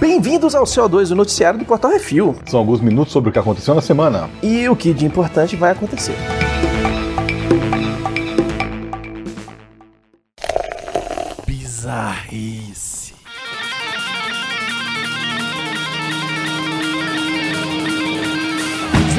Bem-vindos 0.00 0.54
ao 0.54 0.64
CO2, 0.64 1.12
o 1.12 1.14
noticiário 1.14 1.58
do 1.58 1.64
Portal 1.64 1.90
Refil. 1.90 2.34
São 2.46 2.60
alguns 2.60 2.80
minutos 2.80 3.12
sobre 3.12 3.30
o 3.30 3.32
que 3.32 3.38
aconteceu 3.38 3.74
na 3.74 3.80
semana. 3.80 4.28
E 4.42 4.68
o 4.68 4.74
que 4.74 4.92
de 4.92 5.06
importante 5.06 5.56
vai 5.56 5.72
acontecer. 5.72 6.16
Bizarrice. 11.46 12.89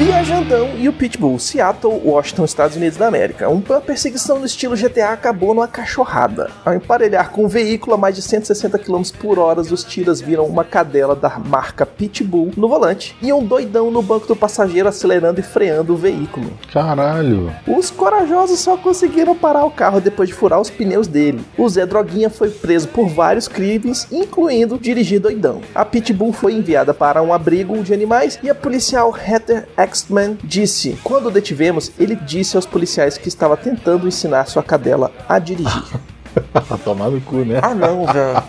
Viajandão 0.04 0.70
e 0.76 0.88
o 0.88 0.92
Pitbull, 0.92 1.38
Seattle, 1.38 2.00
Washington, 2.04 2.44
Estados 2.44 2.76
Unidos 2.76 2.98
da 2.98 3.06
América. 3.06 3.48
Uma 3.48 3.80
perseguição 3.80 4.40
no 4.40 4.46
estilo 4.46 4.74
GTA 4.74 5.10
acabou 5.10 5.54
numa 5.54 5.68
cachorrada. 5.68 6.50
Ao 6.64 6.74
emparelhar 6.74 7.30
com 7.30 7.42
o 7.42 7.44
um 7.44 7.48
veículo 7.48 7.94
a 7.94 7.96
mais 7.96 8.16
de 8.16 8.22
160 8.22 8.80
km 8.80 9.02
por 9.20 9.38
hora, 9.38 9.60
os 9.60 9.84
tiras 9.84 10.20
viram 10.20 10.44
uma 10.46 10.64
cadela 10.64 11.14
da 11.14 11.38
marca 11.38 11.86
Pitbull 11.86 12.50
no 12.56 12.68
volante 12.68 13.16
e 13.22 13.32
um 13.32 13.44
doidão 13.44 13.92
no 13.92 14.02
banco 14.02 14.26
do 14.26 14.34
passageiro 14.34 14.88
acelerando 14.88 15.38
e 15.38 15.42
freando 15.42 15.94
o 15.94 15.96
veículo. 15.96 16.50
Caralho! 16.72 17.54
Os 17.64 17.88
corajosos 17.88 18.58
só 18.58 18.76
conseguiram 18.76 19.36
parar 19.36 19.64
o 19.64 19.70
carro 19.70 20.00
depois 20.00 20.28
de 20.28 20.34
furar 20.34 20.60
os 20.60 20.68
pneus 20.68 21.06
dele. 21.06 21.44
O 21.56 21.68
Zé 21.68 21.86
Droguinha 21.86 22.28
foi 22.28 22.50
preso 22.50 22.88
por 22.88 23.08
vários 23.08 23.46
crimes, 23.46 24.08
incluindo 24.10 24.80
dirigir 24.80 25.20
doidão. 25.20 25.60
A 25.72 25.84
Pitbull 25.84 26.32
foi 26.32 26.54
enviada 26.54 26.92
para 26.92 27.22
um 27.22 27.32
abrigo 27.32 27.80
de 27.84 27.94
animais 27.94 28.36
e 28.42 28.50
a 28.50 28.54
policial 28.54 29.16
Heather 29.16 29.68
Axman 29.92 30.38
disse: 30.42 30.98
Quando 31.04 31.26
o 31.26 31.30
detivemos, 31.30 31.92
ele 31.98 32.16
disse 32.16 32.56
aos 32.56 32.64
policiais 32.64 33.18
que 33.18 33.28
estava 33.28 33.58
tentando 33.58 34.08
ensinar 34.08 34.46
sua 34.46 34.62
cadela 34.62 35.12
a 35.28 35.38
dirigir. 35.38 35.84
Tomar 36.82 37.10
no 37.10 37.20
cu, 37.20 37.36
né? 37.44 37.60
Ah, 37.62 37.74
não, 37.74 38.06
velho. 38.06 38.42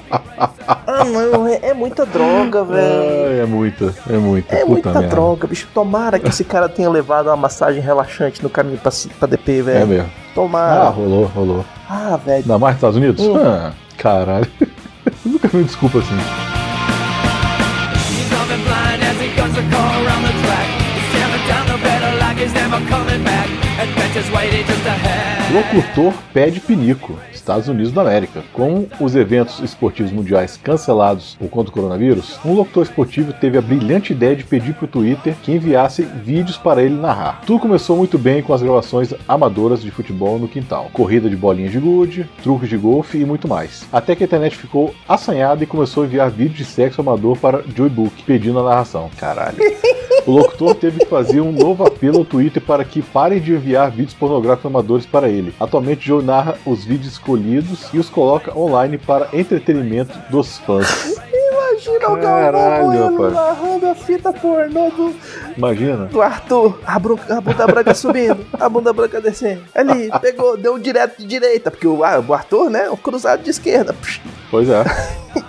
Ah, 0.88 1.04
não, 1.04 1.46
é, 1.46 1.60
é 1.62 1.74
muita 1.74 2.06
droga, 2.06 2.64
velho. 2.64 3.42
É 3.42 3.46
muita, 3.46 3.94
é 4.10 4.18
muita. 4.18 4.56
É 4.56 4.64
muita 4.64 4.94
merda. 4.94 5.10
droga, 5.10 5.48
bicho. 5.48 5.68
Tomara 5.74 6.18
que 6.18 6.30
esse 6.30 6.46
cara 6.46 6.70
tenha 6.70 6.90
levado 6.90 7.28
uma 7.28 7.36
massagem 7.36 7.82
relaxante 7.82 8.42
no 8.42 8.50
caminho 8.50 8.78
pra, 8.78 8.92
pra 9.20 9.28
DP, 9.28 9.64
velho. 9.64 9.80
É 9.80 9.86
mesmo. 9.86 10.10
Tomara. 10.34 10.84
Ah, 10.84 10.90
rolou, 10.90 11.26
rolou. 11.26 11.66
Ah, 11.90 12.18
velho. 12.26 12.38
Ainda 12.44 12.58
mais 12.58 12.76
nos 12.76 12.78
Estados 12.78 12.96
Unidos? 12.96 13.22
Hum. 13.22 13.36
Ah, 13.36 13.74
caralho. 13.98 14.48
Nunca 15.26 15.50
me 15.52 15.66
desculpa 15.66 16.00
assim. 16.00 16.16
He's 20.24 20.43
just 24.14 24.32
waiting 24.32 24.64
just 24.68 24.86
ahead. 24.86 25.13
Locutor 25.54 26.12
pede 26.34 26.60
pinico. 26.60 27.16
Estados 27.32 27.68
Unidos 27.68 27.92
da 27.92 28.02
América. 28.02 28.44
Com 28.52 28.88
os 29.00 29.16
eventos 29.16 29.60
esportivos 29.60 30.12
mundiais 30.12 30.58
cancelados 30.58 31.36
por 31.36 31.48
conta 31.48 31.66
do 31.66 31.72
coronavírus, 31.72 32.40
um 32.44 32.54
locutor 32.54 32.82
esportivo 32.82 33.32
teve 33.34 33.56
a 33.56 33.62
brilhante 33.62 34.14
ideia 34.14 34.36
de 34.36 34.44
pedir 34.44 34.74
para 34.74 34.86
o 34.86 34.88
Twitter 34.88 35.36
que 35.44 35.52
enviasse 35.52 36.02
vídeos 36.02 36.58
para 36.58 36.82
ele 36.82 36.96
narrar. 36.96 37.44
Tudo 37.46 37.60
começou 37.60 37.96
muito 37.96 38.18
bem 38.18 38.42
com 38.42 38.52
as 38.52 38.64
gravações 38.64 39.14
amadoras 39.28 39.84
de 39.84 39.92
futebol 39.92 40.40
no 40.40 40.48
quintal, 40.48 40.90
corrida 40.92 41.30
de 41.30 41.36
bolinhas 41.36 41.72
de 41.72 41.78
gude, 41.78 42.28
truques 42.42 42.68
de 42.68 42.78
golfe 42.78 43.20
e 43.20 43.26
muito 43.26 43.48
mais. 43.48 43.86
Até 43.94 44.16
que 44.16 44.24
a 44.24 44.26
internet 44.26 44.58
ficou 44.58 44.96
assanhada 45.08 45.64
e 45.64 45.68
começou 45.68 46.02
a 46.02 46.06
enviar 46.08 46.32
vídeos 46.32 46.58
de 46.58 46.66
sexo 46.66 47.00
amador 47.00 47.38
para 47.38 47.64
Joey 47.76 47.92
Book, 47.92 48.24
pedindo 48.24 48.58
a 48.58 48.64
narração. 48.64 49.12
Caralho. 49.20 49.58
O 50.26 50.32
locutor 50.32 50.74
teve 50.76 51.00
que 51.00 51.06
fazer 51.06 51.42
um 51.42 51.52
novo 51.52 51.86
apelo 51.86 52.20
ao 52.20 52.26
Twitter 52.26 52.64
para 52.64 52.86
que 52.86 53.02
parem 53.02 53.42
de 53.42 53.52
enviar 53.52 53.92
vídeos 53.92 54.14
pornográficos 54.14 54.72
amadores 54.72 55.06
para 55.06 55.28
ele. 55.28 55.43
Atualmente, 55.60 56.08
Joe 56.08 56.24
narra 56.24 56.56
os 56.66 56.86
vídeos 56.86 57.14
escolhidos 57.14 57.90
e 57.94 58.00
os 58.00 58.10
coloca 58.10 58.58
online 58.58 58.98
para 58.98 59.30
entretenimento 59.34 60.18
dos 60.30 60.58
fãs. 60.60 60.88
Imagina 61.90 61.96
o 61.96 62.00
Galvão 62.22 63.16
Bueno 63.16 63.32
narrando 63.32 63.90
a 63.90 63.96
fita 63.96 64.32
pornô 64.34 64.90
do, 64.92 65.14
Imagina. 65.58 66.06
do 66.06 66.22
Arthur. 66.22 66.80
A, 66.86 66.98
bru- 67.00 67.20
a 67.30 67.42
bunda 67.42 67.68
branca 67.68 67.94
subindo, 67.94 68.46
a 68.60 68.70
bunda 68.70 68.94
branca 68.94 69.20
descendo. 69.22 69.62
Ali, 69.76 70.10
pegou, 70.22 70.58
deu 70.58 70.76
um 70.76 70.80
direto 70.80 71.18
de 71.20 71.26
direita, 71.26 71.70
porque 71.72 71.88
o, 71.88 72.04
ah, 72.04 72.24
o 72.26 72.34
Arthur, 72.34 72.70
né, 72.70 72.90
o 72.90 72.98
cruzado 72.98 73.44
de 73.44 73.50
esquerda. 73.50 73.96
Pois 74.50 74.70
é. 74.70 74.84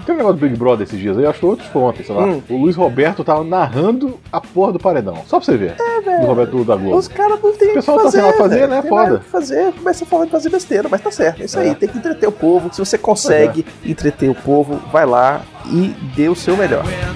Tem 0.06 0.15
um 0.15 0.19
negócio 0.19 0.39
do 0.39 0.47
Big 0.47 0.56
Brother 0.56 0.87
esses 0.87 0.99
dias 0.99 1.17
aí, 1.19 1.27
acho 1.27 1.39
que 1.39 1.47
outros 1.47 1.69
foi 1.69 1.83
ontem, 1.83 2.03
sei 2.05 2.15
lá. 2.15 2.25
Hum. 2.25 2.43
O 2.49 2.56
Luiz 2.56 2.75
Roberto 2.77 3.23
tava 3.23 3.44
narrando 3.44 4.19
a 4.33 4.41
porra 4.41 4.73
do 4.73 4.78
paredão. 4.78 5.17
Só 5.27 5.39
pra 5.39 5.44
você 5.44 5.56
ver. 5.56 5.75
É, 5.78 6.00
velho. 6.00 6.17
Luiz 6.19 6.28
Roberto 6.28 6.65
da 6.65 6.77
Globo. 6.77 6.97
Os 6.97 7.09
caras 7.09 7.39
não 7.43 7.53
tem 7.53 7.69
o 7.69 7.71
que 7.71 7.75
pessoal 7.77 7.99
tá 7.99 8.05
fazer, 8.05 8.19
sem 8.19 8.27
nada 8.27 8.33
pra 8.37 8.43
fazer, 8.44 8.59
velho. 8.61 8.71
né? 8.71 8.81
Tem 8.83 8.89
Foda. 8.91 9.21
fazer, 9.31 9.73
começa 9.75 10.06
falando 10.06 10.27
de 10.27 10.33
fazer 10.33 10.49
besteira, 10.50 10.89
mas 10.91 11.00
tá 11.03 11.11
certo. 11.11 11.43
É 11.43 11.44
isso 11.44 11.59
É. 11.59 11.62
aí, 11.62 11.75
tem 11.75 11.89
que 11.89 11.99
entreter 11.99 12.27
o 12.28 12.33
povo. 12.33 12.73
Se 12.73 12.78
você 12.78 12.97
consegue 12.97 13.65
entreter 13.84 14.31
o 14.31 14.34
povo, 14.34 14.77
vai 14.91 15.05
lá 15.05 15.43
e 15.66 15.88
dê 16.14 16.28
o 16.28 16.34
seu 16.34 16.56
melhor. 16.56 16.84
When 16.84 17.14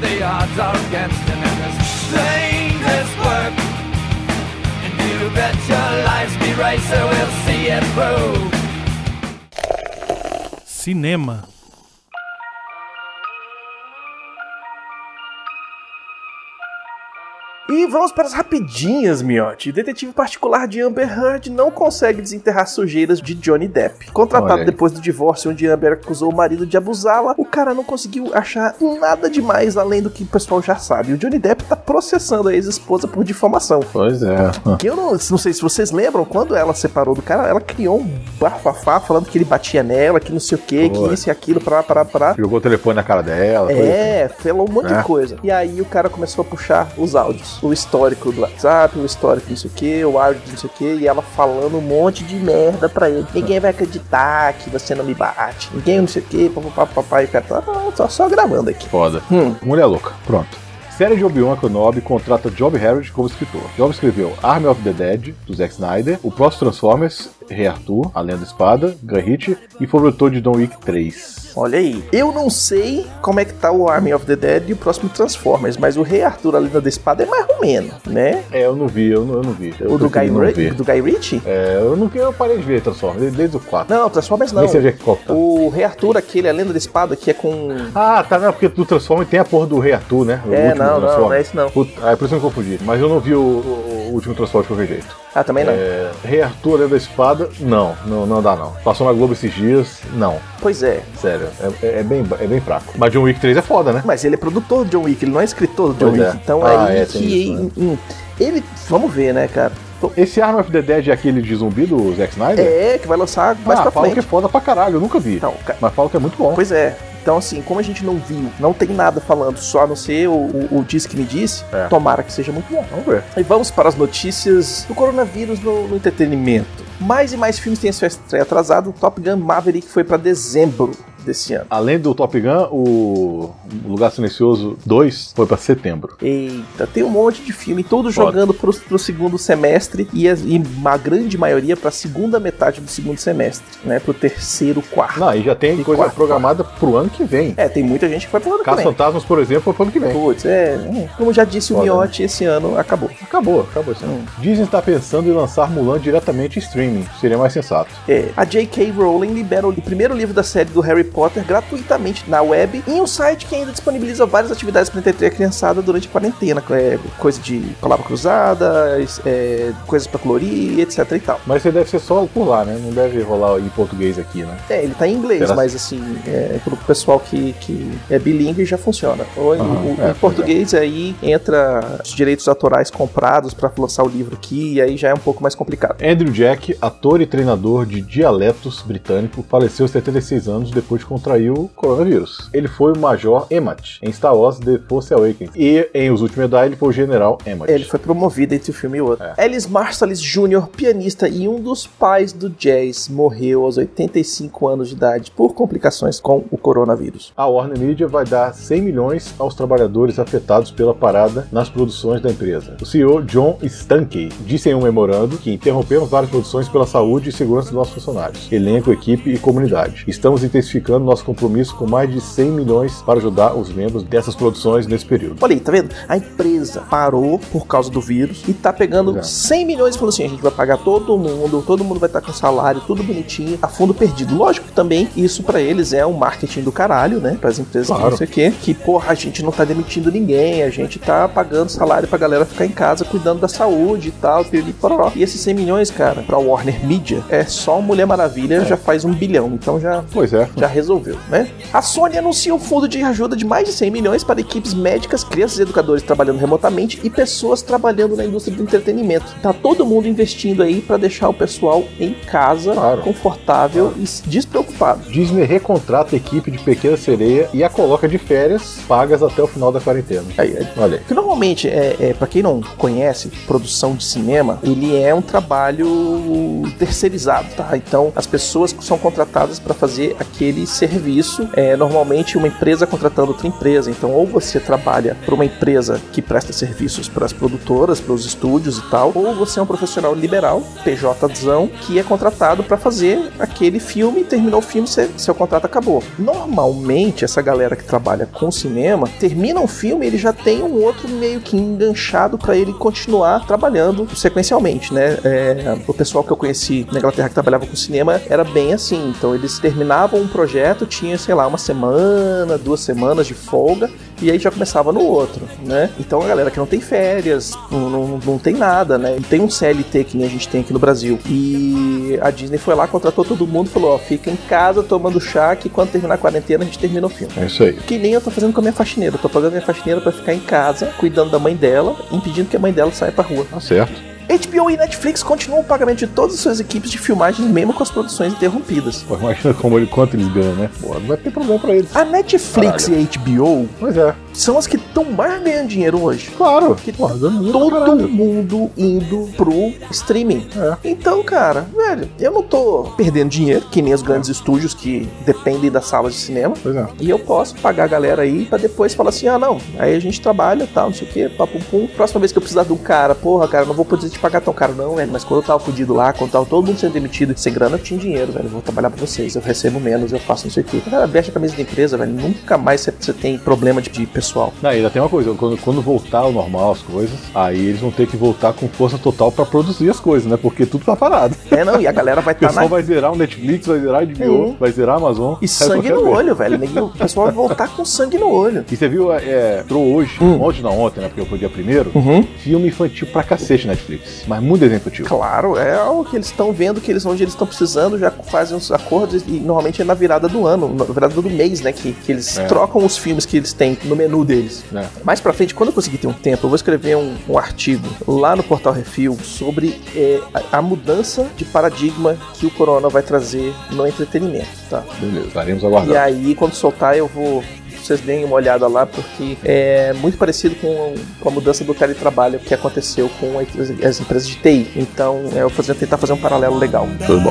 E 17.70 17.86
vamos 17.86 18.10
para 18.12 18.24
as 18.24 18.32
rapidinhas, 18.32 19.20
miote. 19.20 19.68
O 19.68 19.72
detetive 19.74 20.10
particular 20.12 20.66
de 20.66 20.80
Amber 20.80 21.06
Heard 21.06 21.50
não 21.50 21.70
consegue 21.70 22.22
desenterrar 22.22 22.66
sujeiras 22.66 23.20
de 23.20 23.34
Johnny 23.34 23.68
Depp. 23.68 24.10
Contratado 24.10 24.64
depois 24.64 24.90
do 24.90 25.02
divórcio, 25.02 25.50
onde 25.50 25.66
Amber 25.66 25.92
acusou 25.92 26.32
o 26.32 26.34
marido 26.34 26.64
de 26.66 26.78
abusá-la, 26.78 27.34
o 27.36 27.44
cara 27.44 27.74
não 27.74 27.84
conseguiu 27.84 28.30
achar 28.34 28.74
nada 28.98 29.28
demais 29.28 29.76
além 29.76 30.00
do 30.00 30.08
que 30.08 30.22
o 30.22 30.26
pessoal 30.26 30.62
já 30.62 30.76
sabe. 30.76 31.12
O 31.12 31.18
Johnny 31.18 31.38
Depp 31.38 31.62
tá 31.64 31.76
processando 31.76 32.48
a 32.48 32.54
ex-esposa 32.54 33.06
por 33.06 33.22
difamação. 33.22 33.80
Pois 33.92 34.22
é. 34.22 34.36
Que 34.78 34.86
eu 34.88 34.96
não, 34.96 35.10
não 35.12 35.18
sei 35.38 35.52
se 35.52 35.60
vocês 35.60 35.90
lembram, 35.90 36.24
quando 36.24 36.56
ela 36.56 36.72
separou 36.72 37.14
do 37.14 37.20
cara, 37.20 37.46
ela 37.48 37.60
criou 37.60 38.00
um 38.00 38.18
bafafá 38.40 38.98
falando 38.98 39.26
que 39.26 39.36
ele 39.36 39.44
batia 39.44 39.82
nela, 39.82 40.18
que 40.20 40.32
não 40.32 40.40
sei 40.40 40.56
o 40.56 40.60
que, 40.60 40.88
que 40.88 41.12
isso 41.12 41.28
e 41.28 41.30
aquilo, 41.30 41.60
pra, 41.60 41.82
pra, 41.82 42.02
pra. 42.06 42.34
Jogou 42.38 42.58
o 42.58 42.62
telefone 42.62 42.96
na 42.96 43.02
cara 43.02 43.22
dela. 43.22 43.70
assim. 43.70 43.80
É, 43.82 44.30
falou 44.38 44.66
um 44.66 44.72
monte 44.72 44.90
É. 44.90 44.96
de 44.96 45.04
coisa. 45.04 45.36
E 45.42 45.50
aí 45.50 45.82
o 45.82 45.84
cara 45.84 46.08
começou 46.08 46.42
a 46.42 46.48
puxar 46.48 46.88
os 46.96 47.14
áudios. 47.14 47.57
O 47.62 47.72
histórico 47.72 48.30
do 48.30 48.42
WhatsApp, 48.42 48.98
o 48.98 49.04
histórico 49.04 49.46
não 49.50 49.56
sei 49.56 49.70
o 49.70 49.74
que, 49.74 50.04
o 50.04 50.18
áudio 50.18 50.42
de 50.42 50.50
não 50.52 50.58
sei 50.58 50.70
o 50.70 50.72
que, 50.72 50.94
e 50.94 51.08
ela 51.08 51.22
falando 51.22 51.76
um 51.76 51.80
monte 51.80 52.22
de 52.24 52.36
merda 52.36 52.88
pra 52.88 53.10
ele. 53.10 53.26
Ninguém 53.34 53.58
vai 53.58 53.70
acreditar 53.70 54.52
que 54.54 54.70
você 54.70 54.94
não 54.94 55.04
me 55.04 55.14
bate. 55.14 55.68
Ninguém 55.74 56.00
não 56.00 56.08
sei 56.08 56.22
o 56.22 56.24
que, 56.24 56.48
papapá, 56.48 56.86
papai, 56.86 57.24
o 57.24 57.28
cara 57.28 57.44
tá 57.44 57.62
só, 57.96 58.08
só 58.08 58.28
gravando 58.28 58.70
aqui. 58.70 58.88
Foda. 58.88 59.22
Hum. 59.30 59.54
Mulher 59.62 59.86
louca. 59.86 60.12
Pronto. 60.24 60.68
Série 60.98 61.14
de 61.14 61.24
Obi-Wan 61.24 61.56
Kenobi 61.56 62.00
contrata 62.00 62.50
Job 62.50 62.76
Harrod 62.76 63.12
como 63.12 63.28
escritor. 63.28 63.62
Job 63.76 63.92
escreveu 63.92 64.34
Army 64.42 64.66
of 64.66 64.82
the 64.82 64.92
Dead, 64.92 65.32
do 65.46 65.54
Zack 65.54 65.72
Snyder, 65.72 66.18
o 66.24 66.30
próximo 66.32 66.68
Transformers, 66.68 67.30
Rei 67.50 67.66
Arthur, 67.66 68.10
A 68.14 68.20
Lenda 68.20 68.38
da 68.38 68.44
Espada, 68.44 68.96
Ritchie 69.08 69.56
e 69.80 69.86
foi 69.86 70.00
produtor 70.00 70.30
de 70.30 70.40
Don 70.40 70.56
Wick 70.56 70.76
3. 70.80 71.38
Olha 71.56 71.78
aí. 71.78 72.04
Eu 72.12 72.30
não 72.32 72.48
sei 72.48 73.06
como 73.20 73.40
é 73.40 73.44
que 73.44 73.52
tá 73.52 73.72
o 73.72 73.88
Army 73.88 74.14
of 74.14 74.24
the 74.24 74.36
Dead 74.36 74.68
e 74.68 74.72
o 74.74 74.76
próximo 74.76 75.08
Transformers, 75.08 75.76
mas 75.76 75.96
o 75.96 76.02
Rei 76.02 76.22
Arthur, 76.22 76.54
a 76.54 76.58
Lenda 76.60 76.80
da 76.80 76.88
Espada, 76.88 77.24
é 77.24 77.26
mais 77.26 77.46
ou 77.48 77.60
menos, 77.60 77.94
né? 78.06 78.44
É, 78.52 78.64
eu 78.64 78.76
não 78.76 78.86
vi, 78.86 79.10
eu 79.10 79.24
não, 79.24 79.34
eu 79.36 79.42
não 79.42 79.52
vi. 79.52 79.74
Eu 79.80 79.92
o 79.92 79.98
do 79.98 80.08
Guy, 80.08 80.28
ver. 80.52 80.74
do 80.74 80.84
Guy 80.84 81.00
Ritchie? 81.00 81.42
É, 81.44 81.78
eu 81.80 81.96
não 81.96 82.08
eu 82.14 82.32
parei 82.32 82.56
de 82.58 82.62
ver 82.62 82.80
Transformers, 82.80 83.32
desde, 83.32 83.56
o 83.56 83.60
4. 83.60 83.94
Não, 83.94 84.08
Transformers 84.08 84.52
não. 84.52 84.62
Nem 84.62 84.70
que 84.92 84.92
qual 85.02 85.16
tá. 85.16 85.32
O 85.32 85.68
Rei 85.68 85.84
Arthur, 85.84 86.16
aquele, 86.16 86.48
a 86.48 86.52
Lenda 86.52 86.72
da 86.72 86.78
Espada, 86.78 87.16
que 87.16 87.30
é 87.30 87.34
com 87.34 87.68
Ah, 87.94 88.24
tá, 88.28 88.38
não, 88.38 88.52
porque 88.52 88.68
do 88.68 88.84
Transformers 88.84 89.28
tem 89.28 89.40
a 89.40 89.44
porra 89.44 89.66
do 89.66 89.78
Rei 89.78 89.92
Arthur, 89.92 90.24
né? 90.24 90.42
O 90.46 90.54
É, 90.54 90.74
não, 90.74 91.00
não, 91.00 91.20
não 91.22 91.32
é 91.32 91.40
esse 91.40 91.56
não. 91.56 91.70
Puta, 91.70 91.92
ah, 92.02 92.12
é 92.12 92.16
por 92.16 92.26
isso 92.26 92.34
que 92.34 92.34
eu 92.34 92.48
me 92.50 92.54
confundi. 92.54 92.78
Mas 92.84 93.00
eu 93.00 93.08
não 93.08 93.18
vi 93.20 93.34
o, 93.34 93.40
o- 93.40 93.87
o 94.08 94.14
último 94.14 94.34
Transformers 94.34 94.68
de 94.68 94.74
qualquer 94.74 94.92
jeito. 94.94 95.16
Ah, 95.34 95.44
também 95.44 95.64
não. 95.64 95.72
É, 95.72 96.10
Rei 96.24 96.42
Arthur, 96.42 96.76
Lenda 96.76 96.88
da 96.88 96.96
Espada, 96.96 97.48
não, 97.60 97.94
não, 98.06 98.26
não 98.26 98.42
dá 98.42 98.56
não. 98.56 98.72
Passou 98.84 99.06
na 99.06 99.12
Globo 99.12 99.32
esses 99.34 99.52
dias, 99.52 99.98
não. 100.14 100.36
Pois 100.60 100.82
é. 100.82 101.00
Sério, 101.20 101.48
é, 101.60 101.86
é- 101.86 101.98
é 102.00 102.02
bem, 102.02 102.24
é 102.40 102.46
bem 102.46 102.60
fraco. 102.60 102.92
Mas 102.96 103.12
John 103.12 103.22
Wick 103.22 103.38
3 103.40 103.56
é 103.56 103.62
foda, 103.62 103.92
né? 103.92 104.02
Mas 104.04 104.24
ele 104.24 104.34
é 104.34 104.38
produtor 104.38 104.84
de 104.84 104.90
John 104.92 105.02
Wick, 105.04 105.24
ele 105.24 105.32
não 105.32 105.40
é 105.40 105.44
escritor 105.44 105.92
de 105.94 106.00
John 106.00 106.10
Pois 106.10 106.20
é. 106.20 106.24
Wick. 106.26 106.40
Então 106.42 106.64
Ah, 106.64 106.86
aí 106.86 106.98
é, 106.98 107.04
que. 107.06 107.18
isso, 107.18 107.62
né? 107.62 107.70
hum, 107.76 107.96
ele. 108.40 108.64
Vamos 108.88 109.12
ver, 109.12 109.32
né, 109.34 109.46
cara? 109.48 109.72
Esse 110.16 110.40
Arm 110.40 110.60
of 110.60 110.70
the 110.70 110.80
Dead 110.80 111.08
é 111.08 111.12
aquele 111.12 111.42
de 111.42 111.52
zumbi 111.56 111.84
do 111.84 112.14
Zack 112.14 112.32
Snyder? 112.32 112.64
É, 112.64 112.98
que 112.98 113.08
vai 113.08 113.18
lançar 113.18 113.56
mais 113.66 113.80
ah, 113.80 113.82
pra 113.82 113.90
falam 113.90 114.12
que 114.12 114.20
é 114.20 114.22
foda 114.22 114.48
pra 114.48 114.60
caralho, 114.60 114.94
eu 114.94 115.00
nunca 115.00 115.18
vi. 115.18 115.40
Ca- 115.40 115.74
Mas 115.80 115.92
falam 115.92 116.08
que 116.08 116.16
é 116.16 116.20
muito 116.20 116.38
bom. 116.38 116.52
Pois 116.54 116.70
é. 116.70 116.96
Então, 117.28 117.36
assim, 117.36 117.60
como 117.60 117.78
a 117.78 117.82
gente 117.82 118.02
não 118.06 118.16
viu, 118.16 118.50
não 118.58 118.72
tem 118.72 118.88
nada 118.88 119.20
falando, 119.20 119.58
só 119.58 119.82
a 119.82 119.86
não 119.86 119.94
ser 119.94 120.30
o, 120.30 120.32
o, 120.32 120.78
o 120.78 120.82
Diz 120.82 121.04
que 121.06 121.14
me 121.14 121.24
disse, 121.24 121.62
É. 121.70 121.86
tomara 121.86 122.22
que 122.22 122.32
seja 122.32 122.50
muito 122.50 122.72
bom. 122.72 122.82
Vamos 122.90 123.04
ver. 123.04 123.22
E 123.36 123.42
vamos 123.42 123.70
para 123.70 123.86
as 123.86 123.94
notícias 123.94 124.86
do 124.88 124.94
coronavírus 124.94 125.60
no, 125.60 125.88
no 125.88 125.96
entretenimento. 125.96 126.66
Mais 126.98 127.34
e 127.34 127.36
mais 127.36 127.58
filmes 127.58 127.78
têm 127.80 127.92
sua 127.92 128.08
estreia 128.08 128.44
atrasada. 128.44 128.88
O 128.88 128.94
Top 128.94 129.20
Gun 129.20 129.36
Maverick 129.36 129.86
foi 129.86 130.04
para 130.04 130.16
dezembro. 130.16 130.92
Desse 131.28 131.54
ano. 131.54 131.66
Além 131.70 131.98
do 131.98 132.14
Top 132.14 132.38
Gun, 132.40 132.68
o 132.70 133.50
Lugar 133.86 134.10
Silencioso 134.10 134.76
2 134.84 135.32
foi 135.34 135.46
pra 135.46 135.56
setembro. 135.56 136.16
Eita, 136.22 136.86
tem 136.86 137.02
um 137.02 137.10
monte 137.10 137.42
de 137.42 137.52
filme, 137.52 137.84
todos 137.84 138.14
Foda. 138.14 138.30
jogando 138.32 138.54
pro, 138.54 138.72
pro 138.72 138.98
segundo 138.98 139.38
semestre 139.38 140.08
e, 140.12 140.28
as- 140.28 140.40
e 140.40 140.60
uma 140.76 140.96
grande 140.96 141.36
maioria 141.38 141.76
pra 141.76 141.90
segunda 141.90 142.40
metade 142.40 142.80
do 142.80 142.88
segundo 142.90 143.18
semestre, 143.18 143.64
né? 143.84 144.00
Pro 144.00 144.14
terceiro, 144.14 144.82
quarto. 144.82 145.20
Não, 145.20 145.34
e 145.34 145.42
já 145.42 145.54
tem 145.54 145.78
E 145.80 145.84
coisa 145.84 146.02
quarto, 146.02 146.14
programada 146.14 146.64
pro 146.64 146.96
ano 146.96 147.10
que 147.10 147.24
vem. 147.24 147.54
É, 147.56 147.68
tem 147.68 147.82
muita 147.82 148.08
gente 148.08 148.26
que 148.26 148.32
vai 148.32 148.40
pro 148.40 148.54
ano 148.54 148.64
que 148.64 148.74
vem. 148.74 148.84
Fantasmas, 148.84 149.24
por 149.24 149.38
exemplo, 149.38 149.62
foi 149.62 149.72
pro 149.74 149.82
ano 149.84 149.92
que 149.92 150.00
vem. 150.00 150.12
Putz, 150.12 150.44
é, 150.44 150.74
é, 150.74 151.08
como 151.16 151.32
já 151.32 151.44
disse 151.44 151.72
o 151.72 151.76
né? 151.78 151.82
Miotti, 151.84 152.22
esse 152.22 152.44
ano 152.44 152.78
acabou. 152.78 153.10
Acabou, 153.22 153.60
acabou 153.62 153.92
isso. 153.92 154.04
Hum. 154.06 154.22
Disney 154.38 154.64
está 154.64 154.80
pensando 154.80 155.28
em 155.28 155.32
lançar 155.32 155.70
Mulan 155.70 156.00
diretamente 156.00 156.58
em 156.58 156.62
streaming. 156.62 157.06
Seria 157.20 157.36
mais 157.38 157.52
sensato. 157.52 157.90
É, 158.08 158.28
a 158.36 158.44
J.K. 158.44 158.90
Rowling 158.90 159.32
libera 159.34 159.66
o 159.68 159.72
primeiro 159.82 160.14
livro 160.14 160.34
da 160.34 160.42
série 160.42 160.70
do 160.70 160.80
Harry 160.80 161.04
Potter 161.04 161.17
gratuitamente 161.46 162.24
na 162.28 162.42
web 162.42 162.82
em 162.86 163.00
um 163.00 163.06
site 163.06 163.46
que 163.46 163.54
ainda 163.54 163.72
disponibiliza 163.72 164.24
várias 164.26 164.52
atividades 164.52 164.88
para 164.90 165.00
entreter 165.00 165.26
a 165.26 165.30
criançada 165.30 165.82
durante 165.82 166.06
a 166.08 166.10
quarentena. 166.10 166.62
É, 166.70 166.98
coisa 167.18 167.40
de 167.40 167.58
palavra 167.80 168.04
cruzada, 168.04 168.98
é, 169.24 169.72
coisas 169.86 170.06
para 170.06 170.18
colorir, 170.18 170.78
etc 170.80 171.10
e 171.12 171.20
tal. 171.20 171.40
Mas 171.46 171.62
você 171.62 171.70
deve 171.72 171.88
ser 171.90 171.98
só 171.98 172.26
por 172.32 172.46
lá, 172.46 172.64
né? 172.64 172.78
Não 172.82 172.90
deve 172.92 173.20
rolar 173.22 173.58
em 173.58 173.68
português 173.70 174.18
aqui, 174.18 174.42
né? 174.42 174.56
É, 174.70 174.82
ele 174.84 174.94
tá 174.94 175.06
em 175.06 175.14
inglês, 175.14 175.40
Será? 175.40 175.54
mas 175.54 175.74
assim, 175.74 176.00
é, 176.26 176.58
pro 176.64 176.76
pessoal 176.76 177.18
que, 177.18 177.52
que 177.60 177.90
é 178.10 178.18
bilíngue 178.18 178.64
já 178.64 178.78
funciona. 178.78 179.24
Ou 179.36 179.56
em, 179.56 179.60
Aham, 179.60 179.74
o- 179.98 180.02
é, 180.06 180.10
em 180.10 180.14
português 180.14 180.74
aí 180.74 181.14
entra 181.22 182.00
os 182.04 182.10
direitos 182.10 182.46
autorais 182.48 182.90
comprados 182.90 183.54
para 183.54 183.70
lançar 183.78 184.04
o 184.04 184.08
livro 184.08 184.34
aqui, 184.36 184.74
e 184.74 184.80
aí 184.80 184.96
já 184.96 185.08
é 185.08 185.14
um 185.14 185.18
pouco 185.18 185.42
mais 185.42 185.54
complicado. 185.54 185.96
Andrew 186.02 186.30
Jack, 186.32 186.76
ator 186.80 187.20
e 187.20 187.26
treinador 187.26 187.86
de 187.86 188.00
dialetos 188.00 188.82
britânico, 188.82 189.44
faleceu 189.48 189.84
aos 189.84 189.90
76 189.92 190.48
anos 190.48 190.70
depois 190.70 190.97
contrair 191.04 191.50
o 191.50 191.68
coronavírus. 191.68 192.48
Ele 192.52 192.68
foi 192.68 192.92
o 192.92 192.98
Major 192.98 193.46
Emmet 193.50 193.98
em 194.02 194.12
Star 194.12 194.36
Wars 194.36 194.58
The 194.58 194.78
Force 194.88 195.12
Awakens. 195.12 195.50
E 195.54 195.88
em 195.94 196.10
Os 196.10 196.22
Últimos 196.22 196.44
Jedi 196.44 196.66
ele 196.66 196.76
foi 196.76 196.88
o 196.88 196.92
General 196.92 197.38
Emmet. 197.46 197.70
Ele 197.70 197.84
foi 197.84 197.98
promovido 197.98 198.54
entre 198.54 198.70
um 198.70 198.74
filme 198.74 198.98
e 198.98 199.00
outro. 199.00 199.24
É. 199.24 199.44
Ellis 199.44 199.66
Marsalis 199.66 200.20
Jr., 200.20 200.66
pianista 200.68 201.28
e 201.28 201.48
um 201.48 201.60
dos 201.60 201.86
pais 201.86 202.32
do 202.32 202.48
jazz, 202.50 203.08
morreu 203.08 203.64
aos 203.64 203.76
85 203.76 204.68
anos 204.68 204.88
de 204.88 204.94
idade 204.94 205.30
por 205.30 205.54
complicações 205.54 206.20
com 206.20 206.44
o 206.50 206.56
coronavírus. 206.56 207.32
A 207.36 207.46
Warner 207.46 207.78
Media 207.78 208.06
vai 208.06 208.24
dar 208.24 208.54
100 208.54 208.82
milhões 208.82 209.34
aos 209.38 209.54
trabalhadores 209.54 210.18
afetados 210.18 210.70
pela 210.70 210.94
parada 210.94 211.46
nas 211.52 211.68
produções 211.68 212.20
da 212.20 212.30
empresa. 212.30 212.76
O 212.80 212.86
CEO 212.86 213.22
John 213.22 213.58
Stankey 213.62 214.28
disse 214.46 214.68
em 214.70 214.74
um 214.74 214.82
memorando 214.82 215.36
que 215.38 215.52
interrompemos 215.52 216.08
várias 216.08 216.30
produções 216.30 216.68
pela 216.68 216.86
saúde 216.86 217.28
e 217.28 217.32
segurança 217.32 217.68
dos 217.68 217.76
nossos 217.76 217.94
funcionários, 217.94 218.50
elenco, 218.50 218.92
equipe 218.92 219.30
e 219.30 219.38
comunidade. 219.38 220.04
Estamos 220.06 220.42
intensificando 220.42 220.87
nosso 220.96 221.24
compromisso 221.24 221.74
com 221.74 221.86
mais 221.86 222.10
de 222.10 222.20
100 222.20 222.50
milhões 222.50 223.02
para 223.02 223.18
ajudar 223.18 223.54
os 223.54 223.68
membros 223.72 224.02
dessas 224.02 224.34
produções 224.34 224.86
nesse 224.86 225.04
período. 225.04 225.36
Olha 225.40 225.54
aí, 225.54 225.60
tá 225.60 225.72
vendo? 225.72 225.94
A 226.08 226.16
empresa 226.16 226.82
parou 226.88 227.38
por 227.52 227.66
causa 227.66 227.90
do 227.90 228.00
vírus 228.00 228.42
e 228.48 228.52
tá 228.52 228.72
pegando 228.72 229.10
Exato. 229.12 229.26
100 229.26 229.66
milhões 229.66 229.94
e 229.94 229.98
falou 229.98 230.08
assim: 230.10 230.24
a 230.24 230.28
gente 230.28 230.42
vai 230.42 230.52
pagar 230.52 230.78
todo 230.78 231.16
mundo, 231.18 231.62
todo 231.66 231.84
mundo 231.84 231.98
vai 232.00 232.08
estar 232.08 232.20
com 232.20 232.32
salário, 232.32 232.80
tudo 232.86 233.02
bonitinho, 233.02 233.58
a 233.60 233.68
fundo 233.68 233.92
perdido. 233.92 234.36
Lógico 234.36 234.66
que 234.68 234.72
também 234.72 235.08
isso 235.16 235.42
pra 235.42 235.60
eles 235.60 235.92
é 235.92 236.06
um 236.06 236.12
marketing 236.12 236.62
do 236.62 236.72
caralho, 236.72 237.20
né? 237.20 237.36
Para 237.40 237.50
as 237.50 237.58
empresas 237.58 237.88
que 237.88 237.94
Claro. 237.94 238.10
não 238.10 238.16
sei 238.16 238.26
o 238.26 238.30
quê, 238.30 238.52
que 238.62 238.74
porra, 238.74 239.10
a 239.10 239.14
gente 239.14 239.42
não 239.42 239.50
tá 239.50 239.64
demitindo 239.64 240.10
ninguém, 240.12 240.62
a 240.62 240.70
gente 240.70 240.98
tá 240.98 241.28
pagando 241.28 241.68
salário 241.70 242.06
pra 242.08 242.18
galera 242.18 242.44
ficar 242.44 242.64
em 242.66 242.70
casa 242.70 243.04
cuidando 243.04 243.40
da 243.40 243.48
saúde 243.48 244.08
e 244.08 244.12
tal, 244.12 244.44
piriri, 244.44 244.72
pororó. 244.72 245.10
E 245.16 245.22
esses 245.22 245.40
100 245.40 245.54
milhões, 245.54 245.90
cara, 245.90 246.22
pra 246.22 246.38
Warner 246.38 246.84
Media 246.86 247.22
é 247.28 247.44
só 247.44 247.80
Mulher 247.80 248.06
Maravilha, 248.06 248.64
já 248.64 248.76
faz 248.76 249.04
um 249.04 249.12
bilhão, 249.12 249.48
então 249.54 249.80
já 249.80 250.04
Pois 250.12 250.32
é. 250.32 250.48
já 250.56 250.66
resolveu, 250.78 251.16
né? 251.28 251.48
A 251.72 251.82
Sony 251.82 252.16
anuncia 252.16 252.54
um 252.54 252.58
fundo 252.58 252.88
de 252.88 253.02
ajuda 253.02 253.36
de 253.36 253.44
mais 253.44 253.66
de 253.66 253.72
100 253.74 253.90
milhões 253.90 254.24
para 254.24 254.40
equipes 254.40 254.72
médicas, 254.74 255.24
crianças 255.24 255.58
e 255.58 255.62
educadores 255.62 256.02
trabalhando 256.02 256.38
remotamente 256.38 257.00
e 257.02 257.10
pessoas 257.10 257.62
trabalhando 257.62 258.16
na 258.16 258.24
indústria 258.24 258.56
do 258.56 258.62
entretenimento. 258.62 259.26
Tá 259.42 259.52
todo 259.52 259.84
mundo 259.84 260.06
investindo 260.08 260.62
aí 260.62 260.80
para 260.80 260.96
deixar 260.96 261.28
o 261.28 261.34
pessoal 261.34 261.84
em 261.98 262.14
casa, 262.14 262.72
Claro. 262.72 263.02
confortável 263.02 263.92
e 263.96 264.04
despreocupado. 264.28 265.10
Disney 265.10 265.44
recontrata 265.44 266.14
a 266.14 266.16
equipe 266.16 266.50
de 266.50 266.58
Pequena 266.58 266.96
Sereia 266.96 267.48
e 267.52 267.62
a 267.64 267.68
coloca 267.68 268.08
de 268.08 268.18
férias 268.18 268.78
pagas 268.86 269.22
até 269.22 269.42
o 269.42 269.46
final 269.46 269.72
da 269.72 269.80
quarentena. 269.80 270.24
Aí. 270.38 270.56
Olha. 270.76 270.98
Que 271.06 271.14
normalmente, 271.14 271.68
é, 271.68 271.96
é, 272.00 272.12
para 272.14 272.26
quem 272.26 272.42
não 272.42 272.60
conhece, 272.76 273.28
produção 273.46 273.94
de 273.94 274.04
cinema, 274.04 274.58
ele 274.62 274.96
é 274.96 275.14
um 275.14 275.22
trabalho 275.22 276.62
terceirizado, 276.78 277.48
tá? 277.56 277.76
Então, 277.76 278.12
as 278.14 278.26
pessoas 278.26 278.72
que 278.72 278.84
são 278.84 278.98
contratadas 278.98 279.58
para 279.58 279.74
fazer 279.74 280.16
aquele 280.18 280.66
serviço, 280.68 281.48
é 281.54 281.76
normalmente 281.76 282.36
uma 282.36 282.48
empresa 282.48 282.86
contratando 282.86 283.32
outra 283.32 283.46
empresa. 283.46 283.90
Então, 283.90 284.12
ou 284.12 284.26
você 284.26 284.60
trabalha 284.60 285.16
para 285.24 285.34
uma 285.34 285.44
empresa 285.44 286.00
que 286.12 286.22
presta 286.22 286.52
serviços 286.52 287.08
para 287.08 287.24
as 287.24 287.32
produtoras, 287.32 288.00
para 288.00 288.12
os 288.12 288.24
estúdios 288.24 288.78
e 288.78 288.82
tal, 288.90 289.12
ou 289.14 289.34
você 289.34 289.58
é 289.58 289.62
um 289.62 289.66
profissional 289.66 290.14
liberal, 290.14 290.62
PJzão, 290.84 291.68
que 291.80 291.98
é 291.98 292.02
contratado 292.02 292.62
para 292.62 292.76
fazer 292.76 293.30
aquele 293.38 293.80
filme, 293.80 294.24
terminou 294.24 294.60
o 294.60 294.62
filme, 294.62 294.86
seu, 294.86 295.08
seu 295.16 295.34
contrato 295.34 295.64
acabou. 295.64 296.02
Normalmente, 296.18 297.24
essa 297.24 297.40
galera 297.40 297.76
que 297.76 297.84
trabalha 297.84 298.26
com 298.26 298.50
cinema, 298.50 299.08
termina 299.18 299.60
um 299.60 299.66
filme, 299.66 300.06
ele 300.06 300.18
já 300.18 300.32
tem 300.32 300.62
um 300.62 300.82
outro 300.82 301.08
meio 301.08 301.40
que 301.40 301.56
enganchado 301.56 302.38
para 302.38 302.56
ele 302.56 302.72
continuar 302.72 303.46
trabalhando 303.46 304.08
sequencialmente, 304.16 304.92
né? 304.92 305.18
É, 305.24 305.78
o 305.86 305.94
pessoal 305.94 306.24
que 306.24 306.30
eu 306.30 306.36
conheci 306.36 306.86
na 306.92 306.98
Inglaterra 306.98 307.28
que 307.28 307.34
trabalhava 307.34 307.66
com 307.66 307.76
cinema 307.76 308.20
era 308.28 308.44
bem 308.44 308.72
assim. 308.72 309.12
Então, 309.16 309.34
eles 309.34 309.58
terminavam 309.58 310.20
um 310.20 310.28
projeto, 310.28 310.57
tinha, 310.86 311.16
sei 311.18 311.34
lá, 311.34 311.46
uma 311.46 311.58
semana, 311.58 312.58
duas 312.58 312.80
semanas 312.80 313.26
de 313.26 313.34
folga, 313.34 313.90
e 314.20 314.30
aí 314.30 314.38
já 314.38 314.50
começava 314.50 314.92
no 314.92 315.00
outro, 315.00 315.42
né? 315.64 315.90
Então 315.98 316.20
a 316.22 316.26
galera 316.26 316.50
que 316.50 316.58
não 316.58 316.66
tem 316.66 316.80
férias, 316.80 317.52
não, 317.70 317.90
não, 317.90 318.20
não 318.24 318.38
tem 318.38 318.54
nada, 318.54 318.98
né? 318.98 319.18
Tem 319.28 319.40
um 319.40 319.48
CLT 319.48 320.04
que 320.04 320.16
nem 320.16 320.26
a 320.26 320.30
gente 320.30 320.48
tem 320.48 320.60
aqui 320.60 320.72
no 320.72 320.78
Brasil. 320.78 321.18
E 321.26 322.18
a 322.20 322.30
Disney 322.30 322.58
foi 322.58 322.74
lá, 322.74 322.86
contratou 322.86 323.24
todo 323.24 323.46
mundo, 323.46 323.70
falou: 323.70 323.94
ó, 323.94 323.98
fica 323.98 324.30
em 324.30 324.36
casa 324.36 324.82
tomando 324.82 325.20
chá, 325.20 325.54
que 325.54 325.68
quando 325.68 325.90
terminar 325.90 326.14
a 326.14 326.18
quarentena 326.18 326.64
a 326.64 326.66
gente 326.66 326.78
termina 326.78 327.06
o 327.06 327.10
filme. 327.10 327.32
É 327.36 327.46
isso 327.46 327.62
aí. 327.62 327.74
Que 327.74 327.98
nem 327.98 328.12
eu 328.12 328.20
tô 328.20 328.30
fazendo 328.30 328.52
com 328.52 328.60
a 328.60 328.62
minha 328.62 328.72
faxineira. 328.72 329.16
Eu 329.16 329.20
tô 329.20 329.28
pagando 329.28 329.52
minha 329.52 329.64
faxineira 329.64 330.00
pra 330.00 330.12
ficar 330.12 330.34
em 330.34 330.40
casa, 330.40 330.92
cuidando 330.98 331.30
da 331.30 331.38
mãe 331.38 331.54
dela, 331.54 331.96
impedindo 332.10 332.48
que 332.48 332.56
a 332.56 332.60
mãe 332.60 332.72
dela 332.72 332.90
saia 332.92 333.12
pra 333.12 333.24
rua. 333.24 333.46
Tá 333.50 333.60
certo. 333.60 334.17
HBO 334.28 334.70
e 334.70 334.76
Netflix 334.76 335.22
continuam 335.22 335.60
o 335.60 335.64
pagamento 335.64 335.98
de 335.98 336.06
todas 336.06 336.34
as 336.34 336.40
suas 336.40 336.60
equipes 336.60 336.90
de 336.90 336.98
filmagem, 336.98 337.46
mesmo 337.46 337.72
com 337.72 337.82
as 337.82 337.90
produções 337.90 338.32
interrompidas. 338.32 339.02
Pô, 339.02 339.16
imagina 339.16 339.54
como 339.54 339.78
ele, 339.78 339.86
quanto 339.86 340.14
eles 340.16 340.28
ganham, 340.28 340.54
né? 340.54 340.70
Pô, 340.80 340.94
não 340.94 341.00
vai 341.06 341.16
ter 341.16 341.30
problema 341.30 341.58
pra 341.58 341.74
eles. 341.74 341.94
A 341.96 342.04
Netflix 342.04 342.88
e 342.88 342.94
a 342.94 343.18
HBO 343.18 343.68
Pois 343.80 343.96
é. 343.96 344.14
são 344.34 344.58
as 344.58 344.66
que 344.66 344.76
estão 344.76 345.04
mais 345.04 345.42
ganhando 345.42 345.68
dinheiro 345.68 346.02
hoje. 346.02 346.30
Claro. 346.36 346.74
Que 346.74 346.92
Pô, 346.92 347.08
todo 347.08 347.70
caralho. 347.70 348.08
mundo 348.08 348.70
indo 348.76 349.28
pro 349.36 349.72
streaming. 349.90 350.46
É. 350.56 350.76
Então, 350.90 351.22
cara, 351.22 351.66
velho, 351.74 352.08
eu 352.20 352.30
não 352.32 352.42
tô 352.42 352.92
perdendo 352.96 353.30
dinheiro, 353.30 353.64
que 353.70 353.80
nem 353.80 353.94
os 353.94 354.02
grandes 354.02 354.28
estúdios 354.28 354.74
que 354.74 355.08
dependem 355.38 355.70
das 355.70 355.86
salas 355.86 356.12
de 356.14 356.18
cinema. 356.20 356.54
Pois 356.62 356.74
é. 356.76 356.86
E 357.00 357.08
eu 357.10 357.18
posso 357.18 357.54
pagar 357.56 357.84
a 357.84 357.88
galera 357.88 358.22
aí 358.22 358.44
pra 358.46 358.58
depois 358.58 358.94
falar 358.94 359.10
assim: 359.10 359.28
ah, 359.28 359.38
não, 359.38 359.58
aí 359.78 359.94
a 359.94 360.00
gente 360.00 360.20
trabalha 360.20 360.68
tal, 360.72 360.86
não 360.86 360.94
sei 360.94 361.08
o 361.08 361.10
que, 361.10 361.28
papo 361.30 361.58
pum. 361.70 361.86
Próxima 361.96 362.20
vez 362.20 362.32
que 362.32 362.38
eu 362.38 362.42
precisar 362.42 362.64
de 362.64 362.72
um 362.72 362.76
cara, 362.76 363.14
porra, 363.14 363.48
cara, 363.48 363.64
não 363.64 363.74
vou 363.74 363.84
poder 363.84 364.08
te 364.08 364.18
pagar 364.18 364.40
tão 364.40 364.52
caro, 364.52 364.74
não, 364.74 364.94
velho. 364.96 365.10
Mas 365.12 365.24
quando 365.24 365.40
eu 365.40 365.46
tava 365.46 365.58
fudido 365.60 365.94
lá, 365.94 366.12
quando 366.12 366.30
tava 366.30 366.44
todo 366.46 366.66
mundo 366.66 366.78
sendo 366.78 366.92
demitido 366.92 367.36
sem 367.36 367.52
grana, 367.52 367.76
eu 367.76 367.82
tinha 367.82 367.98
dinheiro, 367.98 368.32
velho. 368.32 368.46
Eu 368.46 368.50
vou 368.50 368.62
trabalhar 368.62 368.90
pra 368.90 369.04
vocês, 369.04 369.34
eu 369.36 369.42
recebo 369.42 369.80
menos, 369.80 370.12
eu 370.12 370.18
faço 370.18 370.46
não 370.46 370.52
sei 370.52 370.62
o 370.62 370.66
que. 370.66 370.80
Cara, 370.80 371.06
veste 371.06 371.30
a 371.30 371.34
camisa 371.34 371.54
da 371.56 371.62
empresa, 371.62 371.96
velho. 371.96 372.12
Nunca 372.12 372.56
mais 372.58 372.80
você- 372.80 373.12
tem 373.12 373.38
problema 373.38 373.80
de, 373.82 373.90
de 373.90 374.06
pessoal. 374.06 374.52
Não, 374.62 374.70
e 374.70 374.76
ainda 374.76 374.90
tem 374.90 375.00
uma 375.02 375.08
coisa, 375.08 375.32
quando, 375.34 375.56
quando 375.58 375.80
voltar 375.82 376.20
ao 376.20 376.32
normal 376.32 376.72
as 376.72 376.82
coisas, 376.82 377.18
aí 377.34 377.58
eles 377.68 377.80
vão 377.80 377.90
ter 377.90 378.06
que 378.06 378.16
voltar 378.16 378.52
com 378.52 378.68
força 378.68 378.98
total 378.98 379.30
pra 379.32 379.44
produzir 379.44 379.90
as 379.90 379.98
coisas, 380.00 380.30
né? 380.30 380.36
Porque 380.40 380.64
tudo 380.66 380.84
tá 380.84 380.96
parado. 380.96 381.34
É, 381.50 381.64
não, 381.64 381.80
e 381.80 381.86
a 381.86 381.92
galera 381.92 382.20
vai 382.20 382.34
O 382.34 382.36
estar 382.36 382.48
pessoal 382.48 382.64
na. 382.64 382.70
vai 382.70 382.82
zerar 382.82 383.12
o 383.12 383.16
Netflix, 383.16 383.66
vai 383.66 383.78
zerar 383.80 384.02
a 384.02 384.04
HBO, 384.04 384.24
Uhum. 384.32 384.56
vai 384.58 384.70
zerar 384.70 384.94
a 384.94 384.98
Amazon. 384.98 385.27
E 385.40 385.44
Aí 385.44 385.48
sangue 385.48 385.88
eu 385.88 386.02
no 386.04 386.10
olho, 386.10 386.34
velho. 386.34 386.58
O 386.84 386.88
pessoal 386.90 387.26
vai 387.28 387.34
voltar 387.34 387.68
com 387.68 387.84
sangue 387.84 388.18
no 388.18 388.30
olho. 388.30 388.64
E 388.70 388.76
você 388.76 388.88
viu, 388.88 389.12
é, 389.12 389.60
entrou 389.60 389.94
hoje, 389.94 390.18
Hum. 390.22 390.40
ontem 390.42 390.62
não, 390.62 390.78
ontem, 390.78 391.00
né? 391.00 391.08
Porque 391.08 391.28
foi 391.28 391.38
dia 391.38 391.48
primeiro, 391.48 391.90
Uhum. 391.94 392.22
filme 392.22 392.68
infantil 392.68 393.06
pra 393.08 393.22
cacete 393.22 393.66
Netflix. 393.66 394.24
Mas 394.26 394.42
muito 394.42 394.60
desenho 394.60 394.78
infantil. 394.78 395.04
Claro, 395.06 395.56
é 395.56 395.74
algo 395.74 396.04
que 396.04 396.16
eles 396.16 396.26
estão 396.26 396.52
vendo 396.52 396.80
que 396.80 396.90
eles 396.90 397.04
onde 397.06 397.22
eles 397.22 397.34
estão 397.34 397.46
precisando, 397.46 397.98
já 397.98 398.10
fazem 398.10 398.56
os 398.56 398.70
acordos 398.70 399.22
e 399.26 399.32
normalmente 399.32 399.80
é 399.82 399.84
na 399.84 399.94
virada 399.94 400.28
do 400.28 400.46
ano, 400.46 400.72
na 400.74 400.84
virada 400.84 401.14
do 401.14 401.22
mês, 401.28 401.60
né? 401.60 401.72
Que, 401.72 401.92
que 401.92 402.12
eles 402.12 402.38
É. 402.38 402.44
trocam 402.46 402.84
os 402.84 402.96
filmes 402.96 403.24
que 403.26 403.36
eles 403.36 403.52
têm 403.52 403.76
no 403.84 403.94
menu 403.96 404.24
deles. 404.24 404.64
né? 404.70 404.88
Mais 405.04 405.20
pra 405.20 405.32
frente, 405.32 405.54
quando 405.54 405.68
eu 405.70 405.74
conseguir 405.74 405.98
ter 405.98 406.06
um 406.06 406.12
tempo, 406.12 406.46
eu 406.46 406.50
vou 406.50 406.56
escrever 406.56 406.96
um, 406.96 407.14
um 407.28 407.38
artigo 407.38 407.86
lá 408.06 408.34
no 408.36 408.42
Portal 408.42 408.72
Refil 408.72 409.16
sobre 409.22 409.80
é, 409.94 410.20
a, 410.52 410.58
a 410.58 410.62
mudança 410.62 411.26
de 411.36 411.44
paradigma 411.44 412.16
que 412.34 412.46
o 412.46 412.50
Corona 412.50 412.88
vai 412.88 413.02
trazer 413.02 413.52
no 413.70 413.86
entretenimento, 413.86 414.46
tá? 414.70 414.82
Beleza, 415.00 415.17
Beleza, 415.18 415.28
estaremos 415.28 415.64
aguardando. 415.64 415.94
E 415.94 415.96
aí, 415.96 416.34
quando 416.34 416.54
soltar, 416.54 416.96
eu 416.96 417.06
vou. 417.06 417.42
Vocês 417.82 418.00
deem 418.00 418.24
uma 418.24 418.34
olhada 418.34 418.66
lá, 418.68 418.84
porque 418.84 419.38
é 419.42 419.94
muito 419.94 420.18
parecido 420.18 420.54
com, 420.56 420.94
com 421.20 421.28
a 421.28 421.32
mudança 421.32 421.64
do 421.64 421.72
teletrabalho 421.74 422.38
que 422.38 422.52
aconteceu 422.52 423.08
com 423.20 423.38
as 423.38 424.00
empresas 424.00 424.28
de 424.28 424.36
TI. 424.36 424.70
Então, 424.76 425.24
é, 425.34 425.42
eu 425.42 425.48
vou 425.48 425.74
tentar 425.74 425.96
fazer 425.96 426.12
um 426.12 426.18
paralelo 426.18 426.58
legal. 426.58 426.86
Show 427.06 427.18
de 427.18 427.24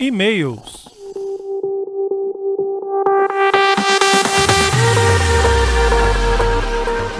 E-mails. 0.00 0.77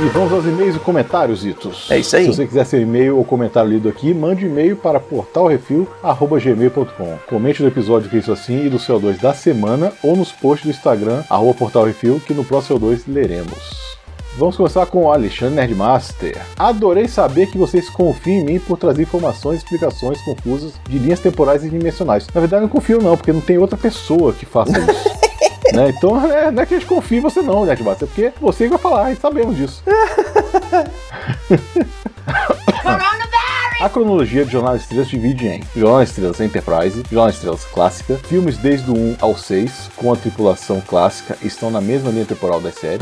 E 0.00 0.05
vamos 0.11 0.33
aos 0.33 0.45
e-mails 0.45 0.76
e 0.76 0.78
comentários, 0.78 1.45
Itos. 1.45 1.90
É 1.90 1.99
isso 1.99 2.14
aí. 2.14 2.26
Se 2.26 2.37
você 2.37 2.47
quiser 2.47 2.64
seu 2.64 2.81
e-mail 2.81 3.17
ou 3.17 3.25
comentário 3.25 3.69
lido 3.69 3.88
aqui, 3.88 4.14
mande 4.14 4.47
e-mail 4.47 4.76
para 4.76 5.00
portalrefil.gmail.com. 5.00 7.19
Comente 7.28 7.62
no 7.62 7.69
episódio 7.69 8.09
que 8.09 8.19
isso 8.19 8.31
assim 8.31 8.67
e 8.67 8.69
do 8.69 8.76
CO2 8.76 9.21
da 9.21 9.35
semana 9.35 9.93
ou 10.00 10.14
nos 10.14 10.31
posts 10.31 10.67
do 10.67 10.71
Instagram, 10.71 11.25
arroba 11.28 11.55
portalrefil, 11.55 12.23
que 12.25 12.33
no 12.33 12.45
próximo 12.45 12.78
CO2 12.78 13.02
leremos. 13.09 13.99
Vamos 14.37 14.57
começar 14.57 14.87
com 14.87 15.07
o 15.07 15.11
Alexandre 15.11 15.57
Nerdmaster. 15.57 16.40
Adorei 16.57 17.09
saber 17.09 17.50
que 17.50 17.59
vocês 17.59 17.90
confiam 17.90 18.43
em 18.43 18.45
mim 18.45 18.61
por 18.61 18.78
trazer 18.78 19.02
informações 19.02 19.57
e 19.57 19.64
explicações 19.64 20.23
confusas 20.23 20.75
de 20.88 20.97
linhas 20.97 21.19
temporais 21.19 21.64
e 21.64 21.69
dimensionais. 21.69 22.25
Na 22.33 22.40
verdade, 22.40 22.62
não 22.62 22.69
confio 22.69 23.02
não, 23.02 23.17
porque 23.17 23.33
não 23.33 23.40
tem 23.40 23.59
outra 23.59 23.76
pessoa 23.76 24.33
que 24.33 24.47
faça 24.47 24.78
isso. 24.78 25.19
né? 25.73 25.95
Então 25.97 26.30
é, 26.30 26.50
não 26.50 26.62
é 26.62 26.66
que 26.66 26.75
a 26.75 26.78
gente 26.78 26.88
confie 26.88 27.18
em 27.18 27.21
você 27.21 27.40
não, 27.42 27.64
Nerdmaster, 27.64 28.09
é 28.09 28.11
porque 28.11 28.33
você 28.40 28.68
vai 28.68 28.78
falar, 28.78 29.12
e 29.12 29.16
sabemos 29.16 29.57
disso. 29.57 29.83
A 33.80 33.88
cronologia 33.88 34.44
de 34.44 34.50
Jornal 34.50 34.75
Estrelas 34.75 35.06
divide 35.06 35.47
em 35.47 35.62
Jornal 35.76 36.02
Estrelas 36.02 36.40
Enterprise, 36.40 37.00
Jornal 37.08 37.30
Estrelas 37.30 37.64
Clássica, 37.64 38.16
filmes 38.16 38.56
desde 38.58 38.90
o 38.90 38.94
1 38.97 39.16
ao 39.20 39.37
6 39.38 39.90
com 39.94 40.12
a 40.12 40.16
tripulação 40.16 40.80
clássica 40.80 41.38
estão 41.44 41.70
na 41.70 41.80
mesma 41.80 42.11
linha 42.11 42.25
temporal 42.25 42.61
das 42.61 42.75
séries, 42.75 43.00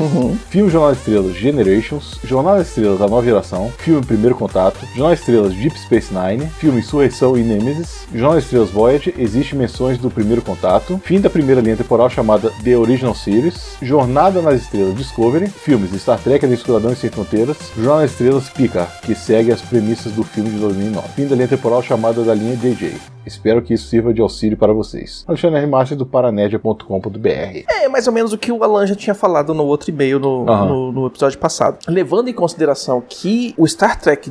filme 0.51 0.71
Jornal 0.71 0.93
Estrelas 0.93 1.35
Generations, 1.35 2.19
Jornal 2.23 2.61
Estrelas 2.61 3.01
A 3.01 3.09
Nova 3.09 3.25
Geração, 3.25 3.73
filme 3.79 4.05
Primeiro 4.05 4.35
Contato, 4.35 4.79
Jornal 4.95 5.15
Estrelas 5.15 5.55
Deep 5.55 5.79
Space 5.79 6.13
Nine, 6.13 6.47
filme 6.59 6.81
Insurreição 6.81 7.39
e 7.39 7.43
Nemesis, 7.43 8.07
Jornal 8.13 8.39
Estrelas 8.39 8.69
Voyager, 8.69 9.15
existe 9.17 9.57
menções 9.57 9.97
do 9.97 10.11
Primeiro 10.11 10.43
Contato, 10.43 11.01
fim 11.03 11.23
da 11.23 11.31
primeira 11.31 11.63
linha 11.63 11.77
temporal 11.77 12.11
chamada 12.11 12.53
The 12.63 12.77
Original 12.77 13.15
Series, 13.15 13.79
Jornada 13.81 14.43
nas 14.43 14.61
Estrelas 14.61 14.95
Discovery, 14.95 15.49
filmes 15.49 15.91
Star 15.99 16.19
Trek 16.19 16.45
e 16.45 16.53
Esquadrões 16.53 16.99
Sem 16.99 17.09
Fronteiras, 17.09 17.57
Jornal 17.75 18.05
Estrelas 18.05 18.51
Picard, 18.51 18.93
que 19.01 19.15
segue 19.15 19.51
as 19.51 19.63
premissas 19.63 20.13
do 20.13 20.23
filme 20.23 20.51
de 20.51 20.66
2009. 20.69 21.09
Fim 21.15 21.27
da 21.27 21.35
linha 21.35 21.49
temporal 21.49 21.83
chamada 21.83 22.23
da 22.23 22.35
linha 22.35 22.57
JJ. 22.57 22.95
Espero 23.27 23.61
que 23.61 23.75
isso 23.75 23.89
sirva 23.89 24.15
de 24.15 24.21
auxílio 24.21 24.57
para 24.57 24.73
vocês. 24.73 25.25
Alexandre 25.27 25.59
R. 25.59 25.67
Master 25.67 25.99
do 25.99 26.07
paranerdia.com.br. 26.07 27.29
É 27.69 27.89
mais 27.89 28.07
ou 28.07 28.13
menos 28.13 28.33
o 28.33 28.39
que 28.39 28.53
o 28.53 28.63
Alan 28.63 28.87
já 28.87 28.95
tinha 28.95 29.15
falado 29.15 29.53
no 29.53 29.65
outro 29.65 29.91
e-mail 29.91 30.21
no, 30.21 30.49
Aham. 30.49 30.67
no, 30.69 30.93
no 30.93 31.07
episódio 31.09 31.37
passado. 31.39 31.79
Levando 31.89 32.29
em 32.29 32.33
consideração 32.33 33.03
que 33.09 33.53
o 33.59 33.67
Star 33.67 34.01
Trek 34.01 34.31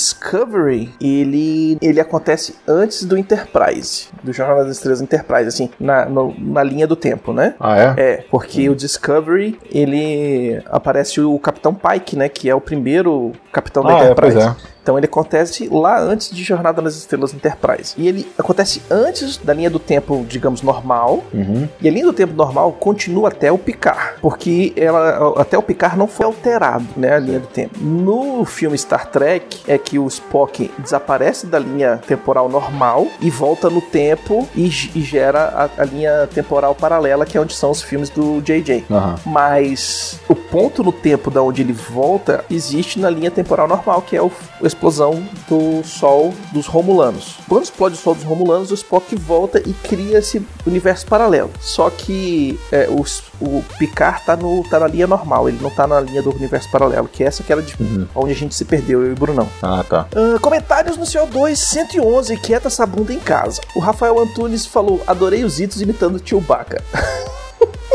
Discovery, 0.00 0.90
ele, 1.00 1.76
ele 1.82 2.00
acontece 2.00 2.54
antes 2.66 3.04
do 3.04 3.16
Enterprise, 3.18 4.08
do 4.22 4.32
Jornal 4.32 4.64
das 4.64 4.76
Estrelas 4.76 5.02
Enterprise, 5.02 5.46
assim, 5.48 5.68
na, 5.78 6.06
no- 6.06 6.34
na 6.38 6.62
linha 6.62 6.86
do 6.86 6.96
tempo, 6.96 7.32
né? 7.34 7.54
Ah, 7.60 7.78
é? 7.78 7.94
É, 7.98 8.24
porque 8.30 8.68
o 8.70 8.74
Discovery, 8.74 9.58
ele 9.70 10.62
aparece 10.66 11.20
o 11.20 11.38
Capitão 11.38 11.74
Pike, 11.74 12.16
né? 12.16 12.28
Que 12.28 12.48
é 12.48 12.54
o 12.54 12.60
primeiro 12.60 13.32
capitão 13.52 13.82
da 13.84 13.90
Ah, 13.96 13.98
é, 13.98 14.10
Enterprise. 14.10 14.34
pois 14.36 14.46
é. 14.46 14.56
Então 14.90 14.98
ele 14.98 15.06
acontece 15.06 15.68
lá 15.70 16.00
antes 16.00 16.30
de 16.34 16.42
Jornada 16.42 16.82
nas 16.82 16.96
Estrelas 16.96 17.32
Enterprise. 17.32 17.94
E 17.96 18.08
ele 18.08 18.26
acontece 18.36 18.82
antes 18.90 19.36
da 19.36 19.54
linha 19.54 19.70
do 19.70 19.78
tempo, 19.78 20.26
digamos, 20.28 20.62
normal. 20.62 21.22
Uhum. 21.32 21.68
E 21.80 21.88
a 21.88 21.92
linha 21.92 22.06
do 22.06 22.12
tempo 22.12 22.34
normal 22.34 22.72
continua 22.72 23.28
até 23.28 23.52
o 23.52 23.56
Picard, 23.58 24.14
porque 24.20 24.72
ela 24.74 25.40
até 25.40 25.56
o 25.56 25.62
Picard 25.62 25.96
não 25.96 26.08
foi 26.08 26.26
alterado, 26.26 26.84
né, 26.96 27.14
a 27.14 27.18
linha 27.20 27.38
do 27.38 27.46
tempo. 27.46 27.78
No 27.80 28.44
filme 28.44 28.76
Star 28.76 29.06
Trek 29.06 29.60
é 29.68 29.78
que 29.78 29.96
o 29.96 30.08
Spock 30.08 30.68
desaparece 30.78 31.46
da 31.46 31.58
linha 31.60 32.00
temporal 32.04 32.48
normal 32.48 33.06
e 33.20 33.30
volta 33.30 33.70
no 33.70 33.80
tempo 33.80 34.48
e, 34.56 34.66
e 34.66 35.02
gera 35.02 35.68
a, 35.78 35.82
a 35.82 35.84
linha 35.84 36.26
temporal 36.34 36.74
paralela, 36.74 37.24
que 37.24 37.38
é 37.38 37.40
onde 37.40 37.54
são 37.54 37.70
os 37.70 37.80
filmes 37.80 38.10
do 38.10 38.40
JJ. 38.40 38.84
Aham. 38.90 39.14
Mas 39.24 40.18
o 40.28 40.34
ponto 40.34 40.82
no 40.82 40.90
tempo 40.90 41.30
da 41.30 41.40
onde 41.42 41.62
ele 41.62 41.72
volta 41.72 42.44
existe 42.50 42.98
na 42.98 43.08
linha 43.08 43.30
temporal 43.30 43.68
normal, 43.68 44.02
que 44.02 44.16
é 44.16 44.22
o- 44.22 44.32
a 44.62 44.66
explosão 44.80 45.22
do 45.46 45.84
Sol 45.84 46.32
dos 46.52 46.66
Romulanos. 46.66 47.36
Quando 47.46 47.64
explode 47.64 47.96
o 47.96 47.98
Sol 47.98 48.14
dos 48.14 48.24
Romulanos, 48.24 48.70
o 48.70 48.74
Spock 48.74 49.14
volta 49.14 49.58
e 49.58 49.74
cria 49.74 50.18
esse 50.18 50.44
universo 50.66 51.06
paralelo. 51.06 51.50
Só 51.60 51.90
que 51.90 52.58
é, 52.72 52.88
o, 52.88 53.04
o 53.44 53.62
Picard 53.78 54.24
tá, 54.24 54.34
no, 54.36 54.64
tá 54.64 54.80
na 54.80 54.86
linha 54.86 55.06
normal, 55.06 55.50
ele 55.50 55.58
não 55.60 55.68
tá 55.70 55.86
na 55.86 56.00
linha 56.00 56.22
do 56.22 56.34
universo 56.34 56.70
paralelo, 56.70 57.06
que 57.06 57.22
é 57.22 57.26
essa 57.26 57.42
que 57.42 57.52
era 57.52 57.60
de, 57.60 57.74
onde 58.14 58.32
a 58.32 58.34
gente 58.34 58.54
se 58.54 58.64
perdeu, 58.64 59.02
eu 59.02 59.10
e 59.10 59.12
o 59.12 59.16
Brunão. 59.16 59.48
Ah, 59.62 59.84
tá. 59.86 60.08
Ah, 60.14 60.38
comentários 60.40 60.96
no 60.96 61.04
CO2 61.04 61.56
111, 61.56 62.36
quieta 62.38 62.68
essa 62.68 62.86
bunda 62.86 63.12
em 63.12 63.20
casa. 63.20 63.60
O 63.76 63.80
Rafael 63.80 64.18
Antunes 64.18 64.64
falou: 64.64 65.02
adorei 65.06 65.44
os 65.44 65.60
itos 65.60 65.82
imitando 65.82 66.16
o 66.16 66.26
Chewbacca. 66.26 66.82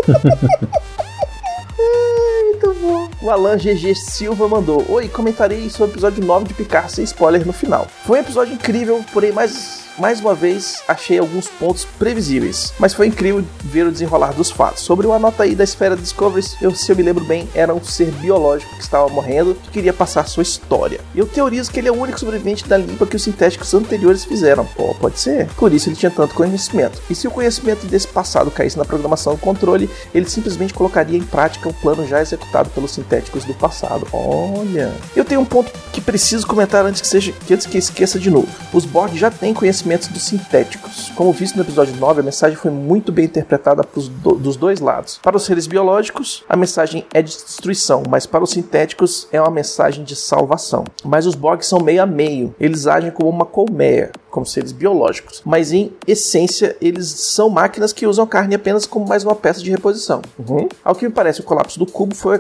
O 3.22 3.30
Alan 3.30 3.56
GG 3.58 3.96
Silva 3.96 4.48
mandou: 4.48 4.86
Oi, 4.90 5.08
comentarei 5.08 5.70
sobre 5.70 5.92
o 5.92 5.94
episódio 5.94 6.24
9 6.24 6.50
de 6.50 6.54
Picard 6.54 6.92
sem 6.92 7.04
spoiler 7.06 7.46
no 7.46 7.54
final. 7.54 7.88
Foi 8.06 8.18
um 8.18 8.22
episódio 8.22 8.54
incrível, 8.54 9.04
porém 9.14 9.32
mais. 9.32 9.86
Mais 9.98 10.20
uma 10.20 10.36
vez, 10.36 10.84
achei 10.90 11.18
alguns 11.18 11.48
pontos 11.48 11.86
previsíveis, 11.86 12.74
mas 12.78 12.94
foi 12.94 13.08
incrível 13.08 13.42
ver 13.64 13.88
o 13.88 13.92
desenrolar 13.94 14.34
dos 14.34 14.52
fatos. 14.52 14.84
Sobre 14.84 15.08
o 15.08 15.14
anota 15.14 15.44
aí 15.44 15.56
da 15.56 15.64
esfera 15.64 15.96
Discovery, 15.96 16.46
eu, 16.62 16.76
se 16.76 16.92
eu 16.92 16.98
me 16.98 17.02
lembro 17.02 17.24
bem, 17.24 17.48
era 17.56 17.74
um 17.74 17.82
ser 17.82 18.12
biológico 18.12 18.76
que 18.76 18.82
estava 18.82 19.08
morrendo 19.08 19.56
que 19.56 19.72
queria 19.72 19.94
passar 19.94 20.28
sua 20.28 20.44
história. 20.44 21.00
Eu 21.16 21.26
teorizo 21.26 21.72
que 21.72 21.80
ele 21.80 21.88
é 21.88 21.92
o 21.94 21.98
único 21.98 22.20
sobrevivente 22.20 22.68
da 22.68 22.76
limpa 22.76 23.06
que 23.06 23.16
os 23.16 23.24
sintéticos 23.24 23.74
anteriores 23.74 24.26
fizeram. 24.26 24.66
Pô, 24.66 24.94
pode 24.96 25.18
ser. 25.18 25.48
Por 25.54 25.72
isso 25.72 25.88
ele 25.88 25.96
tinha 25.96 26.12
tanto 26.12 26.36
conhecimento. 26.36 27.02
E 27.10 27.16
se 27.16 27.26
o 27.26 27.32
conhecimento 27.32 27.86
desse 27.86 28.10
passado 28.10 28.52
caísse 28.52 28.78
na 28.78 28.84
programação 28.84 29.36
do 29.36 29.40
controle, 29.40 29.90
ele 30.14 30.28
simplesmente 30.28 30.74
colocaria 30.74 31.18
em 31.18 31.24
prática 31.24 31.70
o 31.70 31.74
plano 31.74 32.06
já 32.06 32.22
executado 32.22 32.70
pelos 32.72 32.92
sintéticos 32.92 33.05
do 33.10 33.54
passado. 33.54 34.08
Olha. 34.12 34.92
Eu 35.16 35.24
tenho 35.24 35.42
um 35.42 35.46
ponto 35.46 35.72
que 35.94 36.02
preciso 36.02 36.46
comentar 36.48 36.86
antes 36.86 37.02
que 37.02 37.08
seja 37.08 37.32
que 37.32 37.54
antes 37.54 37.66
que 37.66 37.78
esqueça 37.78 38.20
de 38.20 38.30
novo. 38.30 38.48
Os 38.74 38.86
Borg 38.86 39.16
já 39.16 39.30
têm 39.32 39.54
conhecimentos 39.54 40.08
dos 40.08 40.24
sintéticos. 40.24 41.12
Como 41.16 41.32
visto 41.32 41.56
no 41.56 41.62
episódio 41.64 41.96
9, 41.96 42.22
a 42.22 42.24
mensagem 42.24 42.58
foi 42.58 42.72
muito 42.72 43.12
bem 43.12 43.26
interpretada 43.26 43.84
do- 43.96 44.36
dos 44.36 44.56
dois 44.56 44.80
lados. 44.80 45.20
Para 45.22 45.38
os 45.38 45.44
seres 45.46 45.68
biológicos, 45.68 46.44
a 46.50 46.56
mensagem 46.56 47.06
é 47.14 47.22
de 47.22 47.32
destruição, 47.32 48.04
mas 48.10 48.26
para 48.26 48.44
os 48.44 48.50
sintéticos 48.52 49.28
é 49.32 49.40
uma 49.40 49.52
mensagem 49.52 50.04
de 50.04 50.16
salvação. 50.16 50.84
Mas 51.04 51.26
os 51.26 51.36
Borg 51.36 51.62
são 51.64 51.80
meio 51.80 52.02
a 52.02 52.06
meio. 52.06 52.54
Eles 52.60 52.88
agem 52.88 53.12
como 53.12 53.30
uma 53.30 53.46
colmeia, 53.46 54.12
como 54.30 54.46
seres 54.46 54.72
biológicos, 54.72 55.42
mas 55.46 55.72
em 55.72 55.94
essência 56.06 56.76
eles 56.82 57.08
são 57.08 57.50
máquinas 57.50 57.94
que 57.94 58.06
usam 58.06 58.28
carne 58.28 58.56
apenas 58.56 58.86
como 58.86 59.08
mais 59.08 59.24
uma 59.24 59.36
peça 59.36 59.62
de 59.62 59.72
reposição. 59.72 60.22
Ao 60.84 60.94
que 60.94 61.06
me 61.08 61.12
parece, 61.14 61.40
o 61.40 61.44
colapso 61.44 61.80
do 61.80 61.86
cubo 61.86 62.14
foi 62.14 62.40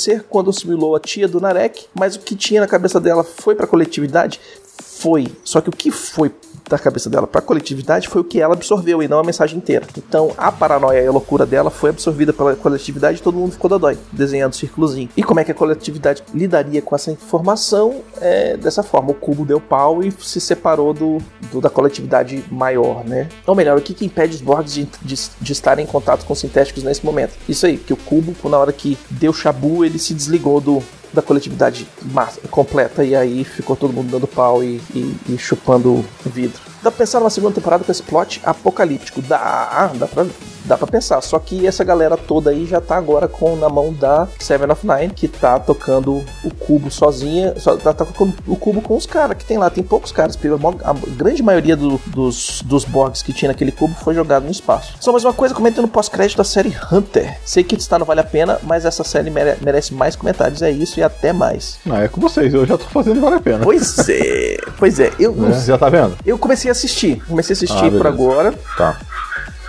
acontecer 0.00 0.24
quando 0.28 0.52
simulou 0.52 0.96
a 0.96 1.00
tia 1.00 1.28
do 1.28 1.40
Narek, 1.40 1.86
mas 1.94 2.16
o 2.16 2.20
que 2.20 2.34
tinha 2.34 2.60
na 2.60 2.66
cabeça 2.66 2.98
dela 2.98 3.22
foi 3.22 3.54
para 3.54 3.66
a 3.66 3.68
coletividade? 3.68 4.40
Foi. 4.82 5.26
Só 5.44 5.60
que 5.60 5.68
o 5.68 5.72
que 5.72 5.90
foi 5.90 6.32
da 6.70 6.78
cabeça 6.78 7.10
dela 7.10 7.26
para 7.26 7.40
a 7.40 7.42
coletividade 7.42 8.08
foi 8.08 8.20
o 8.20 8.24
que 8.24 8.40
ela 8.40 8.54
absorveu 8.54 9.02
e 9.02 9.08
não 9.08 9.18
a 9.18 9.24
mensagem 9.24 9.58
inteira. 9.58 9.84
Então 9.98 10.32
a 10.38 10.50
paranoia 10.52 11.02
e 11.02 11.06
a 11.06 11.10
loucura 11.12 11.44
dela 11.44 11.68
foi 11.70 11.90
absorvida 11.90 12.32
pela 12.32 12.54
coletividade 12.56 13.18
e 13.18 13.22
todo 13.22 13.36
mundo 13.36 13.52
ficou 13.52 13.68
dodói, 13.68 13.98
desenhando 14.12 14.54
círculozinho. 14.54 15.08
E 15.16 15.22
como 15.22 15.40
é 15.40 15.44
que 15.44 15.50
a 15.50 15.54
coletividade 15.54 16.22
lidaria 16.32 16.80
com 16.80 16.94
essa 16.94 17.10
informação? 17.10 18.02
É 18.20 18.56
dessa 18.56 18.82
forma: 18.82 19.10
o 19.10 19.14
cubo 19.14 19.44
deu 19.44 19.60
pau 19.60 20.02
e 20.02 20.12
se 20.20 20.40
separou 20.40 20.94
do, 20.94 21.18
do- 21.50 21.60
da 21.60 21.68
coletividade 21.68 22.44
maior, 22.50 23.04
né? 23.04 23.28
Ou 23.46 23.54
melhor, 23.54 23.76
o 23.76 23.80
que, 23.82 23.92
que 23.92 24.04
impede 24.04 24.36
os 24.36 24.40
Borgs 24.40 24.72
de, 24.72 24.88
de, 25.02 25.16
de 25.40 25.52
estarem 25.52 25.84
em 25.84 25.88
contato 25.88 26.24
com 26.24 26.32
os 26.32 26.38
sintéticos 26.38 26.82
nesse 26.84 27.04
momento? 27.04 27.32
Isso 27.48 27.66
aí, 27.66 27.76
que 27.76 27.92
o 27.92 27.96
cubo, 27.96 28.34
na 28.48 28.56
hora 28.58 28.72
que 28.72 28.96
deu 29.10 29.32
chabu, 29.32 29.84
ele 29.84 29.98
se 29.98 30.14
desligou 30.14 30.60
do, 30.60 30.82
da 31.12 31.20
coletividade 31.22 31.86
massa- 32.02 32.40
completa 32.50 33.04
e 33.04 33.14
aí 33.16 33.44
ficou 33.44 33.74
todo 33.76 33.92
mundo 33.92 34.10
dando 34.10 34.26
pau 34.26 34.62
e, 34.62 34.80
e- 34.94 35.16
e 35.30 35.38
chupando 35.38 36.04
vidro. 36.24 36.69
Dá 36.82 36.90
pra 36.90 36.98
pensar 36.98 37.20
numa 37.20 37.30
segunda 37.30 37.54
temporada 37.54 37.84
com 37.84 37.92
esse 37.92 38.02
plot 38.02 38.40
apocalíptico. 38.44 39.20
Dá, 39.22 39.90
dá 39.94 40.06
pra, 40.06 40.26
dá 40.64 40.78
pra 40.78 40.86
pensar. 40.86 41.20
Só 41.20 41.38
que 41.38 41.66
essa 41.66 41.84
galera 41.84 42.16
toda 42.16 42.50
aí 42.50 42.64
já 42.66 42.80
tá 42.80 42.96
agora 42.96 43.28
com 43.28 43.54
na 43.56 43.68
mão 43.68 43.92
da 43.92 44.26
Seven 44.38 44.70
of 44.70 44.86
Nine, 44.86 45.12
que 45.12 45.28
tá 45.28 45.58
tocando 45.58 46.24
o 46.44 46.54
cubo 46.58 46.90
sozinha. 46.90 47.54
Só, 47.58 47.76
tá, 47.76 47.92
tá 47.92 48.04
tocando 48.04 48.34
o 48.46 48.56
cubo 48.56 48.80
com 48.80 48.96
os 48.96 49.04
caras 49.06 49.36
que 49.36 49.44
tem 49.44 49.58
lá. 49.58 49.68
Tem 49.68 49.84
poucos 49.84 50.10
caras. 50.12 50.38
A 50.84 50.94
grande 51.16 51.42
maioria 51.42 51.76
do- 51.76 52.00
dos, 52.06 52.62
dos 52.64 52.84
Borgs 52.84 53.22
que 53.22 53.32
tinha 53.32 53.48
naquele 53.50 53.72
cubo 53.72 53.94
foi 53.94 54.14
jogado 54.14 54.44
no 54.44 54.50
espaço. 54.50 54.94
Só 55.00 55.12
mais 55.12 55.24
uma 55.24 55.34
coisa, 55.34 55.54
comentando 55.54 55.82
no 55.82 55.88
pós-crédito 55.88 56.38
da 56.38 56.44
série 56.44 56.74
Hunter. 56.90 57.38
Sei 57.44 57.62
que 57.62 57.74
está 57.74 57.98
não 57.98 58.06
vale 58.06 58.20
a 58.20 58.24
pena, 58.24 58.58
mas 58.62 58.84
essa 58.86 59.04
série 59.04 59.28
mere- 59.30 59.56
merece 59.60 59.92
mais 59.92 60.16
comentários. 60.16 60.62
É 60.62 60.70
isso 60.70 60.98
e 60.98 61.02
até 61.02 61.32
mais. 61.32 61.78
Ah, 61.90 62.02
é 62.04 62.08
com 62.08 62.20
vocês, 62.20 62.54
eu 62.54 62.64
já 62.64 62.78
tô 62.78 62.84
fazendo 62.86 63.18
e 63.18 63.20
vale 63.20 63.36
a 63.36 63.40
pena. 63.40 63.60
Pois 63.64 63.98
é, 64.08 64.56
pois 64.78 64.98
é. 64.98 65.12
Eu, 65.18 65.32
Né? 65.40 65.52
Já 65.60 65.76
tá 65.78 65.88
vendo? 65.88 66.16
eu 66.24 66.38
comecei 66.38 66.69
a 66.70 66.72
assistir. 66.72 67.22
Comecei 67.28 67.52
a 67.52 67.56
assistir 67.56 67.86
Ah, 67.86 67.90
por 67.90 68.06
agora. 68.06 68.52
Tá. 68.76 68.98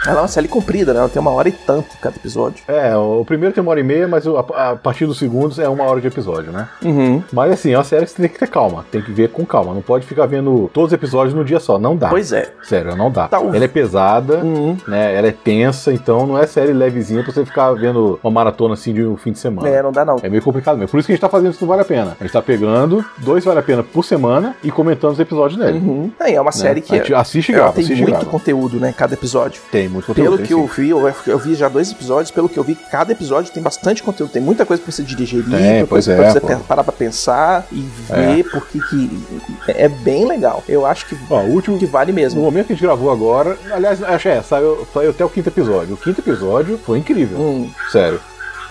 Ela 0.05 0.19
é 0.19 0.21
uma 0.21 0.27
série 0.27 0.47
comprida, 0.47 0.93
né? 0.93 0.99
Ela 0.99 1.09
tem 1.09 1.21
uma 1.21 1.31
hora 1.31 1.49
e 1.49 1.51
tanto 1.51 1.97
cada 2.01 2.15
episódio. 2.15 2.63
É, 2.67 2.95
o 2.95 3.23
primeiro 3.25 3.53
tem 3.53 3.61
uma 3.61 3.71
hora 3.71 3.79
e 3.79 3.83
meia, 3.83 4.07
mas 4.07 4.25
a, 4.27 4.75
partir 4.75 5.05
dos 5.05 5.17
segundos 5.19 5.59
é 5.59 5.67
uma 5.69 5.83
hora 5.83 6.01
de 6.01 6.07
episódio, 6.07 6.51
né? 6.51 6.67
Uhum. 6.83 7.21
Mas 7.31 7.51
assim, 7.51 7.71
é 7.73 7.77
uma 7.77 7.83
série 7.83 8.05
que 8.05 8.11
você 8.11 8.21
tem 8.21 8.29
que 8.29 8.39
ter 8.39 8.47
calma. 8.47 8.85
Tem 8.91 9.01
que 9.01 9.11
ver 9.11 9.29
com 9.29 9.45
calma. 9.45 9.73
Não 9.73 9.81
pode 9.81 10.05
ficar 10.05 10.25
vendo 10.25 10.69
todos 10.73 10.89
os 10.89 10.93
episódios 10.93 11.33
num 11.35 11.43
dia 11.43 11.59
só. 11.59 11.77
Não 11.77 11.95
dá. 11.95 12.09
Pois 12.09 12.31
é. 12.31 12.51
Sério, 12.63 12.95
não 12.95 13.11
dá. 13.11 13.27
Tá, 13.27 13.37
Ela 13.39 13.63
é 13.63 13.67
pesada, 13.67 14.37
Uhum. 14.37 14.77
né? 14.87 15.13
Ela 15.15 15.27
é 15.27 15.31
tensa, 15.31 15.93
então 15.93 16.25
não 16.25 16.37
é 16.37 16.47
série 16.47 16.73
levezinha 16.73 17.23
pra 17.23 17.31
você 17.31 17.45
ficar 17.45 17.71
vendo 17.73 18.19
uma 18.23 18.31
maratona 18.31 18.73
assim 18.73 18.93
de 18.93 19.03
um 19.05 19.15
fim 19.17 19.31
de 19.31 19.39
semana. 19.39 19.67
É, 19.69 19.81
não 19.83 19.91
dá 19.91 20.03
não. 20.03 20.17
É 20.23 20.29
meio 20.29 20.41
complicado 20.41 20.77
mesmo. 20.77 20.89
Por 20.89 20.99
isso 20.99 21.05
que 21.05 21.11
a 21.11 21.15
gente 21.15 21.21
tá 21.21 21.29
fazendo 21.29 21.51
isso 21.51 21.61
não 21.61 21.69
vale 21.69 21.81
a 21.81 21.85
pena. 21.85 22.17
A 22.19 22.23
gente 22.23 22.33
tá 22.33 22.41
pegando 22.41 23.05
dois 23.17 23.43
vale 23.45 23.59
a 23.59 23.63
pena 23.63 23.83
por 23.83 24.03
semana 24.03 24.55
e 24.63 24.71
comentando 24.71 25.13
os 25.13 25.19
episódios 25.19 25.59
nele. 25.59 25.77
Uhum. 25.79 26.11
É, 26.19 26.33
é 26.33 26.41
uma 26.41 26.51
série 26.51 26.81
que 26.81 26.93
A 26.93 26.97
gente 26.97 27.13
assiste 27.13 27.49
e 27.49 27.53
ela 27.55 27.63
grava, 27.65 27.75
tem 27.75 27.83
assiste 27.83 27.99
e 27.99 28.01
muito 28.03 28.15
grava. 28.15 28.31
conteúdo, 28.31 28.79
né? 28.79 28.93
Cada 28.97 29.13
episódio. 29.13 29.61
Tem 29.71 29.90
muito 29.91 30.05
conteúdo. 30.05 30.37
Pelo 30.37 30.47
que 30.47 30.53
eu 30.53 30.65
vi, 30.65 30.89
eu, 30.89 31.13
eu 31.27 31.37
vi 31.37 31.53
já 31.55 31.67
dois 31.69 31.91
episódios, 31.91 32.31
pelo 32.31 32.49
que 32.49 32.57
eu 32.57 32.63
vi, 32.63 32.75
cada 32.75 33.11
episódio 33.11 33.51
tem 33.51 33.61
bastante 33.61 34.01
conteúdo, 34.01 34.31
tem 34.31 34.41
muita 34.41 34.65
coisa 34.65 34.81
pra 34.81 34.91
você 34.91 35.03
digerir, 35.03 35.45
muita 35.47 35.87
pois 35.87 36.07
é, 36.07 36.15
pra 36.15 36.31
você 36.31 36.39
pô. 36.39 36.47
parar 36.67 36.83
pra 36.83 36.93
pensar 36.93 37.67
e 37.71 37.81
ver 38.09 38.43
porque 38.49 38.79
que 38.79 39.23
é 39.67 39.87
bem 39.87 40.25
legal. 40.27 40.63
Eu 40.67 40.85
acho 40.85 41.05
que, 41.05 41.17
Ó, 41.29 41.41
o 41.41 41.49
último 41.51 41.77
que 41.77 41.85
vale 41.85 42.11
No 42.11 42.15
mesmo. 42.15 42.41
momento 42.41 42.67
que 42.67 42.73
a 42.73 42.75
gente 42.75 42.83
gravou 42.85 43.11
agora, 43.11 43.57
aliás, 43.71 44.01
acho 44.03 44.27
é, 44.27 44.41
saiu, 44.41 44.87
saiu 44.93 45.09
até 45.11 45.23
o 45.25 45.29
quinto 45.29 45.49
episódio. 45.49 45.93
O 45.93 45.97
quinto 45.97 46.21
episódio 46.21 46.79
foi 46.85 46.97
incrível, 46.99 47.37
Hum, 47.39 47.69
sério. 47.91 48.19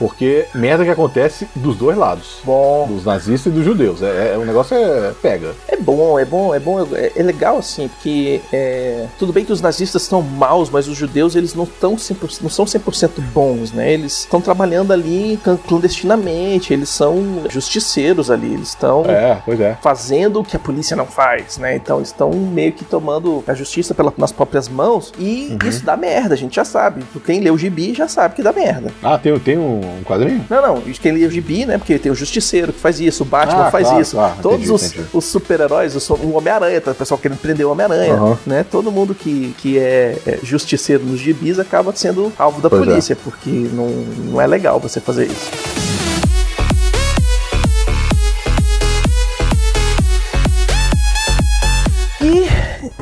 Porque 0.00 0.46
merda 0.54 0.82
que 0.84 0.90
acontece 0.90 1.46
dos 1.54 1.76
dois 1.76 1.96
lados. 1.96 2.38
bom. 2.42 2.88
Dos 2.88 3.04
nazistas 3.04 3.52
e 3.52 3.54
dos 3.54 3.64
judeus. 3.64 4.02
É, 4.02 4.32
é- 4.34 4.38
o 4.38 4.44
negócio 4.44 4.74
é. 4.76 5.12
pega. 5.22 5.54
É 5.68 5.76
bom, 5.76 6.18
é 6.18 6.24
bom, 6.24 6.52
é 6.54 6.58
bom, 6.58 6.80
é, 6.96 7.12
é 7.14 7.22
legal 7.22 7.58
assim, 7.58 7.86
porque 7.88 8.40
é, 8.52 9.06
tudo 9.18 9.32
bem 9.32 9.44
que 9.44 9.52
os 9.52 9.60
nazistas 9.60 10.02
são 10.02 10.22
maus, 10.22 10.70
mas 10.70 10.88
os 10.88 10.96
judeus 10.96 11.36
eles 11.36 11.54
não 11.54 11.64
estão 11.64 11.96
100%, 11.96 12.40
não 12.42 12.48
são 12.50 12.64
100% 12.64 13.20
bons, 13.32 13.72
né? 13.72 13.92
Eles 13.92 14.20
estão 14.20 14.40
trabalhando 14.40 14.90
ali 14.92 15.38
clan- 15.44 15.58
clandestinamente, 15.68 16.72
eles 16.72 16.88
são 16.88 17.42
justiceiros 17.50 18.30
ali, 18.30 18.54
eles 18.54 18.68
estão 18.68 19.04
É, 19.06 19.42
é. 19.48 19.76
fazendo 19.82 20.40
o 20.40 20.44
que 20.44 20.56
a 20.56 20.58
polícia 20.58 20.96
não 20.96 21.06
faz, 21.06 21.58
né? 21.58 21.76
Então 21.76 21.98
eles 21.98 22.08
estão 22.08 22.30
meio 22.32 22.72
que 22.72 22.84
tomando 22.84 23.44
a 23.46 23.52
justiça 23.54 23.94
pela- 23.94 24.12
nas 24.16 24.32
próprias 24.32 24.68
mãos 24.68 25.12
e 25.18 25.48
Uhum. 25.62 25.68
isso 25.68 25.84
dá 25.84 25.96
merda, 25.96 26.34
a 26.34 26.36
gente 26.38 26.56
já 26.56 26.64
sabe. 26.64 27.02
Quem 27.26 27.40
lê 27.40 27.50
o 27.50 27.58
gibi 27.58 27.94
já 27.94 28.08
sabe 28.08 28.34
que 28.36 28.42
dá 28.42 28.52
merda. 28.52 28.90
Ah, 29.02 29.18
tem, 29.18 29.38
tem 29.38 29.58
um, 29.58 29.80
um 29.98 30.02
quadrinho? 30.04 30.44
Não, 30.48 30.62
não, 30.62 30.80
quem 30.80 31.12
lê 31.12 31.24
o 31.26 31.30
gibi, 31.30 31.66
né? 31.66 31.78
Porque 31.78 31.98
tem 31.98 32.10
o 32.10 32.14
Justiceiro 32.14 32.72
que 32.72 32.78
faz 32.80 33.00
isso, 33.00 33.22
o 33.22 33.26
Batman 33.26 33.66
Ah, 33.66 33.70
faz 33.70 33.86
claro, 33.86 34.02
isso. 34.02 34.16
claro, 34.16 34.34
Todos 34.42 34.58
entendi, 34.58 34.72
os, 34.72 34.82
entendi. 34.92 35.08
os 35.12 35.24
super-heróis, 35.24 36.10
o, 36.10 36.30
Homem-Aranha, 36.36 36.80
tá? 36.80 36.90
o 36.92 36.94
pessoal 36.94 37.18
querendo 37.18 37.38
prender 37.38 37.66
o 37.66 37.70
Homem-Aranha, 37.72 38.14
Aham. 38.14 38.38
né? 38.46 38.64
Todo 38.70 38.90
mundo 38.92 39.14
que, 39.14 39.54
que 39.58 39.78
é, 39.78 40.16
é 40.26 40.38
justiceiro 40.42 41.04
nos 41.04 41.18
gibis 41.20 41.58
acaba 41.58 41.92
sendo 41.94 42.32
alvo 42.38 42.60
da 42.60 42.68
Pois 42.70 42.82
é. 42.82 42.84
polícia, 42.86 43.16
porque 43.16 43.50
não, 43.50 43.88
não 43.88 44.40
é 44.40 44.46
legal 44.46 44.78
você 44.80 45.00
fazer 45.00 45.26
isso. 45.26 45.50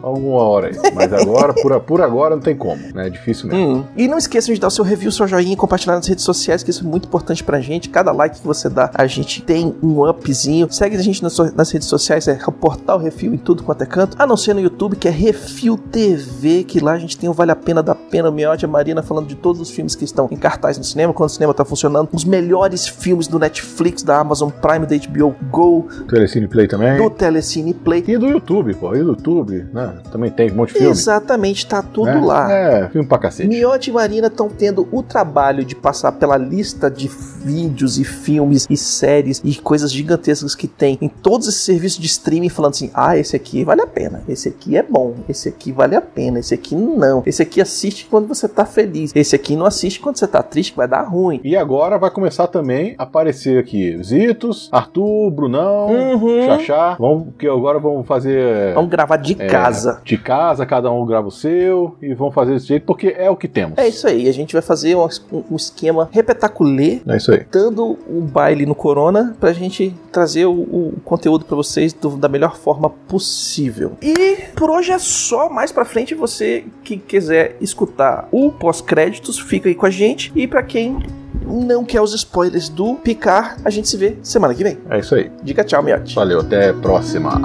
alguma 0.03 0.43
hora 0.43 0.69
aí. 0.69 0.93
Mas 0.95 1.13
agora, 1.13 1.53
por, 1.55 1.81
por 1.81 2.01
agora, 2.01 2.37
não 2.37 2.43
tem 2.43 2.57
como, 2.57 2.81
né? 2.95 3.07
É 3.07 3.11
difícil 3.11 3.49
mesmo. 3.49 3.79
Hum. 3.79 3.85
E 3.97 4.07
não 4.07 4.19
esqueçam 4.19 4.55
de 4.55 4.61
dar 4.61 4.69
o 4.69 4.71
seu 4.71 4.85
review, 4.85 5.11
seu 5.11 5.27
joinha 5.27 5.53
e 5.53 5.57
compartilhar 5.57 5.97
nas 5.97 6.07
redes 6.07 6.25
sociais, 6.25 6.63
que 6.63 6.71
isso 6.71 6.85
é 6.85 6.87
muito 6.87 7.07
importante 7.07 7.43
pra 7.43 7.61
gente. 7.61 7.89
Cada 7.89 8.13
like 8.13 8.41
que 8.41 8.47
você 8.47 8.69
dá, 8.69 8.91
a 8.95 9.07
gente 9.07 9.43
tem 9.43 9.75
um 9.83 10.09
upzinho. 10.09 10.71
Segue 10.71 10.97
a 10.97 11.03
gente 11.03 11.23
nas, 11.23 11.37
nas 11.55 11.71
redes 11.71 11.89
sociais, 11.89 12.29
é 12.29 12.39
o 12.47 12.53
Portal 12.53 12.99
Refil 12.99 13.35
em 13.35 13.39
tudo 13.39 13.63
quanto 13.63 13.83
é 13.83 13.87
canto. 13.87 14.17
A 14.19 14.27
não 14.27 14.37
ser 14.37 14.55
no 14.55 14.61
YouTube, 14.61 14.97
que 14.97 15.09
é 15.09 15.11
Refil 15.11 15.77
TV, 15.77 16.65
que 16.65 16.81
lá 16.81 16.93
a 16.93 16.99
gente 16.99 17.17
tem 17.17 17.29
o 17.29 17.33
Vale 17.33 17.51
a 17.51 17.57
Pena 17.57 17.83
da 17.83 17.95
Pena, 17.95 18.29
o 18.29 18.33
Miote 18.33 18.65
e 18.65 18.67
a 18.67 18.69
Marina 18.69 19.03
falando 19.03 19.27
de 19.27 19.35
todos 19.35 19.61
os 19.61 19.71
filmes 19.71 19.95
que 19.95 20.05
estão 20.05 20.29
em 20.31 20.37
cartaz 20.37 20.79
no 20.79 20.85
cinema, 20.85 21.13
quando 21.13 21.31
o 21.31 21.33
cinema 21.33 21.55
tá 21.55 21.65
funcionando. 21.65 22.09
Os 22.13 22.25
melhores 22.25 22.87
filmes 22.87 23.27
do 23.27 23.39
Netflix, 23.39 24.03
da 24.03 24.19
Amazon 24.19 24.51
Prime, 24.51 24.87
da 24.87 24.97
HBO 24.97 25.35
Go, 25.51 25.89
Telecine 26.09 26.47
Play 26.49 26.69
também. 26.69 26.97
do 26.97 27.11
Telecine 27.11 27.75
Play. 27.75 28.05
E 28.07 28.19
do 28.19 28.27
YouTube, 28.27 28.42
pô. 28.75 28.95
E 28.95 28.99
do 28.99 29.09
YouTube, 29.09 29.67
né? 29.73 29.99
Também 30.11 30.31
tem 30.31 30.51
um 30.51 30.55
monte 30.55 30.69
de 30.73 30.75
filme. 30.79 30.91
Exatamente, 30.91 31.67
tá 31.67 31.83
tudo 31.83 32.07
né? 32.07 32.21
lá. 32.21 32.53
É, 32.53 32.89
filme 32.89 33.07
pra 33.07 33.19
cacete. 33.19 33.49
Miotti 33.49 33.91
e 33.91 33.93
Marina 33.93 34.27
estão 34.27 34.49
tendo 34.49 34.89
o 34.91 35.03
trabalho 35.03 35.65
de 35.65 35.75
passar 35.75 36.13
pela 36.13 36.37
lista 36.37 36.91
de 36.91 37.09
vídeos 37.09 37.99
e 37.99 38.05
filmes 38.05 38.67
e 38.69 38.77
séries 38.77 39.41
e 39.45 39.55
coisas 39.57 39.93
gigantescas 39.93 40.55
que 40.55 40.67
tem 40.67 40.99
em 41.01 41.09
todos 41.09 41.49
esses 41.49 41.63
serviços 41.63 41.99
de 41.99 42.07
streaming, 42.07 42.49
falando 42.49 42.73
assim: 42.73 42.91
ah, 42.95 43.17
esse 43.17 43.35
aqui 43.37 43.65
vale 43.65 43.83
a 43.83 43.87
pena, 43.87 44.23
esse 44.29 44.49
aqui 44.49 44.77
é 44.77 44.83
bom, 44.83 45.15
esse 45.29 45.49
aqui 45.49 45.73
vale 45.73 45.95
a 45.97 46.01
pena, 46.01 46.39
esse 46.39 46.55
aqui 46.55 46.75
não, 46.75 47.23
esse 47.27 47.43
aqui 47.43 47.61
assiste 47.61 48.07
quando 48.11 48.27
você 48.29 48.49
tá 48.49 48.65
feliz, 48.65 49.13
esse 49.15 49.35
aqui 49.35 49.57
não 49.57 49.67
assiste 49.67 50.01
quando 50.01 50.17
você 50.17 50.27
tá 50.27 50.43
triste, 50.43 50.73
que 50.73 50.77
vai 50.79 50.89
dar 50.89 51.03
ruim. 51.03 51.41
E 51.45 51.57
agora 51.57 51.99
vai 51.99 52.11
começar 52.11 52.47
também 52.47 52.95
a 52.99 53.03
aparecer 53.05 53.59
aqui 53.59 54.03
Zitos, 54.03 54.69
Arthur, 54.73 55.31
Brunão, 55.31 55.91
Uhum. 55.93 56.47
Xaxá. 56.47 56.97
Vamos, 56.99 57.35
que 57.39 57.47
agora 57.47 57.79
vamos 57.79 58.07
fazer. 58.07 58.32
Vamos 58.75 58.91
gravar 58.91 59.17
de 59.17 59.37
é, 59.39 59.47
casa. 59.47 60.01
De 60.05 60.17
casa, 60.19 60.65
cada 60.67 60.91
um 60.91 61.05
grava 61.07 61.29
o 61.29 61.31
seu 61.31 61.97
e 62.01 62.15
vamos 62.15 62.35
fazer 62.35 62.53
desse 62.55 62.67
jeito 62.67 62.85
porque 62.87 63.15
é 63.17 63.31
o 63.31 63.37
que 63.37 63.49
temos. 63.49 63.79
É 63.79 63.87
isso 63.89 64.07
aí, 64.07 64.29
a 64.29 64.33
gente 64.33 64.53
vai 64.53 64.63
fazer 64.63 64.97
um, 64.97 65.07
um 65.51 65.57
esquema 65.57 66.09
repetaculê 66.13 67.01
É 67.07 67.17
isso 67.17 67.33
aí. 67.33 67.45
dando 67.51 67.99
o 68.09 68.21
baile 68.21 68.65
no 68.67 68.75
Corona 68.75 69.37
pra 69.41 69.53
gente 69.53 69.95
trazer 70.11 70.47
o, 70.47 70.53
o 70.53 70.95
conteúdo 71.05 71.45
pra 71.45 71.57
vocês 71.57 71.93
do- 71.93 72.17
da 72.17 72.29
melhor 72.29 72.57
forma 72.57 72.91
possível. 72.91 73.93
E 74.03 74.37
por 74.55 74.71
hoje 74.71 74.93
é 74.93 74.99
só. 74.99 75.49
Mais 75.49 75.73
pra 75.73 75.85
frente, 75.85 76.15
você 76.15 76.65
que 76.85 76.97
quiser 76.97 77.57
escutar 77.61 78.29
o 78.33 78.51
pós-créditos, 78.51 79.39
fica 79.39 79.69
aí 79.69 79.75
com 79.75 79.87
a 79.87 79.91
gente. 79.91 80.33
E 80.35 80.47
pra 80.47 80.63
quem 80.63 80.99
não 81.47 81.85
quer 81.85 82.01
os 82.01 82.15
spoilers 82.15 82.69
do 82.69 82.95
Picar, 82.97 83.57
a 83.65 83.71
gente 83.71 83.89
se 83.89 83.97
vê 83.97 84.17
semana 84.23 84.55
que 84.55 84.63
vem. 84.63 84.79
É 84.91 84.99
isso 84.99 85.15
aí. 85.15 85.31
Diga 85.43 85.65
tchau, 85.65 85.83
Miotti. 85.83 86.15
Valeu, 86.15 86.41
até 86.41 86.71
a 86.71 86.75
próxima. 86.75 87.41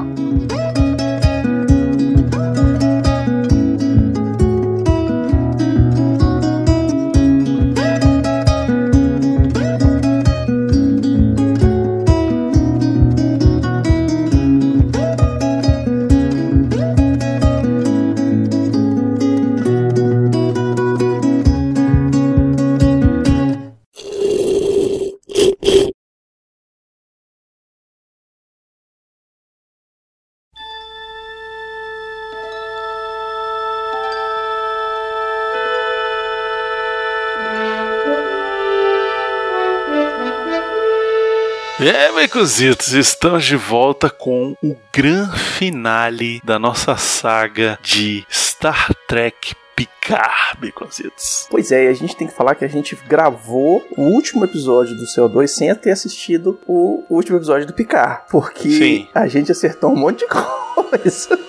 Baconzitos, 42.28 42.92
estamos 42.92 43.46
de 43.46 43.56
volta 43.56 44.10
com 44.10 44.54
o 44.62 44.76
grande 44.94 45.40
finale 45.40 46.42
da 46.44 46.60
nossa 46.60 46.98
saga 46.98 47.80
de 47.82 48.26
Star 48.30 48.94
Trek 49.08 49.56
Picard, 49.74 50.60
Baconzitos. 50.60 51.48
Pois 51.50 51.72
é, 51.72 51.86
e 51.86 51.88
a 51.88 51.94
gente 51.94 52.18
tem 52.18 52.28
que 52.28 52.34
falar 52.34 52.56
que 52.56 52.66
a 52.66 52.68
gente 52.68 52.98
gravou 53.08 53.82
o 53.96 54.02
último 54.02 54.44
episódio 54.44 54.94
do 54.98 55.06
CO2 55.06 55.48
sem 55.48 55.74
ter 55.76 55.92
assistido 55.92 56.60
o 56.68 57.02
último 57.10 57.38
episódio 57.38 57.66
do 57.66 57.74
Picard. 57.74 58.24
Porque 58.30 58.72
Sim. 58.72 59.08
a 59.16 59.26
gente 59.28 59.50
acertou 59.50 59.94
um 59.94 59.96
monte 59.96 60.20
de 60.20 60.28
coisa. 60.28 61.40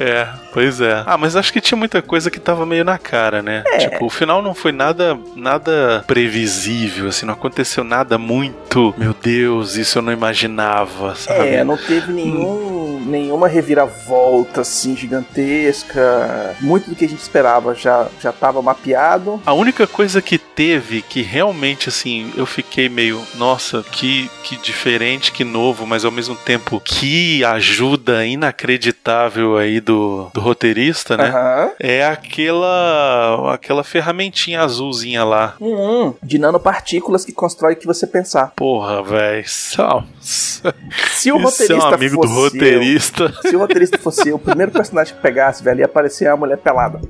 É, 0.00 0.26
pois 0.52 0.80
é. 0.80 1.02
Ah, 1.04 1.18
mas 1.18 1.36
acho 1.36 1.52
que 1.52 1.60
tinha 1.60 1.76
muita 1.76 2.00
coisa 2.00 2.30
que 2.30 2.40
tava 2.40 2.64
meio 2.64 2.84
na 2.84 2.96
cara, 2.96 3.42
né? 3.42 3.62
É. 3.66 3.78
Tipo, 3.78 4.06
o 4.06 4.10
final 4.10 4.40
não 4.40 4.54
foi 4.54 4.72
nada 4.72 5.18
nada 5.36 6.02
previsível, 6.06 7.08
assim, 7.08 7.26
não 7.26 7.34
aconteceu 7.34 7.84
nada 7.84 8.16
muito, 8.16 8.94
meu 8.96 9.14
Deus, 9.14 9.76
isso 9.76 9.98
eu 9.98 10.02
não 10.02 10.12
imaginava, 10.12 11.14
sabe? 11.14 11.48
É, 11.48 11.62
não 11.64 11.76
teve 11.76 12.12
nenhum, 12.12 12.69
nenhuma 13.06 13.48
reviravolta 13.48 14.60
assim 14.62 14.96
gigantesca. 14.96 16.56
Muito 16.60 16.90
do 16.90 16.96
que 16.96 17.04
a 17.04 17.08
gente 17.08 17.20
esperava 17.20 17.74
já 17.74 18.08
já 18.20 18.30
estava 18.30 18.62
mapeado. 18.62 19.40
A 19.44 19.52
única 19.52 19.86
coisa 19.86 20.20
que 20.22 20.38
teve 20.38 21.02
que 21.02 21.22
realmente, 21.22 21.88
assim, 21.88 22.32
eu 22.36 22.46
fiquei 22.46 22.88
meio, 22.88 23.22
nossa, 23.36 23.82
que, 23.82 24.30
que 24.42 24.56
diferente, 24.56 25.32
que 25.32 25.44
novo, 25.44 25.86
mas 25.86 26.04
ao 26.04 26.10
mesmo 26.10 26.34
tempo 26.34 26.80
que 26.80 27.44
ajuda 27.44 28.26
inacreditável 28.26 29.56
aí 29.56 29.80
do, 29.80 30.30
do 30.34 30.40
roteirista, 30.40 31.16
né? 31.16 31.28
Aham. 31.28 31.70
É 31.78 32.06
aquela 32.06 33.54
aquela 33.54 33.82
ferramentinha 33.82 34.60
azulzinha 34.60 35.24
lá. 35.24 35.54
Hum, 35.60 36.14
de 36.22 36.38
nanopartículas 36.38 37.24
que 37.24 37.32
constrói 37.32 37.74
o 37.74 37.76
que 37.76 37.86
você 37.86 38.06
pensar. 38.06 38.52
Porra, 38.56 39.02
velho. 39.02 39.44
Se 39.48 41.32
o 41.32 41.36
é 41.36 41.38
um 41.38 41.42
roteirista 41.42 41.94
amigo 41.94 42.16
fosse 42.16 42.28
do 42.28 42.40
roteirista. 42.40 42.89
Eu, 42.94 43.00
se 43.42 43.56
o 43.56 43.58
roteirista 43.58 43.98
fosse 43.98 44.32
o 44.32 44.38
primeiro 44.38 44.72
personagem 44.72 45.14
que 45.14 45.20
pegasse, 45.20 45.62
velho, 45.62 45.80
ia 45.80 45.86
aparecer 45.86 46.26
a 46.26 46.36
mulher 46.36 46.58
pelada. 46.58 47.00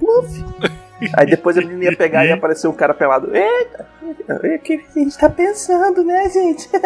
Aí 1.15 1.27
depois 1.27 1.57
ele 1.57 1.85
ia 1.85 1.97
pegar 1.97 2.25
e 2.25 2.29
ia 2.29 2.35
aparecer 2.35 2.69
um 2.69 2.73
cara 2.73 2.93
pelado. 2.93 3.35
Eita, 3.35 3.87
é 4.29 4.57
o 4.57 4.59
que 4.59 4.75
a 4.75 4.99
gente 4.99 5.19
tá 5.19 5.29
pensando, 5.29 6.05
né, 6.05 6.29
gente? 6.31 6.69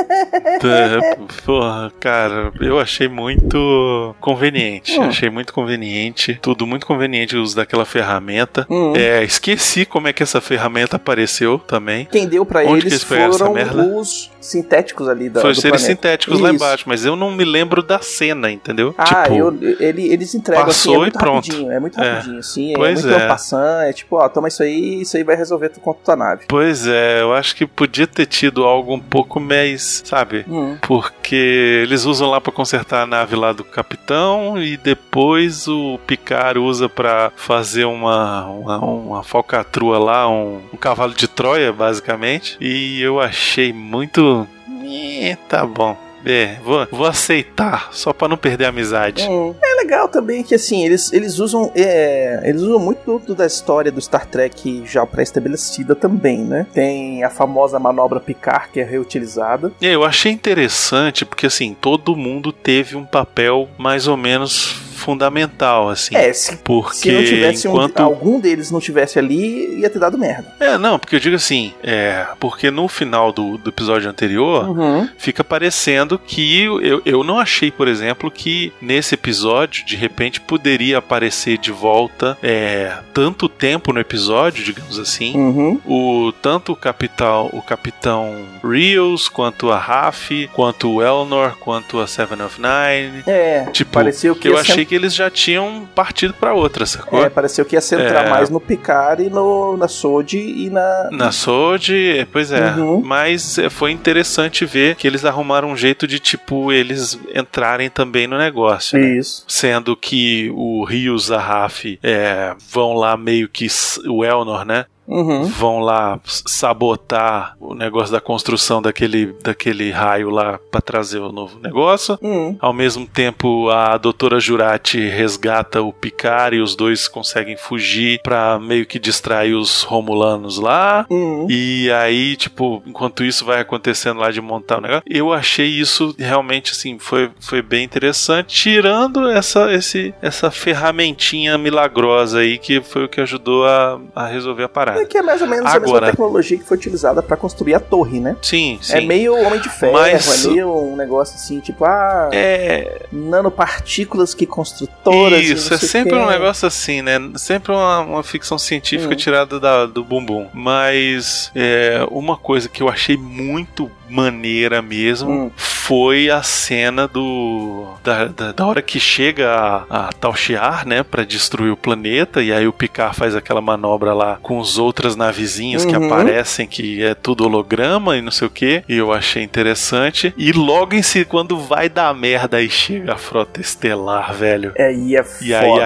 É, 0.64 1.16
Porra, 1.44 1.92
cara, 2.00 2.52
eu 2.60 2.78
achei 2.78 3.08
muito 3.08 4.14
conveniente. 4.20 4.98
Hum. 4.98 5.04
Achei 5.04 5.28
muito 5.30 5.52
conveniente. 5.52 6.38
Tudo 6.40 6.66
muito 6.66 6.86
conveniente 6.86 7.36
o 7.36 7.42
uso 7.42 7.56
daquela 7.56 7.84
ferramenta. 7.84 8.66
Hum. 8.70 8.94
É, 8.96 9.22
esqueci 9.22 9.84
como 9.84 10.08
é 10.08 10.12
que 10.12 10.22
essa 10.22 10.40
ferramenta 10.40 10.96
apareceu 10.96 11.58
também. 11.58 12.06
Quem 12.06 12.26
deu 12.26 12.44
pra 12.44 12.60
Onde 12.64 12.82
que 12.82 12.88
eles 12.88 12.94
essa 13.02 13.06
foram 13.38 13.98
os 13.98 14.30
sintéticos 14.40 15.08
ali 15.08 15.28
da, 15.28 15.46
os 15.46 15.58
seres 15.58 15.82
sintéticos 15.82 16.38
lá 16.40 16.48
Isso. 16.48 16.56
embaixo, 16.56 16.84
mas 16.86 17.04
eu 17.04 17.16
não 17.16 17.30
me 17.32 17.44
lembro 17.44 17.82
da 17.82 18.00
cena, 18.00 18.50
entendeu? 18.50 18.94
Ah, 18.96 19.22
tipo, 19.24 19.34
eu, 19.36 19.58
ele, 19.80 20.12
eles 20.12 20.34
entregam 20.34 20.64
assim, 20.64 20.70
passou 20.90 20.94
é 20.94 20.98
muito 20.98 21.16
e 21.16 21.18
pronto. 21.18 21.46
rapidinho, 21.46 21.72
é 21.72 21.80
muito 21.80 22.00
É. 22.00 22.10
rapidinho, 22.12 22.38
assim, 22.38 22.72
é 22.72 22.76
Pois 22.76 23.02
muito 23.04 23.16
é. 23.18 23.24
é. 23.24 23.28
passando, 23.28 23.82
é 23.82 23.92
tipo, 23.92 24.16
ó, 24.16 24.28
toma 24.28 24.48
isso 24.48 24.62
aí, 24.62 25.00
isso 25.00 25.16
aí 25.16 25.24
vai 25.24 25.36
resolver 25.36 25.70
tu 25.70 25.80
contra 25.80 26.04
tua 26.04 26.16
nave. 26.16 26.44
Pois 26.48 26.86
é, 26.86 27.13
eu 27.20 27.32
acho 27.32 27.54
que 27.56 27.66
podia 27.66 28.06
ter 28.06 28.26
tido 28.26 28.64
algo 28.64 28.94
um 28.94 29.00
pouco 29.00 29.40
mais, 29.40 30.02
sabe? 30.04 30.44
Hum. 30.48 30.76
Porque 30.80 31.80
eles 31.82 32.04
usam 32.04 32.30
lá 32.30 32.40
pra 32.40 32.52
consertar 32.52 33.02
a 33.02 33.06
nave 33.06 33.36
lá 33.36 33.52
do 33.52 33.64
capitão 33.64 34.60
e 34.60 34.76
depois 34.76 35.66
o 35.68 35.98
Picard 36.06 36.58
usa 36.58 36.88
pra 36.88 37.32
fazer 37.36 37.84
uma, 37.84 38.46
uma, 38.46 38.78
uma 38.78 39.22
falcatrua 39.22 39.98
lá, 39.98 40.28
um, 40.28 40.60
um 40.72 40.76
cavalo 40.76 41.14
de 41.14 41.28
Troia, 41.28 41.72
basicamente. 41.72 42.56
E 42.60 43.00
eu 43.00 43.20
achei 43.20 43.72
muito. 43.72 44.46
Eh, 44.86 45.36
tá 45.48 45.66
bom. 45.66 45.96
É, 46.24 46.56
vou, 46.64 46.86
vou 46.90 47.06
aceitar, 47.06 47.90
só 47.92 48.12
pra 48.12 48.28
não 48.28 48.36
perder 48.36 48.64
a 48.64 48.68
amizade. 48.70 49.22
Hum. 49.28 49.54
É 49.62 49.73
legal 49.84 50.08
também 50.08 50.42
que 50.42 50.54
assim, 50.54 50.84
eles, 50.84 51.12
eles 51.12 51.38
usam. 51.38 51.70
é, 51.74 52.40
eles 52.44 52.62
usam 52.62 52.78
muito 52.78 53.18
do, 53.18 53.34
da 53.34 53.46
história 53.46 53.92
do 53.92 54.00
Star 54.00 54.26
Trek 54.26 54.82
já 54.86 55.06
pré-estabelecida 55.06 55.94
também, 55.94 56.38
né? 56.38 56.66
Tem 56.72 57.22
a 57.22 57.30
famosa 57.30 57.78
manobra 57.78 58.18
Picard, 58.18 58.70
que 58.72 58.80
é 58.80 58.84
reutilizada. 58.84 59.72
E 59.80 59.86
eu 59.86 60.04
achei 60.04 60.32
interessante 60.32 61.24
porque 61.24 61.46
assim, 61.46 61.76
todo 61.78 62.16
mundo 62.16 62.52
teve 62.52 62.96
um 62.96 63.04
papel 63.04 63.68
mais 63.78 64.08
ou 64.08 64.16
menos 64.16 64.93
fundamental, 65.04 65.88
assim. 65.88 66.16
É, 66.16 66.32
se, 66.32 66.56
porque 66.58 66.96
se 66.96 67.12
não 67.12 67.24
tivesse 67.24 67.68
um- 67.68 67.72
enquanto 67.72 68.00
algum 68.00 68.40
deles 68.40 68.70
não 68.70 68.80
tivesse 68.80 69.18
ali, 69.18 69.78
ia 69.80 69.90
ter 69.90 69.98
dado 69.98 70.18
merda. 70.18 70.46
É, 70.60 70.76
não, 70.78 70.98
porque 70.98 71.16
eu 71.16 71.20
digo 71.20 71.36
assim, 71.36 71.72
é, 71.82 72.26
porque 72.40 72.70
no 72.70 72.88
final 72.88 73.32
do, 73.32 73.56
do 73.58 73.70
episódio 73.70 74.08
anterior 74.10 74.68
Uhum. 74.68 75.08
fica 75.18 75.44
parecendo 75.44 76.18
que 76.18 76.62
eu, 76.62 77.02
eu 77.04 77.22
não 77.24 77.38
achei, 77.38 77.70
por 77.70 77.86
exemplo, 77.88 78.30
que 78.30 78.72
nesse 78.80 79.14
episódio 79.14 79.84
de 79.84 79.96
repente 79.96 80.40
poderia 80.40 80.98
aparecer 80.98 81.58
de 81.58 81.70
volta 81.72 82.36
é, 82.42 82.92
tanto 83.12 83.48
tempo 83.48 83.92
no 83.92 84.00
episódio, 84.00 84.64
digamos 84.64 84.98
assim, 84.98 85.34
Uhum. 85.36 85.80
o 85.86 86.32
tanto 86.42 86.72
o 86.72 86.76
capitão, 86.76 87.48
o 87.52 87.60
capitão 87.62 88.34
Rios, 88.64 89.28
quanto 89.28 89.70
a 89.70 89.78
Raf, 89.78 90.30
quanto 90.52 90.90
o 90.90 91.02
Elnor, 91.02 91.56
quanto 91.58 92.00
a 92.00 92.06
Seven 92.06 92.40
of 92.42 92.58
Nine. 92.60 93.22
É, 93.26 93.64
Tipo, 93.72 93.92
pareceu 93.92 94.34
que 94.34 94.48
eu 94.48 94.56
achei 94.58 94.84
que 94.84 94.93
eles 94.94 95.14
já 95.14 95.28
tinham 95.30 95.86
partido 95.94 96.34
pra 96.34 96.54
outra, 96.54 96.86
sacou? 96.86 97.24
É, 97.24 97.28
pareceu 97.30 97.64
que 97.64 97.74
ia 97.76 97.80
centrar 97.80 98.26
É. 98.26 98.30
mais 98.30 98.50
no 98.50 98.60
Picard 98.60 99.22
e 99.22 99.30
no, 99.30 99.76
na 99.76 99.88
Sod 99.88 100.34
e 100.38 100.70
na. 100.70 101.08
Na 101.10 101.32
Sod, 101.32 101.90
pois 102.32 102.50
é. 102.52 102.72
Uhum. 102.72 103.00
Mas 103.04 103.58
é, 103.58 103.68
foi 103.68 103.90
interessante 103.90 104.64
ver 104.64 104.96
que 104.96 105.06
eles 105.06 105.24
arrumaram 105.24 105.70
um 105.70 105.76
jeito 105.76 106.06
de, 106.06 106.18
tipo, 106.18 106.72
eles 106.72 107.18
entrarem 107.34 107.88
também 107.90 108.26
no 108.26 108.38
negócio. 108.38 108.98
né? 108.98 109.16
Isso. 109.16 109.44
Sendo 109.48 109.96
que 109.96 110.50
o 110.54 110.84
Rios, 110.84 111.30
a 111.30 111.38
Raf, 111.38 111.98
é, 112.02 112.54
vão 112.70 112.94
lá 112.94 113.16
meio 113.16 113.48
que. 113.48 113.66
O 114.08 114.24
Elnor, 114.24 114.64
né? 114.64 114.86
Uhum. 115.06 115.44
Vão 115.44 115.80
lá 115.80 116.18
sabotar 116.24 117.56
o 117.60 117.74
negócio 117.74 118.12
da 118.12 118.20
construção 118.20 118.80
daquele, 118.80 119.34
daquele 119.42 119.90
raio 119.90 120.30
lá 120.30 120.58
pra 120.70 120.80
trazer 120.80 121.18
o 121.18 121.32
novo 121.32 121.58
negócio. 121.60 122.18
Uhum. 122.22 122.56
Ao 122.60 122.72
mesmo 122.72 123.06
tempo, 123.06 123.68
a 123.70 123.96
doutora 123.96 124.40
Jurati 124.40 124.98
resgata 125.08 125.82
o 125.82 125.92
Picard 125.92 126.56
e 126.56 126.60
os 126.60 126.74
dois 126.74 127.08
conseguem 127.08 127.56
fugir 127.56 128.20
pra 128.22 128.58
meio 128.58 128.86
que 128.86 128.98
distrair 128.98 129.54
os 129.54 129.82
Romulanos 129.82 130.58
lá. 130.58 131.06
Uhum. 131.10 131.46
E 131.48 131.90
aí, 131.92 132.36
tipo, 132.36 132.82
enquanto 132.86 133.24
isso 133.24 133.44
vai 133.44 133.60
acontecendo 133.60 134.20
lá 134.20 134.30
de 134.30 134.40
montar 134.40 134.78
o 134.78 134.80
negócio, 134.80 135.02
eu 135.06 135.32
achei 135.32 135.68
isso 135.68 136.14
realmente, 136.18 136.72
assim, 136.72 136.98
foi, 136.98 137.30
foi 137.40 137.62
bem 137.62 137.84
interessante, 137.84 138.54
tirando 138.54 139.28
essa, 139.28 139.72
esse, 139.72 140.14
essa 140.22 140.50
ferramentinha 140.50 141.56
milagrosa 141.58 142.38
aí 142.38 142.58
que 142.58 142.80
foi 142.80 143.04
o 143.04 143.08
que 143.08 143.20
ajudou 143.20 143.66
a, 143.66 144.00
a 144.14 144.26
resolver 144.26 144.64
a 144.64 144.68
parada. 144.68 144.93
É 145.00 145.04
que 145.04 145.18
é 145.18 145.22
mais 145.22 145.40
ou 145.42 145.48
menos 145.48 145.66
a 145.66 145.74
mesma 145.80 145.86
Agora- 145.96 146.10
tecnologia 146.10 146.58
que 146.58 146.64
foi 146.64 146.76
utilizada 146.76 147.22
pra 147.22 147.36
construir 147.36 147.74
a 147.74 147.80
torre, 147.80 148.20
né? 148.20 148.36
Sim, 148.42 148.78
sim. 148.80 148.94
É 148.96 149.00
meio 149.00 149.34
Homem 149.36 149.60
de 149.60 149.68
Ferro, 149.68 149.92
Mas- 149.92 150.44
é 150.44 150.48
meio 150.48 150.72
um 150.74 150.96
negócio 150.96 151.34
assim, 151.36 151.60
tipo, 151.60 151.84
ah, 151.84 152.28
É, 152.32 153.02
nanopartículas 153.12 154.34
que 154.34 154.46
construtoras. 154.46 155.40
Isso, 155.44 155.72
é 155.72 155.78
sempre 155.78 156.14
um 156.14 156.26
negócio 156.26 156.66
assim, 156.66 157.02
né? 157.02 157.18
Sempre 157.36 157.72
uma, 157.72 158.00
uma 158.00 158.22
ficção 158.22 158.58
científica 158.58 159.12
Hum. 159.14 159.16
tirada 159.16 159.60
da- 159.60 159.86
do 159.86 160.02
bumbum. 160.04 160.46
Mas 160.52 161.50
é, 161.54 162.06
uma 162.10 162.36
coisa 162.36 162.68
que 162.68 162.82
eu 162.82 162.88
achei 162.88 163.16
muito 163.16 163.90
maneira 164.08 164.80
mesmo 164.82 165.30
Hum. 165.30 165.50
foi 165.56 166.30
a 166.30 166.42
cena 166.42 167.08
do 167.08 167.86
da, 168.04 168.26
da, 168.26 168.52
da 168.52 168.66
hora 168.66 168.82
que 168.82 169.00
chega 169.00 169.50
a, 169.50 170.08
a 170.08 170.12
Tal 170.12 170.34
Shiar, 170.36 170.86
né, 170.86 171.02
para 171.02 171.24
destruir 171.24 171.70
o 171.72 171.76
planeta 171.76 172.42
e 172.42 172.52
aí 172.52 172.66
o 172.68 172.72
Picard 172.72 173.16
faz 173.16 173.34
aquela 173.34 173.60
manobra 173.60 174.12
lá 174.12 174.38
com 174.42 174.60
as 174.60 174.76
outras 174.84 175.16
navezinhas 175.16 175.84
que 175.84 175.96
Uhum. 175.96 176.06
aparecem 176.12 176.66
que 176.66 177.02
é 177.02 177.14
tudo 177.14 177.44
holograma 177.44 178.16
e 178.16 178.22
não 178.22 178.30
sei 178.30 178.46
o 178.46 178.50
que 178.50 178.82
e 178.88 178.96
eu 178.96 179.12
achei 179.12 179.42
interessante 179.42 180.32
e 180.36 180.52
logo 180.52 180.94
em 180.94 181.02
si 181.02 181.24
quando 181.24 181.58
vai 181.58 181.88
dar 181.88 182.14
merda 182.14 182.58
aí 182.58 182.68
chega 182.70 183.14
a 183.14 183.16
frota 183.16 183.60
estelar, 183.60 184.32
velho. 184.34 184.72
É, 184.76 184.92
e 184.94 185.16
é 185.16 185.24
E 185.40 185.54
aí 185.54 185.68
foda. 185.68 185.84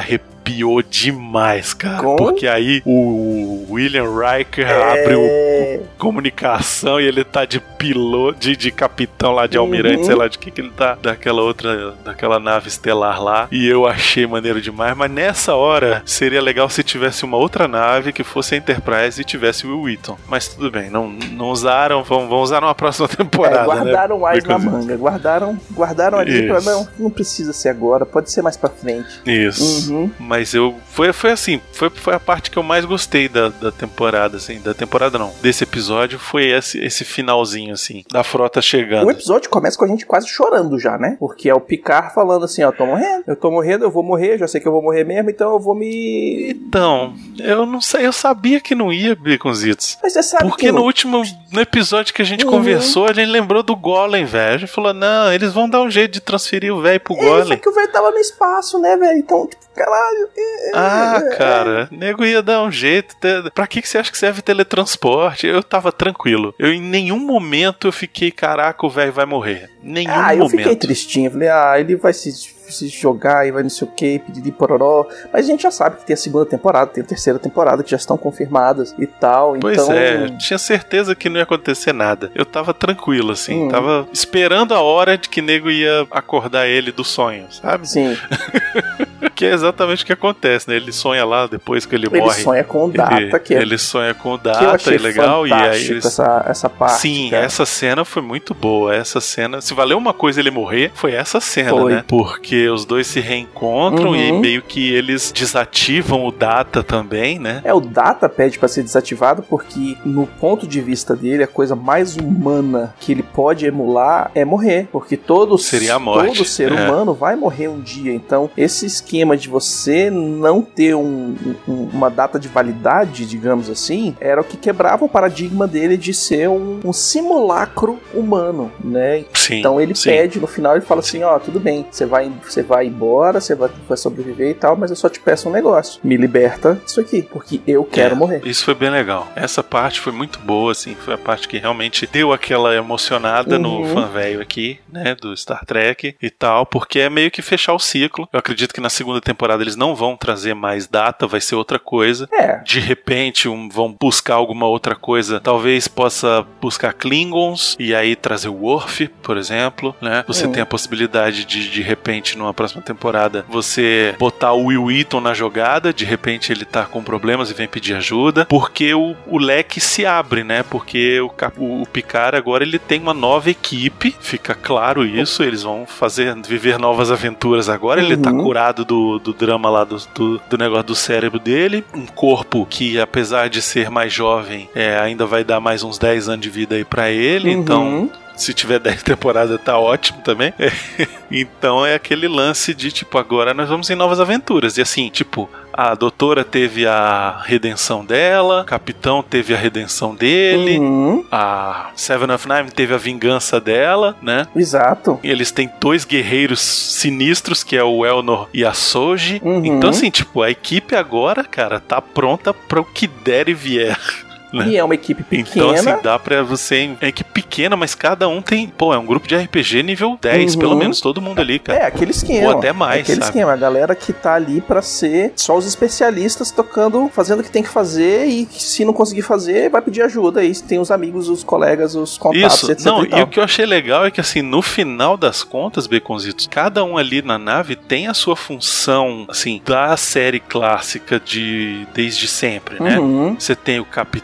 Arrepiou 0.49 0.83
demais, 0.83 1.75
cara. 1.75 2.03
Com? 2.03 2.17
Porque 2.17 2.47
aí 2.47 2.83
o 2.85 3.67
William 3.71 4.07
Riker 4.19 4.67
abre 4.71 5.15
o 5.15 5.21
É, 5.21 5.81
comunicação 5.99 7.01
e 7.01 7.05
ele 7.05 7.25
tá 7.25 7.45
de 7.45 7.61
piloto, 7.61 8.39
de, 8.39 8.57
de 8.57 8.71
capitão 8.71 9.33
lá, 9.33 9.47
de 9.47 9.57
almirante, 9.57 9.99
Uhum. 9.99 10.05
sei 10.05 10.15
lá 10.15 10.29
de 10.29 10.39
que 10.39 10.51
que 10.51 10.61
ele 10.61 10.71
tá, 10.71 10.97
daquela 11.01 11.43
outra, 11.43 11.95
daquela 12.05 12.39
nave 12.39 12.69
estelar 12.69 13.23
lá. 13.23 13.49
E 13.51 13.67
eu 13.69 13.87
achei 13.87 14.27
maneiro 14.27 14.61
demais, 14.61 14.97
mas 14.97 15.11
nessa 15.11 15.55
hora 15.55 16.03
seria 16.05 16.41
legal 16.41 16.69
se 16.69 16.83
tivesse 16.83 17.25
uma 17.25 17.37
outra 17.37 17.67
nave 17.69 18.13
que 18.13 18.23
fosse 18.25 18.55
a 18.55 18.59
Enterprise 18.59 19.21
e 19.21 19.25
tivesse 19.25 19.67
o 19.67 19.71
Will 19.71 19.83
Wheaton. 19.83 20.17
Mas 20.29 20.49
tudo 20.49 20.71
bem, 20.71 20.91
não, 20.91 21.09
não 21.09 21.47
usaram, 21.51 22.03
vão, 22.03 22.29
vão 22.29 22.39
usar 22.41 22.61
numa 22.61 22.75
próxima 22.75 23.09
é, 23.13 23.17
temporada, 23.17 23.65
guardaram 23.65 24.17
né? 24.17 24.23
mais 24.23 24.45
na 24.45 24.59
manga, 24.59 24.97
guardaram, 24.97 25.59
guardaram 25.73 26.19
ali 26.19 26.47
pra 26.47 26.61
não, 26.61 26.89
não 26.99 27.11
precisa 27.11 27.53
ser 27.53 27.69
agora, 27.69 28.07
pode 28.07 28.31
ser 28.31 28.43
mais 28.43 28.57
pra 28.57 28.71
frente. 28.71 29.21
Isso. 29.27 29.93
Uhum. 29.93 30.11
Mas 30.19 30.38
Mas 30.39 30.55
eu. 30.55 30.73
Foi, 30.93 31.13
foi 31.13 31.33
assim, 31.33 31.61
foi, 31.73 31.91
foi 31.91 32.15
a 32.15 32.21
parte 32.21 32.49
que 32.51 32.57
eu 32.57 32.63
mais 32.63 32.85
gostei 32.85 33.29
da, 33.29 33.49
da 33.49 33.73
temporada, 33.73 34.37
assim. 34.37 34.61
Da 34.61 34.73
temporada 34.73 35.19
não. 35.19 35.33
Desse 35.43 35.65
episódio 35.65 36.17
foi 36.19 36.47
esse, 36.51 36.79
esse 36.79 37.05
finalzinho, 37.05 37.75
assim, 37.75 38.05
da 38.11 38.23
frota 38.23 38.63
chegando. 38.63 39.07
O 39.07 39.11
episódio 39.11 39.51
começa 39.51 39.77
com 39.77 39.85
a 39.85 39.89
gente 39.89 40.07
quase 40.07 40.29
chorando 40.29 40.79
já, 40.79 40.97
né? 40.97 41.17
Porque 41.19 41.49
é 41.51 41.55
o 41.55 41.61
Picard 41.61 42.15
falando 42.15 42.45
assim, 42.45 42.63
ó, 42.63 42.71
tô 42.71 42.87
morrendo, 42.87 43.25
eu 43.27 43.35
tô 43.35 43.51
morrendo, 43.51 43.85
eu 43.85 43.91
vou 43.91 44.03
morrer, 44.05 44.39
já 44.39 44.47
sei 44.47 44.61
que 44.61 44.69
eu 44.69 44.73
vou 44.73 44.83
morrer 44.83 45.03
mesmo, 45.05 45.29
então 45.31 45.53
eu 45.55 45.59
vou 45.59 45.75
me... 45.75 46.51
Então, 46.51 47.15
eu 47.41 47.67
não 47.67 47.81
sei, 47.81 48.07
eu 48.07 48.13
sabia 48.13 48.61
que 48.61 48.75
não 48.77 48.93
ia, 48.93 49.17
Baconzitos. 49.17 49.99
Mas 50.03 50.13
você 50.13 50.23
sabe 50.23 50.45
Porque 50.49 50.67
que 50.67 50.73
no 50.73 50.83
último 50.83 51.23
no 51.53 51.61
episódio 51.61 52.15
que 52.15 52.23
a 52.23 52.25
gente 52.25 52.45
Uhum. 52.45 52.51
conversou, 52.53 53.07
a 53.07 53.13
gente 53.13 53.29
lembrou 53.31 53.63
do 53.63 53.75
Golem, 53.75 54.25
velho. 54.25 54.55
A 54.55 54.59
gente 54.59 54.71
falou, 54.71 54.93
não, 54.95 55.33
eles 55.33 55.53
vão 55.53 55.69
dar 55.69 55.81
um 55.83 55.91
jeito 55.91 56.13
de 56.13 56.21
transferir 56.21 56.73
o 56.73 56.81
velho 56.81 57.01
pro 57.01 57.15
É, 57.17 57.19
só 57.21 57.25
Golem. 57.25 57.59
que 57.59 57.69
o 57.69 57.73
velho 57.75 57.91
tava 57.91 58.11
no 58.11 58.19
espaço, 58.19 58.79
né, 58.79 58.97
velho? 58.97 59.19
Então, 59.19 59.47
tipo, 59.47 59.63
caralho. 59.75 60.28
Ah, 60.75 61.21
cara, 61.37 61.89
nego 61.91 62.25
ia 62.25 62.43
dar 62.43 62.63
um 62.63 62.71
jeito. 62.71 63.17
Pra 63.55 63.67
que, 63.67 63.81
que 63.83 63.89
você 63.89 63.99
acha 63.99 64.11
que 64.11 64.19
serve 64.19 64.43
teletransporte? 64.43 65.47
Eu 65.47 65.63
tava 65.63 65.91
tranquilo. 65.93 66.55
Eu 66.59 66.73
em 66.73 66.81
nenhum 66.81 67.19
momento 67.19 67.89
eu 67.89 67.93
fiquei, 67.93 68.31
caraca, 68.31 68.85
o 68.87 68.91
velho 68.91 69.13
vai 69.13 69.25
morrer. 69.27 69.71
Nenhum 69.83 70.11
Ah, 70.13 70.35
eu 70.35 70.39
momento. 70.45 70.57
fiquei 70.59 70.77
tristinho. 70.77 71.31
Falei, 71.31 71.49
ah, 71.49 71.75
ele 71.79 71.97
vai 71.97 72.13
se, 72.13 72.31
se 72.73 72.89
jogar 72.89 73.47
e 73.47 73.51
vai 73.51 73.63
não 73.63 73.71
sei 73.71 73.87
o 73.87 73.91
que, 73.91 74.19
pedir 74.19 74.53
pororó. 74.53 75.07
Mas 75.33 75.47
a 75.47 75.49
gente 75.49 75.63
já 75.63 75.71
sabe 75.71 75.97
que 75.97 76.07
tem 76.07 76.15
a 76.15 76.17
segunda 76.17 76.47
temporada, 76.47 76.91
tem 76.91 77.03
a 77.03 77.07
terceira 77.07 77.39
temporada 77.39 77.83
que 77.83 77.91
já 77.91 77.97
estão 77.97 78.17
confirmadas 78.17 78.95
e 78.99 79.07
tal. 79.07 79.57
Pois 79.61 79.79
então, 79.79 79.93
é, 79.93 80.25
eu 80.25 80.39
tinha 80.39 80.59
certeza 80.59 81.15
que 81.15 81.29
não 81.29 81.37
ia 81.37 81.43
acontecer 81.43 81.93
nada. 81.93 82.31
Eu 82.35 82.45
tava 82.45 82.73
tranquilo, 82.75 83.33
assim. 83.33 83.65
Hum. 83.65 83.69
Tava 83.69 84.09
esperando 84.13 84.75
a 84.75 84.81
hora 84.81 85.17
de 85.17 85.29
que 85.29 85.41
nego 85.41 85.71
ia 85.71 86.07
acordar 86.11 86.67
ele 86.67 86.93
do 86.93 87.05
sonho, 87.05 87.47
sabe? 87.51 87.89
Sim, 87.89 88.17
Que 89.35 89.47
é 89.47 89.53
exatamente 89.53 90.03
o 90.03 90.07
que 90.07 90.13
acontece, 90.13 90.69
né? 90.69 90.75
Ele 90.75 90.93
sonha 90.93 91.25
lá 91.25 91.47
depois 91.47 91.87
que 91.87 91.95
ele, 91.95 92.09
ele 92.09 92.21
morre. 92.21 92.43
sonha 92.43 92.65
com 92.65 92.87
o 92.87 92.91
Data, 92.91 93.21
ele, 93.21 93.39
que 93.39 93.55
é 93.55 93.63
ele 93.63 93.79
sonha 93.79 94.13
com 94.13 94.33
o 94.33 94.39
Data, 94.39 94.93
e 94.93 94.99
legal, 94.99 95.47
e 95.47 95.53
aí 95.53 95.85
eles... 95.87 96.05
essa, 96.05 96.45
essa 96.49 96.69
parte. 96.69 97.01
Sim, 97.01 97.31
cara. 97.31 97.45
essa 97.45 97.65
cena 97.65 98.05
foi 98.05 98.21
muito 98.21 98.53
boa. 98.53 98.95
Essa 98.95 99.21
cena, 99.21 99.61
se 99.61 99.73
valeu 99.75 99.97
uma 99.97 100.13
coisa 100.13 100.41
ele 100.41 100.51
morrer, 100.51 100.91
foi 100.93 101.13
essa 101.13 101.41
cena, 101.41 101.71
Foi. 101.71 101.93
né? 101.93 102.05
Porque 102.09 102.58
os 102.69 102.85
dois 102.85 103.07
se 103.07 103.21
reencontram 103.21 104.11
Uhum. 104.11 104.17
e 104.17 104.33
meio 104.33 104.63
que 104.63 104.93
eles 104.93 105.31
desativam 105.31 106.25
o 106.27 106.33
Data 106.33 106.83
também, 106.83 107.39
né? 107.39 107.61
É, 107.65 107.73
o 107.75 107.81
Data 107.81 108.29
pede 108.29 108.59
pra 108.59 108.69
ser 108.69 108.83
desativado 108.83 109.43
porque, 109.43 109.97
no 110.05 110.27
ponto 110.27 110.67
de 110.67 110.81
vista 110.81 111.15
dele, 111.15 111.43
a 111.43 111.47
coisa 111.47 111.77
mais 111.77 112.17
humana 112.17 112.95
que 112.99 113.13
ele 113.13 113.23
pode 113.23 113.67
emular 113.67 114.31
é 114.35 114.45
morrer. 114.45 114.89
Porque 114.91 115.17
todo, 115.17 115.51
todo 115.51 115.59
ser 115.59 116.73
é. 116.73 116.75
humano 116.75 117.15
vai 117.15 117.37
morrer 117.37 117.69
um 117.69 117.81
dia. 117.81 118.13
Então, 118.13 118.51
esse 118.57 118.87
esquema 118.87 119.37
de 119.37 119.49
você 119.49 120.11
não 120.11 120.63
ter 120.63 120.95
um- 120.95 121.35
um- 121.69 121.89
uma 121.93 122.09
data 122.11 122.39
de 122.39 122.49
validade, 122.49 123.27
digamos 123.27 123.69
assim, 123.69 124.17
era 124.21 124.41
o 124.41 124.45
que 124.45 124.57
quebrava 124.57 125.05
o 125.05 125.09
paradigma 125.09 125.67
dele 125.67 125.97
de 125.97 126.15
ser 126.15 126.49
um, 126.49 126.81
um 126.85 126.93
simulacro 126.93 127.99
humano, 128.15 128.71
né? 128.83 129.25
Sim. 129.35 129.59
Então 129.59 129.81
ele 129.81 129.95
sim. 129.95 130.11
pede 130.11 130.41
no 130.41 130.47
final, 130.47 130.73
ele 130.77 130.85
fala 130.85 131.01
assim, 131.01 131.23
ó, 131.23 131.39
tudo 131.39 131.61
bem, 131.61 131.87
você 131.91 132.07
vai, 132.07 132.31
você 132.53 132.63
vai 132.63 132.87
embora, 132.87 133.41
você 133.41 133.55
vai, 133.55 133.71
vai 133.89 133.97
sobreviver 133.97 134.51
e 134.51 134.55
tal, 134.55 134.77
mas 134.77 134.91
eu 134.91 134.97
só 134.97 135.09
te 135.09 135.21
peço 135.21 135.49
um 135.49 135.53
negócio. 135.53 136.01
Me 136.05 136.17
liberta 136.17 136.81
disso 136.85 137.01
aqui, 137.01 137.23
porque 137.23 137.61
eu 137.67 137.85
quero 137.85 138.15
É, 138.15 138.19
morrer. 138.19 138.41
Isso 138.45 138.65
foi 138.65 138.75
bem 138.75 138.91
legal. 138.91 139.31
Essa 139.37 139.63
parte 139.63 140.01
foi 140.01 140.13
muito 140.13 140.39
boa, 140.41 140.73
assim. 140.73 140.95
Foi 140.95 141.15
a 141.15 141.19
parte 141.19 141.49
que 141.49 141.59
realmente 141.59 142.07
deu 142.07 142.33
aquela 142.33 142.75
emocionada 142.75 143.59
no 143.59 143.79
Uhum. 143.81 143.95
fã 143.95 144.07
velho 144.07 144.41
aqui, 144.41 144.79
né? 144.91 145.15
Do 145.15 145.37
Star 145.37 145.65
Trek 145.65 146.17
e 146.21 146.31
tal, 146.31 146.67
porque 146.67 146.99
é 147.01 147.11
meio 147.11 147.31
que 147.31 147.43
fechar 147.43 147.73
o 147.75 147.79
ciclo. 147.79 148.29
Eu 148.33 148.39
acredito 148.39 148.73
que 148.75 148.81
na 148.81 148.91
segunda 148.91 149.21
temporada 149.21 149.63
eles 149.63 149.77
não 149.77 149.95
vão 149.95 150.17
trazer 150.17 150.55
mais 150.55 150.87
data, 150.87 151.27
vai 151.27 151.41
ser 151.41 151.55
outra 151.55 151.79
coisa. 151.79 152.29
É, 152.33 152.59
De 152.59 152.81
repente 152.81 153.49
um- 153.49 153.69
vão 153.69 153.95
buscar 154.01 154.35
alguma 154.35 154.67
outra 154.67 154.95
coisa. 154.95 155.41
Talvez 155.41 155.89
possa 155.89 156.47
buscar 156.61 156.93
Klingons 156.93 157.77
e 157.79 157.95
aí 157.95 158.15
trazer 158.17 158.49
o 158.49 158.55
Worf, 158.55 159.09
por 159.23 159.37
exemplo, 159.37 159.95
né? 160.01 160.25
Você 160.27 160.47
Hum. 160.47 160.53
tem 160.53 160.63
a 160.63 160.67
possibilidade 160.67 161.45
de, 161.45 161.71
de 161.71 161.83
repente, 161.83 162.37
numa 162.39 162.55
próxima 162.55 162.83
temporada, 162.83 163.45
você 163.49 164.15
botar 164.19 164.53
o 164.53 164.67
Will 164.67 164.85
Wheaton 164.85 165.21
na 165.21 165.35
jogada, 165.35 165.93
de 165.93 166.05
repente 166.05 166.53
ele 166.53 166.65
tá 166.65 166.85
com 166.85 167.03
problemas 167.03 167.51
e 167.51 167.55
vem 167.55 167.69
pedir 167.69 167.95
ajuda, 167.95 168.47
porque 168.47 168.95
o, 168.95 169.15
o 169.27 169.39
leque 169.39 169.81
se 169.81 170.07
abre, 170.07 170.45
né? 170.45 170.63
Porque 170.63 171.21
o, 171.21 171.31
o, 171.57 171.83
o 171.83 171.87
Picard 171.87 172.37
agora 172.37 172.65
ele 172.65 172.79
tem 172.79 173.01
uma 173.01 173.15
nova 173.15 173.51
equipe, 173.51 174.15
fica 174.21 174.55
claro 174.55 175.05
isso, 175.05 175.43
eles 175.43 175.63
vão 175.63 175.87
fazer, 175.87 176.35
viver 176.47 176.79
novas 176.79 177.11
aventuras 177.11 177.69
agora, 177.69 178.01
ele 178.01 178.17
tá 178.17 178.29
Uhum. 178.29 178.45
curado 178.45 178.85
do, 178.85 179.19
do 179.19 179.33
drama 179.33 179.71
lá 179.71 179.85
do, 179.85 179.97
do, 180.15 180.41
do 180.51 180.59
negócio 180.59 180.85
do 180.85 180.95
cérebro 180.95 181.39
dele, 181.39 181.85
um 181.95 182.07
corpo 182.07 182.67
que 182.69 183.01
apesar 183.01 183.49
de 183.49 183.61
ser 183.63 183.91
mais 183.91 184.13
jovem, 184.13 184.69
é, 184.75 184.99
ainda 184.99 185.27
vai 185.27 185.43
dar 185.43 185.61
mais 185.61 185.83
uns 185.83 185.99
10 185.99 186.29
anos 186.29 186.41
de 186.41 186.51
vida 186.51 186.75
aí 186.75 186.85
pra 186.85 187.11
ele, 187.11 187.51
então 187.51 187.83
uhum. 187.87 188.11
Se 188.39 188.55
tiver 188.55 188.79
10 188.81 189.03
temporadas 189.03 189.61
tá 189.63 189.79
ótimo 189.79 190.21
também. 190.23 190.53
então 191.31 191.85
é 191.85 191.95
aquele 191.95 192.29
lance 192.29 192.73
de 192.75 192.91
tipo, 192.91 193.19
agora 193.19 193.53
nós 193.53 193.69
vamos 193.69 193.89
em 193.91 193.95
novas 193.95 194.21
aventuras. 194.21 194.77
E 194.79 194.83
assim, 194.83 195.09
tipo, 195.11 195.49
a 195.73 195.95
doutora 195.95 196.45
teve 196.45 196.87
a 196.87 197.41
redenção 197.45 198.05
dela, 198.05 198.63
o 198.63 198.65
capitão 198.65 199.23
teve 199.23 199.55
a 199.55 199.57
redenção 199.57 200.15
dele, 200.15 200.79
Uhum. 200.79 201.25
a 201.31 201.91
Seven 201.95 202.31
of 202.33 202.49
Nine 202.49 202.71
teve 202.71 202.95
a 202.95 202.97
vingança 202.99 203.61
dela, 203.61 204.17
né? 204.23 204.47
Exato. 204.57 205.19
E 205.23 205.31
Eles 205.31 205.51
têm 205.51 205.71
dois 205.81 206.05
guerreiros 206.05 206.61
sinistros, 206.61 207.63
que 207.63 207.77
é 207.77 207.83
o 207.85 208.05
Elnor 208.05 208.49
e 208.53 208.65
a 208.65 208.73
Soji. 208.73 209.41
Uhum. 209.45 209.65
Então, 209.65 209.91
assim, 209.91 210.11
tipo, 210.11 210.43
a 210.43 210.51
equipe 210.51 210.95
agora, 210.97 211.45
cara, 211.45 211.79
tá 211.81 212.01
pronta 212.01 212.53
para 212.55 212.81
o 212.81 212.85
que 212.85 213.07
der 213.07 213.49
e 213.49 213.55
vier. 213.55 213.99
né? 214.53 214.69
E 214.69 214.77
é 214.77 214.85
uma 214.85 214.95
equipe 214.95 215.25
Então, 215.33 215.73
pequena. 215.73 215.93
assim, 215.95 216.03
dá 216.03 216.19
pra 216.19 216.43
você. 216.43 216.91
É 217.01 217.09
equipe 217.09 217.31
pequena, 217.33 217.77
mas 217.77 217.95
cada 217.95 218.29
um 218.29 218.41
tem. 218.43 218.67
Pô, 218.69 218.93
é 218.95 218.99
um 218.99 219.07
grupo 219.07 219.27
de 219.27 219.37
RPG 219.37 219.83
nível 219.83 220.19
10, 220.21 220.55
Uhum. 220.55 220.61
pelo 220.61 220.77
menos, 220.77 221.01
todo 221.01 221.21
mundo 221.21 221.41
ali, 221.41 221.59
cara. 221.59 221.79
É, 221.81 221.87
aquele 221.87 222.11
esquema. 222.11 222.51
Ou 222.53 222.59
até 222.59 222.73
mais, 222.73 222.99
É 222.99 223.03
aquele 223.03 223.19
sabe? 223.21 223.31
esquema, 223.31 223.53
a 223.53 223.57
galera 223.57 223.95
que 223.95 224.13
tá 224.13 224.35
ali 224.35 224.61
pra 224.61 224.83
ser 224.83 225.33
só 225.37 225.57
os 225.57 225.67
especialistas 225.67 226.51
tocando, 226.51 227.09
fazendo 227.13 227.41
o 227.41 227.43
que 227.43 227.51
tem 227.51 227.63
que 227.63 227.69
fazer 227.69 228.27
e 228.27 228.47
se 228.51 228.85
não 228.85 228.93
conseguir 228.93 229.23
fazer, 229.23 229.69
vai 229.71 229.83
pedir 229.83 230.03
ajuda. 230.03 230.41
Aí 230.41 230.55
tem 230.55 230.79
os 230.79 230.91
amigos, 230.91 231.29
os 231.29 231.43
colegas, 231.45 231.95
os 231.95 232.17
contatos, 232.19 232.55
Isso, 232.63 232.73
etc. 232.73 232.85
não, 232.87 233.05
e 233.05 233.09
e 233.19 233.23
o 233.23 233.27
que 233.27 233.41
eu 233.41 233.45
achei 233.45 233.67
legal 233.67 234.07
é 234.07 234.11
que 234.11 234.21
assim, 234.21 234.43
no 234.43 234.63
final 234.63 235.17
das 235.17 235.43
contas, 235.43 235.87
Baconzitos, 235.87 236.47
cada 236.47 236.85
um 236.85 236.97
ali 236.97 237.21
na 237.23 237.39
nave 237.39 237.75
tem 237.77 238.07
a 238.07 238.15
sua 238.15 238.37
função, 238.37 239.27
assim, 239.29 239.61
da 239.65 239.97
série 239.97 240.41
clássica 240.41 241.21
de 241.21 241.87
desde 241.95 242.29
sempre, 242.29 242.83
né? 242.83 242.99
Uhum. 242.99 243.35
Você 243.39 243.55
tem 243.55 243.81
o 243.81 243.85
capitão, 243.85 244.19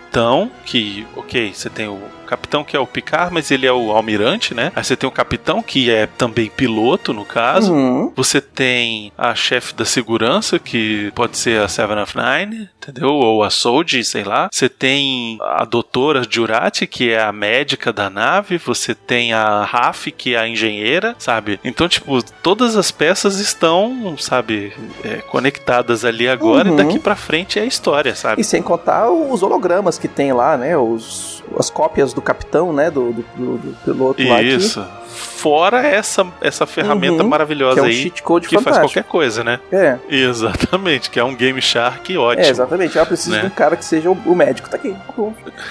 que, 0.64 1.04
ok, 1.16 1.52
você 1.52 1.68
tem 1.68 1.88
o 1.88 2.00
capitão 2.34 2.64
que 2.64 2.76
é 2.76 2.80
o 2.80 2.86
Picard, 2.86 3.32
mas 3.32 3.50
ele 3.50 3.66
é 3.66 3.72
o 3.72 3.92
almirante, 3.92 4.54
né? 4.54 4.72
Aí 4.74 4.82
você 4.84 4.96
tem 4.96 5.08
o 5.08 5.12
capitão, 5.12 5.62
que 5.62 5.90
é 5.90 6.06
também 6.06 6.48
piloto, 6.50 7.12
no 7.12 7.24
caso. 7.24 7.72
Uhum. 7.72 8.12
Você 8.16 8.40
tem 8.40 9.12
a 9.16 9.34
chefe 9.34 9.74
da 9.74 9.84
segurança, 9.84 10.58
que 10.58 11.12
pode 11.14 11.36
ser 11.36 11.60
a 11.60 11.68
Seven 11.68 11.98
of 12.02 12.14
Nine, 12.16 12.68
entendeu? 12.82 13.10
Ou 13.10 13.42
a 13.44 13.50
Soldi, 13.50 14.04
sei 14.04 14.24
lá. 14.24 14.48
Você 14.52 14.68
tem 14.68 15.38
a 15.40 15.64
doutora 15.64 16.22
Jurati, 16.28 16.86
que 16.86 17.10
é 17.10 17.22
a 17.22 17.32
médica 17.32 17.92
da 17.92 18.10
nave. 18.10 18.58
Você 18.58 18.94
tem 18.94 19.32
a 19.32 19.64
Raf, 19.64 20.06
que 20.10 20.34
é 20.34 20.38
a 20.38 20.48
engenheira, 20.48 21.14
sabe? 21.18 21.60
Então, 21.64 21.88
tipo, 21.88 22.22
todas 22.42 22.76
as 22.76 22.90
peças 22.90 23.38
estão, 23.38 24.16
sabe, 24.18 24.72
é, 25.04 25.16
conectadas 25.30 26.04
ali 26.04 26.28
agora 26.28 26.68
Uhum. 26.68 26.74
e 26.74 26.84
daqui 26.84 26.98
pra 26.98 27.14
frente 27.16 27.58
é 27.58 27.62
a 27.62 27.66
história, 27.66 28.14
sabe? 28.14 28.40
E 28.40 28.44
sem 28.44 28.62
contar 28.62 29.08
os 29.10 29.42
hologramas 29.42 29.98
que 29.98 30.08
tem 30.08 30.32
lá, 30.32 30.56
né? 30.56 30.76
Os, 30.76 31.33
as 31.58 31.70
cópias 31.70 32.12
do 32.12 32.20
capitão, 32.22 32.72
né? 32.72 32.90
Do, 32.90 33.12
do, 33.12 33.22
do- 33.36 33.58
do 33.58 33.76
piloto 33.84 34.22
lá. 34.28 34.38
Que, 34.38 34.44
Isso. 34.44 34.84
Fora 35.14 35.86
essa, 35.86 36.26
essa 36.40 36.66
ferramenta 36.66 37.22
Uhum, 37.22 37.28
maravilhosa 37.28 37.74
que 37.74 37.80
é 37.80 37.82
um 37.82 37.86
aí. 37.86 37.92
cheat 37.94 38.22
code 38.22 38.48
Que 38.48 38.54
faz 38.56 38.64
fantástico. 38.64 38.88
qualquer 38.94 39.08
coisa, 39.08 39.44
né? 39.44 39.60
É, 39.70 39.96
Exatamente, 40.08 41.08
que 41.10 41.20
é 41.20 41.24
um 41.24 41.34
Game 41.34 41.60
Shark 41.62 42.16
ótimo. 42.16 42.44
é, 42.46 42.48
exatamente. 42.50 42.98
Ah, 42.98 43.02
eu 43.02 43.06
preciso 43.06 43.30
né? 43.36 43.40
de 43.42 43.46
um 43.46 43.50
cara 43.50 43.76
que 43.76 43.84
seja 43.84 44.10
o, 44.10 44.14
o 44.26 44.34
médico. 44.34 44.68
Tá 44.68 44.76
aqui. 44.76 44.96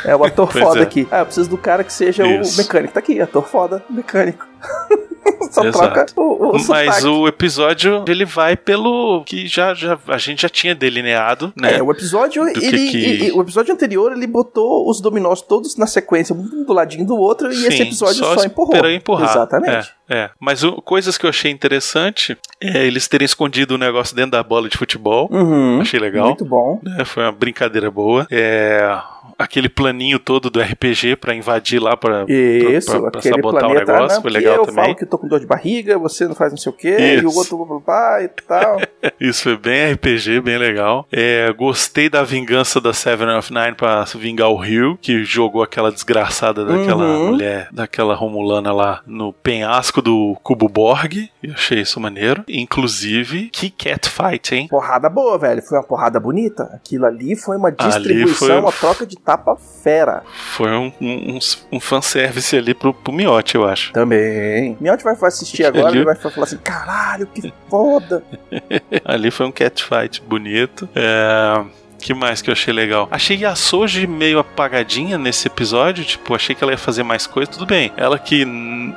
É 0.05 0.15
o 0.15 0.23
ator 0.23 0.49
foda 0.53 0.79
é. 0.79 0.83
aqui. 0.83 1.07
Ah, 1.11 1.19
eu 1.19 1.25
preciso 1.25 1.49
do 1.49 1.57
cara 1.57 1.83
que 1.83 1.91
seja 1.91 2.25
Isso. 2.25 2.53
o 2.53 2.57
mecânico. 2.63 2.93
Tá 2.93 2.99
aqui, 2.99 3.19
ator 3.19 3.45
foda, 3.47 3.83
mecânico. 3.89 4.45
Só 5.51 5.63
Exato. 5.65 5.93
troca 5.93 6.05
o, 6.17 6.49
o 6.49 6.53
Mas 6.53 6.65
sotaque. 6.65 7.05
o 7.07 7.27
episódio 7.27 8.03
ele 8.07 8.25
vai 8.25 8.57
pelo 8.57 9.23
que 9.23 9.45
já, 9.47 9.73
já 9.73 9.97
a 10.07 10.17
gente 10.17 10.41
já 10.41 10.49
tinha 10.49 10.73
delineado, 10.73 11.53
né? 11.55 11.77
É, 11.77 11.83
o 11.83 11.91
episódio, 11.91 12.43
que 12.53 12.65
ele, 12.65 12.89
que- 12.89 13.31
o 13.33 13.41
episódio 13.41 13.73
anterior, 13.73 14.11
ele 14.11 14.25
botou 14.25 14.89
os 14.89 14.99
dominós 14.99 15.41
todos 15.41 15.77
na 15.77 15.85
sequência, 15.85 16.33
um 16.35 16.63
do 16.65 16.73
ladinho 16.73 17.05
do 17.05 17.15
outro, 17.15 17.51
e 17.53 17.67
esse 17.67 17.77
Sim, 17.77 17.83
episódio 17.83 18.15
só 18.15 18.35
só, 18.37 18.43
empurrou. 18.45 18.89
empurrar. 18.89 19.29
Exatamente. 19.29 19.91
É, 20.09 20.29
mas 20.39 20.63
o- 20.63 20.81
coisas 20.81 21.17
que 21.17 21.25
eu 21.25 21.29
achei 21.29 21.51
interessante 21.51 22.37
é 22.59 22.85
eles 22.85 23.07
terem 23.07 23.25
escondido 23.25 23.75
o 23.75 23.77
negócio 23.77 24.15
dentro 24.15 24.31
da 24.31 24.43
bola 24.43 24.67
de 24.67 24.77
futebol. 24.77 25.29
Uhum. 25.31 25.79
Achei 25.81 25.99
legal. 25.99 26.27
Muito 26.27 26.45
bom. 26.45 26.79
né? 26.83 27.05
Foi 27.05 27.23
uma 27.23 27.31
brincadeira 27.31 27.89
boa. 27.91 28.27
É. 28.31 28.97
Aquele 29.37 29.67
planinho 29.69 30.19
todo 30.19 30.49
do 30.49 30.59
RPG 30.61 31.15
pra 31.15 31.33
invadir 31.35 31.81
lá 31.81 31.97
Isso, 32.27 32.95
aquele 33.07 33.35
sabotar 33.35 33.69
o 33.69 33.73
negócio. 33.73 34.17
né, 34.17 34.21
Foi 34.21 34.31
legal 34.31 34.55
eu 34.57 34.65
também. 34.65 34.83
falo 34.83 34.95
que 34.95 35.03
eu 35.03 35.07
tô 35.09 35.17
com 35.17 35.27
dor 35.27 35.39
de 35.39 35.45
barriga, 35.45 35.97
você 35.97 36.27
não 36.27 36.35
faz 36.35 36.51
não 36.51 36.57
sei 36.57 36.71
o 36.71 36.75
quê, 36.75 36.95
e 37.19 37.25
o 37.25 37.29
Isso. 37.29 37.37
outro 37.39 37.81
blá, 37.85 38.21
e 38.23 38.27
tal. 38.27 38.79
Isso 39.19 39.43
foi 39.43 39.57
bem 39.57 39.93
RPG, 39.93 40.39
bem 40.41 40.57
legal. 40.57 41.07
É, 41.11 41.51
gostei 41.53 42.09
da 42.09 42.23
vingança 42.23 42.79
da 42.79 42.93
Seven 42.93 43.29
of 43.37 43.51
Nine 43.53 43.73
pra 43.75 44.03
vingar 44.15 44.49
o 44.49 44.57
Rio, 44.57 44.97
que 45.01 45.23
jogou 45.23 45.63
aquela 45.63 45.91
desgraçada 45.91 46.63
daquela 46.65 47.03
Uhum. 47.03 47.27
mulher, 47.31 47.67
daquela 47.71 48.15
Romulana 48.15 48.71
lá 48.71 49.01
no 49.05 49.33
penhasco 49.33 50.01
do 50.01 50.37
Cubo 50.43 50.69
Borg. 50.69 51.29
Eu 51.41 51.53
achei 51.53 51.81
isso 51.81 51.99
maneiro. 51.99 52.43
Inclusive, 52.47 53.49
que 53.51 53.69
catfight, 53.69 54.53
hein? 54.55 54.67
Porrada 54.69 55.09
boa, 55.09 55.37
velho. 55.37 55.61
Foi 55.61 55.77
uma 55.77 55.83
porrada 55.83 56.19
bonita. 56.19 56.63
Aquilo 56.73 57.05
ali 57.05 57.35
foi 57.35 57.57
uma 57.57 57.71
distribuição, 57.71 58.47
foi- 58.47 58.59
uma 58.59 58.71
troca 58.71 59.05
de 59.05 59.12
tapa 59.15 59.55
fera. 59.55 60.23
Foi 60.33 60.69
um, 60.71 60.91
um, 61.01 61.39
um, 61.71 61.79
fanservice 61.79 62.55
ali 62.55 62.73
pro, 62.73 62.93
pro 62.93 63.13
Miotti, 63.13 63.55
eu 63.55 63.67
acho. 63.67 63.91
Também. 63.93 64.77
Miotti 64.79 65.03
vai 65.03 65.15
assistir 65.21 65.65
agora, 65.65 65.87
Ali- 65.87 65.97
ele 65.99 66.05
vai 66.05 66.15
falar 66.15 66.43
assim: 66.45 66.57
caralho, 66.57 67.27
que 67.27 67.53
foda. 67.69 68.23
Ali 69.05 69.31
foi 69.31 69.45
um 69.45 69.51
catfight 69.51 70.21
bonito. 70.21 70.87
É. 70.95 71.63
que 72.03 72.13
mais 72.13 72.41
que 72.41 72.49
eu 72.49 72.53
achei 72.53 72.73
legal? 72.73 73.07
Achei 73.11 73.43
a 73.45 73.55
Soji 73.55 74.05
meio 74.07 74.39
apagadinha 74.39 75.17
nesse 75.17 75.47
episódio. 75.47 76.03
Tipo, 76.03 76.35
achei 76.35 76.55
que 76.55 76.63
ela 76.63 76.71
ia 76.73 76.77
fazer 76.77 77.03
mais 77.03 77.25
coisa. 77.27 77.49
Tudo 77.49 77.65
bem. 77.65 77.91
Ela 77.97 78.17
que 78.19 78.41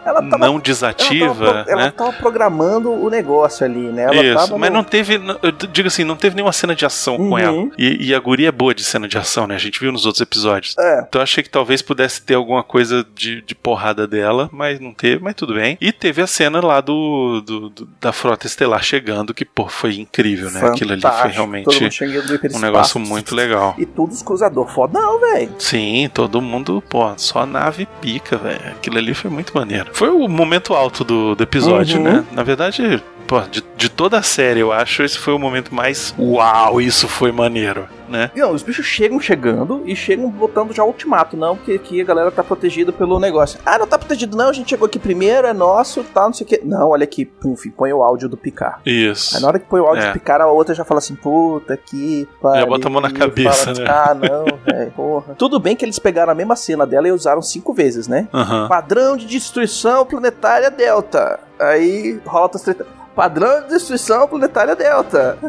Ela 0.05 0.23
tava- 0.23 0.39
não 0.39 0.55
Ela 0.55 0.61
desativa, 0.61 1.27
tava, 1.35 1.65
pro- 1.65 1.73
ela 1.73 1.83
né? 1.87 1.91
tava 1.97 2.13
programando 2.13 2.91
o 2.93 3.09
negócio 3.11 3.65
ali, 3.65 3.89
né? 3.93 4.05
Ela 4.05 4.43
Isso, 4.43 4.59
mas 4.59 4.71
no- 4.71 4.77
não 4.77 4.85
teve, 4.85 5.15
eu 5.43 5.53
digo 5.71 5.89
assim, 5.89 6.05
não 6.05 6.17
teve 6.17 6.35
nenhuma 6.37 6.53
cena 6.53 6.75
de 6.75 6.85
ação 6.85 7.17
com 7.17 7.31
Uhum. 7.31 7.39
ela. 7.39 7.69
E, 7.79 8.09
e 8.09 8.15
a 8.15 8.19
guria 8.19 8.49
é 8.49 8.53
boa 8.53 8.75
de 8.75 8.83
cena 8.85 9.07
de 9.09 9.17
ação, 9.19 9.47
né? 9.47 9.55
A 9.55 9.59
gente 9.59 9.79
viu 9.81 9.91
nos 9.93 10.05
outros 10.07 10.21
episódios. 10.21 10.77
É. 10.79 11.05
Então 11.09 11.21
eu 11.21 11.23
achei 11.23 11.43
que 11.43 11.51
talvez 11.51 11.83
pudesse 11.83 12.23
ter 12.23 12.35
alguma 12.35 12.63
coisa 12.63 13.07
de, 13.15 13.43
de 13.43 13.55
porrada 13.55 14.07
dela, 14.07 14.49
mas 14.53 14.81
não 14.81 14.93
teve, 14.93 15.23
mas 15.23 15.35
tudo 15.35 15.55
bem. 15.55 15.77
E 15.81 15.93
teve 15.93 16.21
a 16.23 16.27
cena 16.27 16.61
lá 16.65 16.81
do, 16.81 17.41
do- 17.43 17.69
do- 17.71 17.89
da 18.01 18.13
Frota 18.13 18.47
Estelar 18.47 18.83
chegando, 18.83 19.33
que 19.35 19.45
pô, 19.45 19.69
foi 19.69 19.97
incrível, 19.97 20.51
né? 20.51 20.61
Aquilo 20.67 20.93
ali 20.93 21.01
foi 21.01 21.11
fantástico, 21.11 21.35
realmente 21.35 21.69
um 21.69 22.35
hiperespaço. 22.35 22.96
Negócio 22.99 23.15
muito 23.15 23.35
legal. 23.35 23.75
E 23.79 23.87
tudo 23.87 24.13
os 24.13 24.23
cruzador 24.23 24.69
fodão, 24.69 25.21
velho. 25.21 25.51
Sim, 25.59 26.11
todo 26.13 26.41
mundo, 26.41 26.83
pô, 26.89 27.13
só 27.17 27.45
nave 27.47 27.87
pica, 28.01 28.37
velho. 28.37 28.61
Aquilo 28.71 28.99
ali 28.99 29.15
foi 29.15 29.31
muito 29.31 29.53
maneiro. 29.55 29.91
Foi 29.93 30.09
o 30.09 30.27
momento 30.29 30.75
alto 30.75 31.05
do, 31.05 31.35
do 31.35 31.43
episódio, 31.43 31.99
Uhum. 31.99 32.05
né? 32.05 32.25
Na 32.33 32.43
verdade, 32.43 33.03
pô, 33.27 33.41
de, 33.43 33.63
de 33.77 33.89
toda 33.89 34.19
a 34.19 34.23
série, 34.23 34.61
eu 34.61 34.73
acho, 34.73 35.03
esse 35.03 35.19
foi 35.19 35.35
o 35.35 35.39
momento 35.39 35.75
mais. 35.75 36.15
Uau, 36.19 36.81
isso 36.81 37.09
foi 37.09 37.33
maneiro, 37.33 37.87
né? 38.09 38.31
Não, 38.37 38.53
os 38.53 38.63
bichos 38.63 38.87
chegam 38.87 39.19
chegando 39.21 39.83
e 39.85 39.95
chegam 39.97 40.31
botando 40.31 40.73
já 40.73 40.85
ultimato, 40.85 41.37
não, 41.37 41.57
porque 41.57 41.73
aqui 41.73 42.01
a 42.01 42.05
galera 42.05 42.31
tá 42.31 42.43
protegida 42.45 42.93
pelo 42.93 43.19
negócio. 43.19 43.59
Ah, 43.67 43.79
não 43.79 43.87
tá 43.87 43.99
protegido, 43.99 44.37
não, 44.37 44.49
a 44.49 44.53
gente 44.53 44.71
chegou 44.71 44.87
aqui 44.87 44.99
primeiro, 44.99 45.47
é 45.47 45.53
nosso, 45.53 46.05
tal, 46.05 46.27
não 46.27 46.33
sei 46.35 46.45
o 46.45 46.49
quê. 46.49 46.61
Não, 46.65 46.91
olha 46.91 47.05
aqui, 47.05 47.25
puf, 47.25 47.69
põe 47.71 47.93
o 47.93 48.03
áudio 48.03 48.29
do 48.29 48.37
Picar. 48.37 48.81
Isso. 48.87 49.37
Aí 49.37 49.43
na 49.43 49.49
hora 49.49 49.59
que 49.59 49.67
põe 49.67 49.81
o 49.81 49.87
áudio 49.87 50.05
É. 50.05 50.09
do 50.09 50.13
Picar, 50.13 50.41
a 50.41 50.47
outra 50.47 50.75
já 50.75 50.85
fala 50.85 50.99
assim, 50.99 51.15
puta 51.15 51.77
que 51.77 52.29
pariu. 52.41 52.61
Já 52.61 52.67
bota 52.67 52.89
a 52.89 52.91
mão 52.91 53.01
na 53.01 53.11
cabeça, 53.13 53.75
Fala, 53.75 53.79
né? 53.79 53.87
Ah, 53.89 54.15
não, 54.15 54.45
velho, 54.65 54.91
porra. 54.93 55.35
Tudo 55.37 55.59
bem 55.59 55.75
que 55.75 55.85
eles 55.85 55.99
pegaram 55.99 56.33
a 56.33 56.35
mesma 56.35 56.57
cena 56.57 56.87
dela 56.87 57.09
e 57.09 57.13
usaram 57.13 57.43
cinco 57.43 57.73
vezes, 57.75 58.07
né? 58.09 58.29
Aham. 58.33 58.69
Padrão 58.69 59.17
de 59.17 59.27
destruição 59.27 60.05
planetária 60.07 60.71
Delta. 60.71 61.41
Aí 61.59 62.21
rola 62.25 62.45
outras 62.45 62.63
treta. 62.63 62.87
Padrão 63.17 63.63
de 63.63 63.69
destruição 63.71 64.29
planetária 64.29 64.77
Delta. 64.77 65.39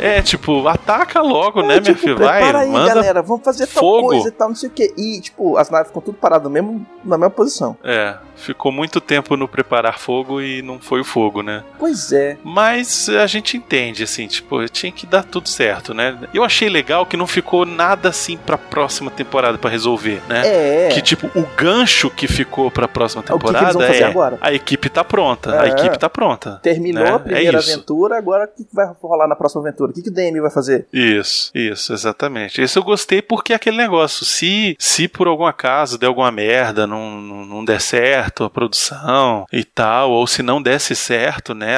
É, 0.00 0.20
tipo, 0.20 0.66
ataca 0.68 1.20
logo, 1.22 1.62
né, 1.62 1.76
É, 1.76 1.80
minha 1.80 1.82
tipo, 1.94 1.98
filha? 2.00 2.16
prepara 2.16 2.52
Vai, 2.52 2.66
aí, 2.66 2.70
manda. 2.70 2.94
galera, 2.94 3.22
vamos 3.22 3.42
fazer 3.44 3.66
tal 3.66 3.80
fogo. 3.82 4.08
coisa 4.08 4.28
e 4.28 4.30
tal, 4.32 4.48
não 4.48 4.54
sei 4.54 4.68
o 4.68 4.72
que. 4.72 4.92
E, 4.96 5.20
tipo, 5.20 5.56
as 5.56 5.70
naves 5.70 5.88
ficam 5.88 6.02
tudo 6.02 6.18
paradas 6.18 6.50
mesmo, 6.50 6.84
na 7.04 7.16
mesma 7.16 7.30
posição. 7.30 7.76
É, 7.82 8.16
ficou 8.36 8.70
muito 8.70 9.00
tempo 9.00 9.36
no 9.36 9.48
preparar 9.48 9.98
fogo 9.98 10.40
e 10.40 10.60
não 10.62 10.78
foi 10.78 11.00
o 11.00 11.04
fogo, 11.04 11.42
né? 11.42 11.62
Pois 11.78 12.12
é. 12.12 12.36
Mas 12.44 13.08
a 13.08 13.26
gente 13.26 13.56
entende, 13.56 14.02
assim, 14.02 14.26
tipo, 14.26 14.66
tinha 14.68 14.92
que 14.92 15.06
dar 15.06 15.24
tudo 15.24 15.48
certo, 15.48 15.94
né? 15.94 16.16
Eu 16.34 16.44
achei 16.44 16.68
legal 16.68 17.06
que 17.06 17.16
não 17.16 17.26
ficou 17.26 17.64
nada 17.64 18.08
assim 18.08 18.36
pra 18.36 18.58
próxima 18.58 19.10
temporada 19.10 19.56
pra 19.58 19.70
resolver, 19.70 20.20
né? 20.28 20.42
É. 20.44 20.88
Que 20.92 21.00
tipo, 21.02 21.26
o 21.38 21.46
gancho 21.56 22.10
que 22.10 22.26
ficou 22.28 22.70
pra 22.70 22.86
próxima 22.88 23.22
É 23.28 23.32
o 23.34 23.38
que 23.38 23.46
que 23.46 23.52
temporada 23.52 23.84
é 23.86 24.38
a 24.40 24.52
equipe 24.52 24.88
tá 24.88 25.02
pronta, 25.04 25.54
É. 25.54 25.60
a 25.60 25.66
equipe 25.68 25.98
tá 25.98 26.08
pronta. 26.08 26.60
Terminou 26.92 27.04
né? 27.10 27.16
a 27.16 27.18
primeira 27.18 27.56
É 27.58 27.60
isso. 27.60 27.70
aventura, 27.72 28.16
agora 28.18 28.44
o 28.44 28.48
que, 28.56 28.66
vai 28.72 28.86
rolar 29.02 29.28
na 29.28 29.36
próxima 29.36 29.62
aventura? 29.62 29.90
O 29.90 29.94
que, 29.94 30.02
que 30.02 30.08
o 30.10 30.12
DM 30.12 30.40
vai 30.40 30.50
fazer? 30.50 30.86
Isso, 30.92 31.50
isso, 31.54 31.92
exatamente. 31.92 32.62
Isso 32.62 32.78
eu 32.78 32.82
gostei 32.82 33.20
porque 33.22 33.52
é 33.52 33.56
aquele 33.56 33.76
negócio, 33.76 34.24
se 34.24 34.76
se 34.78 35.08
por 35.08 35.26
algum 35.28 35.44
acaso 35.46 35.98
der 35.98 36.06
alguma 36.06 36.30
merda, 36.30 36.86
não, 36.86 37.20
não, 37.20 37.44
não 37.44 37.64
der 37.64 37.80
certo 37.80 38.44
a 38.44 38.50
produção 38.50 39.46
e 39.52 39.64
tal, 39.64 40.10
ou 40.10 40.26
se 40.26 40.42
não 40.42 40.60
desse 40.62 40.94
certo, 40.94 41.54
né, 41.54 41.76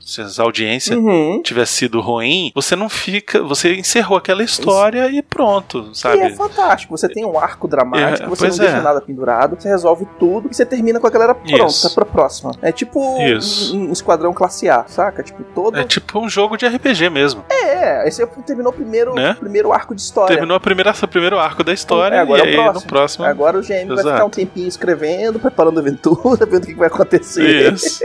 se 0.00 0.20
as 0.20 0.38
audiências 0.38 0.98
Uhum. 0.98 1.40
tivesse 1.42 1.72
sido 1.72 2.00
ruim, 2.00 2.50
você 2.54 2.76
não 2.76 2.88
fica, 2.88 3.42
você 3.42 3.74
encerrou 3.76 4.18
aquela 4.18 4.42
história 4.42 5.08
e 5.10 5.22
pronto, 5.22 5.90
E 5.92 5.98
sabe? 5.98 6.18
é 6.20 6.30
fantástico. 6.30 6.96
Você 6.96 7.08
tem 7.08 7.24
um 7.24 7.38
arco 7.38 7.66
dramático, 7.66 8.26
É, 8.26 8.28
você 8.28 8.48
não 8.48 8.56
deixa 8.56 8.76
é. 8.76 8.80
nada 8.82 9.00
pendurado, 9.00 9.56
você 9.60 9.68
resolve 9.68 10.06
tudo 10.18 10.48
e 10.50 10.54
você 10.54 10.64
termina 10.66 11.00
com 11.00 11.06
a 11.06 11.10
galera 11.10 11.34
pronta 11.34 11.66
Isso. 11.66 11.94
pra 11.94 12.04
próxima. 12.04 12.52
É 12.62 12.70
tipo 12.72 13.20
Isso. 13.22 13.76
um, 13.76 13.88
um 13.88 13.92
esquadrão 13.92 14.32
classe 14.34 14.68
A, 14.68 14.84
saca? 14.86 15.22
Tipo, 15.22 15.42
todo. 15.44 15.78
É 15.78 15.84
tipo 15.84 16.18
um 16.18 16.28
jogo 16.28 16.56
de 16.56 16.66
RPG 16.66 17.08
mesmo. 17.10 17.44
É, 17.50 18.02
aí 18.02 18.10
você 18.10 18.26
terminou 18.46 18.72
o 18.72 18.74
primeiro, 18.74 19.14
Né? 19.14 19.34
primeiro 19.38 19.72
arco 19.72 19.94
de 19.94 20.00
história. 20.00 20.34
Terminou 20.34 20.56
a 20.56 20.60
primeira, 20.60 20.92
o 20.92 21.08
primeiro 21.08 21.38
arco 21.38 21.62
da 21.64 21.72
história 21.72 22.16
É, 22.16 22.20
agora 22.20 22.44
e 22.46 22.54
é 22.54 22.58
o 22.58 22.62
próximo. 22.62 22.80
no 22.80 22.86
próximo. 22.88 23.24
Agora 23.24 23.58
o 23.58 23.62
GM 23.62 23.86
vai 23.88 23.94
Exato. 23.98 24.10
ficar 24.10 24.24
um 24.24 24.30
tempinho 24.30 24.68
escrevendo, 24.68 25.38
preparando 25.38 25.78
a 25.78 25.80
aventura, 25.80 26.44
vendo 26.46 26.64
o 26.64 26.66
que 26.66 26.74
vai 26.74 26.88
acontecer. 26.88 27.72
Isso. 27.72 28.04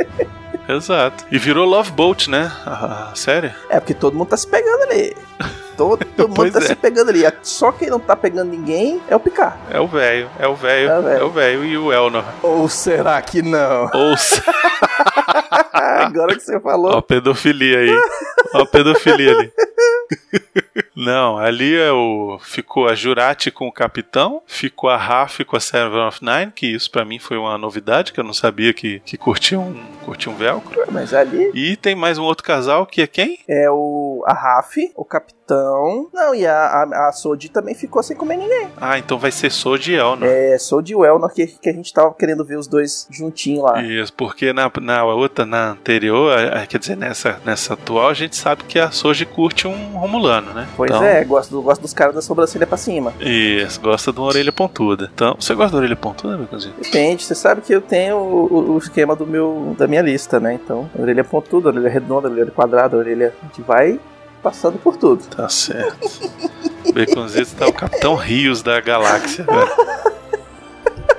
Exato. 0.68 1.26
E 1.32 1.38
virou 1.40 1.66
Love 1.66 1.92
Boat, 1.92 2.30
né? 2.30 2.52
A, 2.66 3.12
série. 3.16 3.52
É, 3.70 3.80
porque 3.80 3.94
todo 3.96 4.16
mundo 4.16 4.28
tá 4.28 4.38
se 4.38 4.48
pegando 4.48 4.84
ali. 4.84 5.16
Todo 5.76 6.06
mundo 6.28 6.52
tá 6.52 6.60
é. 6.60 6.62
se 6.62 6.76
pegando 6.76 7.10
ali. 7.10 7.24
Só 7.42 7.72
quem 7.72 7.90
não 7.90 8.00
tá 8.00 8.16
pegando 8.16 8.52
ninguém 8.52 9.02
é 9.08 9.16
o 9.16 9.20
Picard. 9.20 9.58
É 9.72 9.80
o 9.80 9.88
velho, 9.88 10.30
é 10.38 10.48
o 10.48 10.54
velho, 10.56 10.90
É 10.92 11.24
o 11.24 11.32
velho. 11.32 11.64
é 11.64 11.66
e 11.66 11.78
o 11.78 11.92
Elnor. 11.92 12.24
Ou 12.44 12.70
será 12.70 13.20
que 13.22 13.42
não? 13.42 13.90
Ou 13.94 14.16
se- 14.16 14.44
Agora 16.20 16.36
que 16.36 16.44
você 16.44 16.58
Ó 16.58 16.60
falou. 16.62 16.92
a 16.98 17.02
pedofilia 17.02 17.80
aí. 17.80 17.96
Ó 18.54 18.66
pedofilia 18.66 19.32
ali. 19.38 19.52
Não, 21.00 21.38
ali 21.38 21.76
é 21.76 21.92
o. 21.92 22.38
Ficou 22.42 22.88
a 22.88 22.96
Jurati 22.96 23.50
com 23.52 23.68
o 23.68 23.72
capitão, 23.72 24.42
ficou 24.46 24.90
a 24.90 24.98
Raf 24.98 25.40
com 25.46 25.56
a 25.56 25.60
Seven 25.60 26.00
of 26.08 26.20
Nine, 26.24 26.52
que 26.54 26.68
isso 26.68 26.92
pra 26.92 27.06
mim 27.06 27.20
foi 27.20 27.38
uma 27.38 27.58
novidade, 27.58 28.12
que 28.12 28.20
eu 28.20 28.24
não 28.24 28.34
sabia 28.34 28.74
que, 28.74 29.00
que 29.06 29.18
curtia 29.18 29.60
um, 29.60 29.82
curtia 30.04 30.32
um 30.32 30.36
velcro. 30.36 30.80
Mas 30.92 31.14
ali 31.14 31.52
E 31.54 31.76
tem 31.78 31.96
mais 31.96 32.18
um 32.18 32.24
outro 32.24 32.44
casal 32.44 32.86
que 32.86 33.02
é 33.02 33.08
quem? 33.08 33.40
é 33.48 33.70
o 33.72 34.24
a 34.28 34.34
Raf, 34.34 34.76
o 34.96 35.06
capitão. 35.06 36.10
Não, 36.14 36.36
e 36.36 36.46
a, 36.46 36.54
a, 36.54 37.08
a 37.08 37.12
Sodi 37.12 37.50
também 37.50 37.74
ficou 37.74 38.04
sem 38.04 38.16
comer 38.16 38.38
ninguém. 38.38 38.68
Ah, 38.80 39.00
então 39.00 39.18
vai 39.18 39.32
ser 39.32 39.50
Sod 39.50 39.92
e 39.92 39.96
Elnor. 39.96 40.28
É 40.28 40.58
Sodi 40.60 40.94
e 40.94 40.96
Elnor 41.04 41.34
que, 41.34 41.48
que 41.48 41.70
a 41.70 41.74
gente 41.74 41.92
tava 41.92 42.14
querendo 42.14 42.46
ver 42.46 42.58
os 42.58 42.68
dois 42.68 43.08
juntinhos 43.10 43.64
lá. 43.64 43.82
Isso, 43.82 44.14
porque 44.14 44.54
na, 44.54 44.70
na 44.82 45.04
outra, 45.06 45.46
na 45.46 45.72
anterior, 45.72 46.38
a- 46.38 46.62
a- 46.62 46.68
quer 46.68 46.78
dizer, 46.78 46.96
nessa, 46.98 47.40
nessa 47.46 47.74
atual, 47.74 48.10
a 48.10 48.14
gente 48.14 48.36
sabe 48.36 48.64
que 48.66 48.78
a 48.78 48.92
Soji 48.92 49.26
curte 49.26 49.68
um 49.68 49.98
Romulano, 49.98 50.54
né? 50.54 50.68
Pois 50.78 50.89
Então, 50.90 51.04
é, 51.04 51.24
gosto, 51.24 51.62
gosto 51.62 51.82
dos 51.82 51.94
caras 51.94 52.16
da 52.16 52.22
sobrancelha 52.22 52.66
pra 52.68 52.78
cima. 52.78 53.14
Isso, 53.20 53.80
gosta 53.82 54.12
de 54.12 54.20
uma 54.20 54.28
orelha 54.28 54.52
pontuda. 54.52 55.10
Então, 55.14 55.36
você 55.40 55.54
gosta 55.54 55.72
da 55.74 55.78
orelha 55.80 55.96
pontuda, 55.96 56.38
meu 56.38 56.48
cozinho? 56.48 56.74
Depende, 56.82 57.24
você 57.24 57.36
sabe 57.36 57.62
que 57.62 57.74
eu 57.74 57.82
tenho 57.82 58.18
o, 58.18 58.46
o- 58.54 58.72
o 58.74 58.78
esquema 58.78 59.16
do 59.16 59.26
meu, 59.28 59.76
da 59.78 59.88
minha 59.88 60.02
lista, 60.02 60.40
né? 60.40 60.54
Então, 60.54 60.90
orelha 60.98 61.24
pontuda, 61.24 61.70
orelha 61.70 61.90
redonda, 61.90 62.30
orelha 62.30 62.52
quadrada, 62.52 62.98
orelha. 62.98 63.34
A 63.42 63.46
gente 63.46 63.62
vai 63.62 64.00
passando 64.44 64.78
por 64.80 64.96
tudo. 64.98 65.24
Tá 65.28 65.48
certo. 65.50 65.98
Baconzito 66.94 67.56
tá 67.56 67.68
o 67.68 67.74
Capitão 67.74 68.16
Rios 68.16 68.62
da 68.64 68.80
galáxia, 68.82 69.44
velho. 69.46 69.70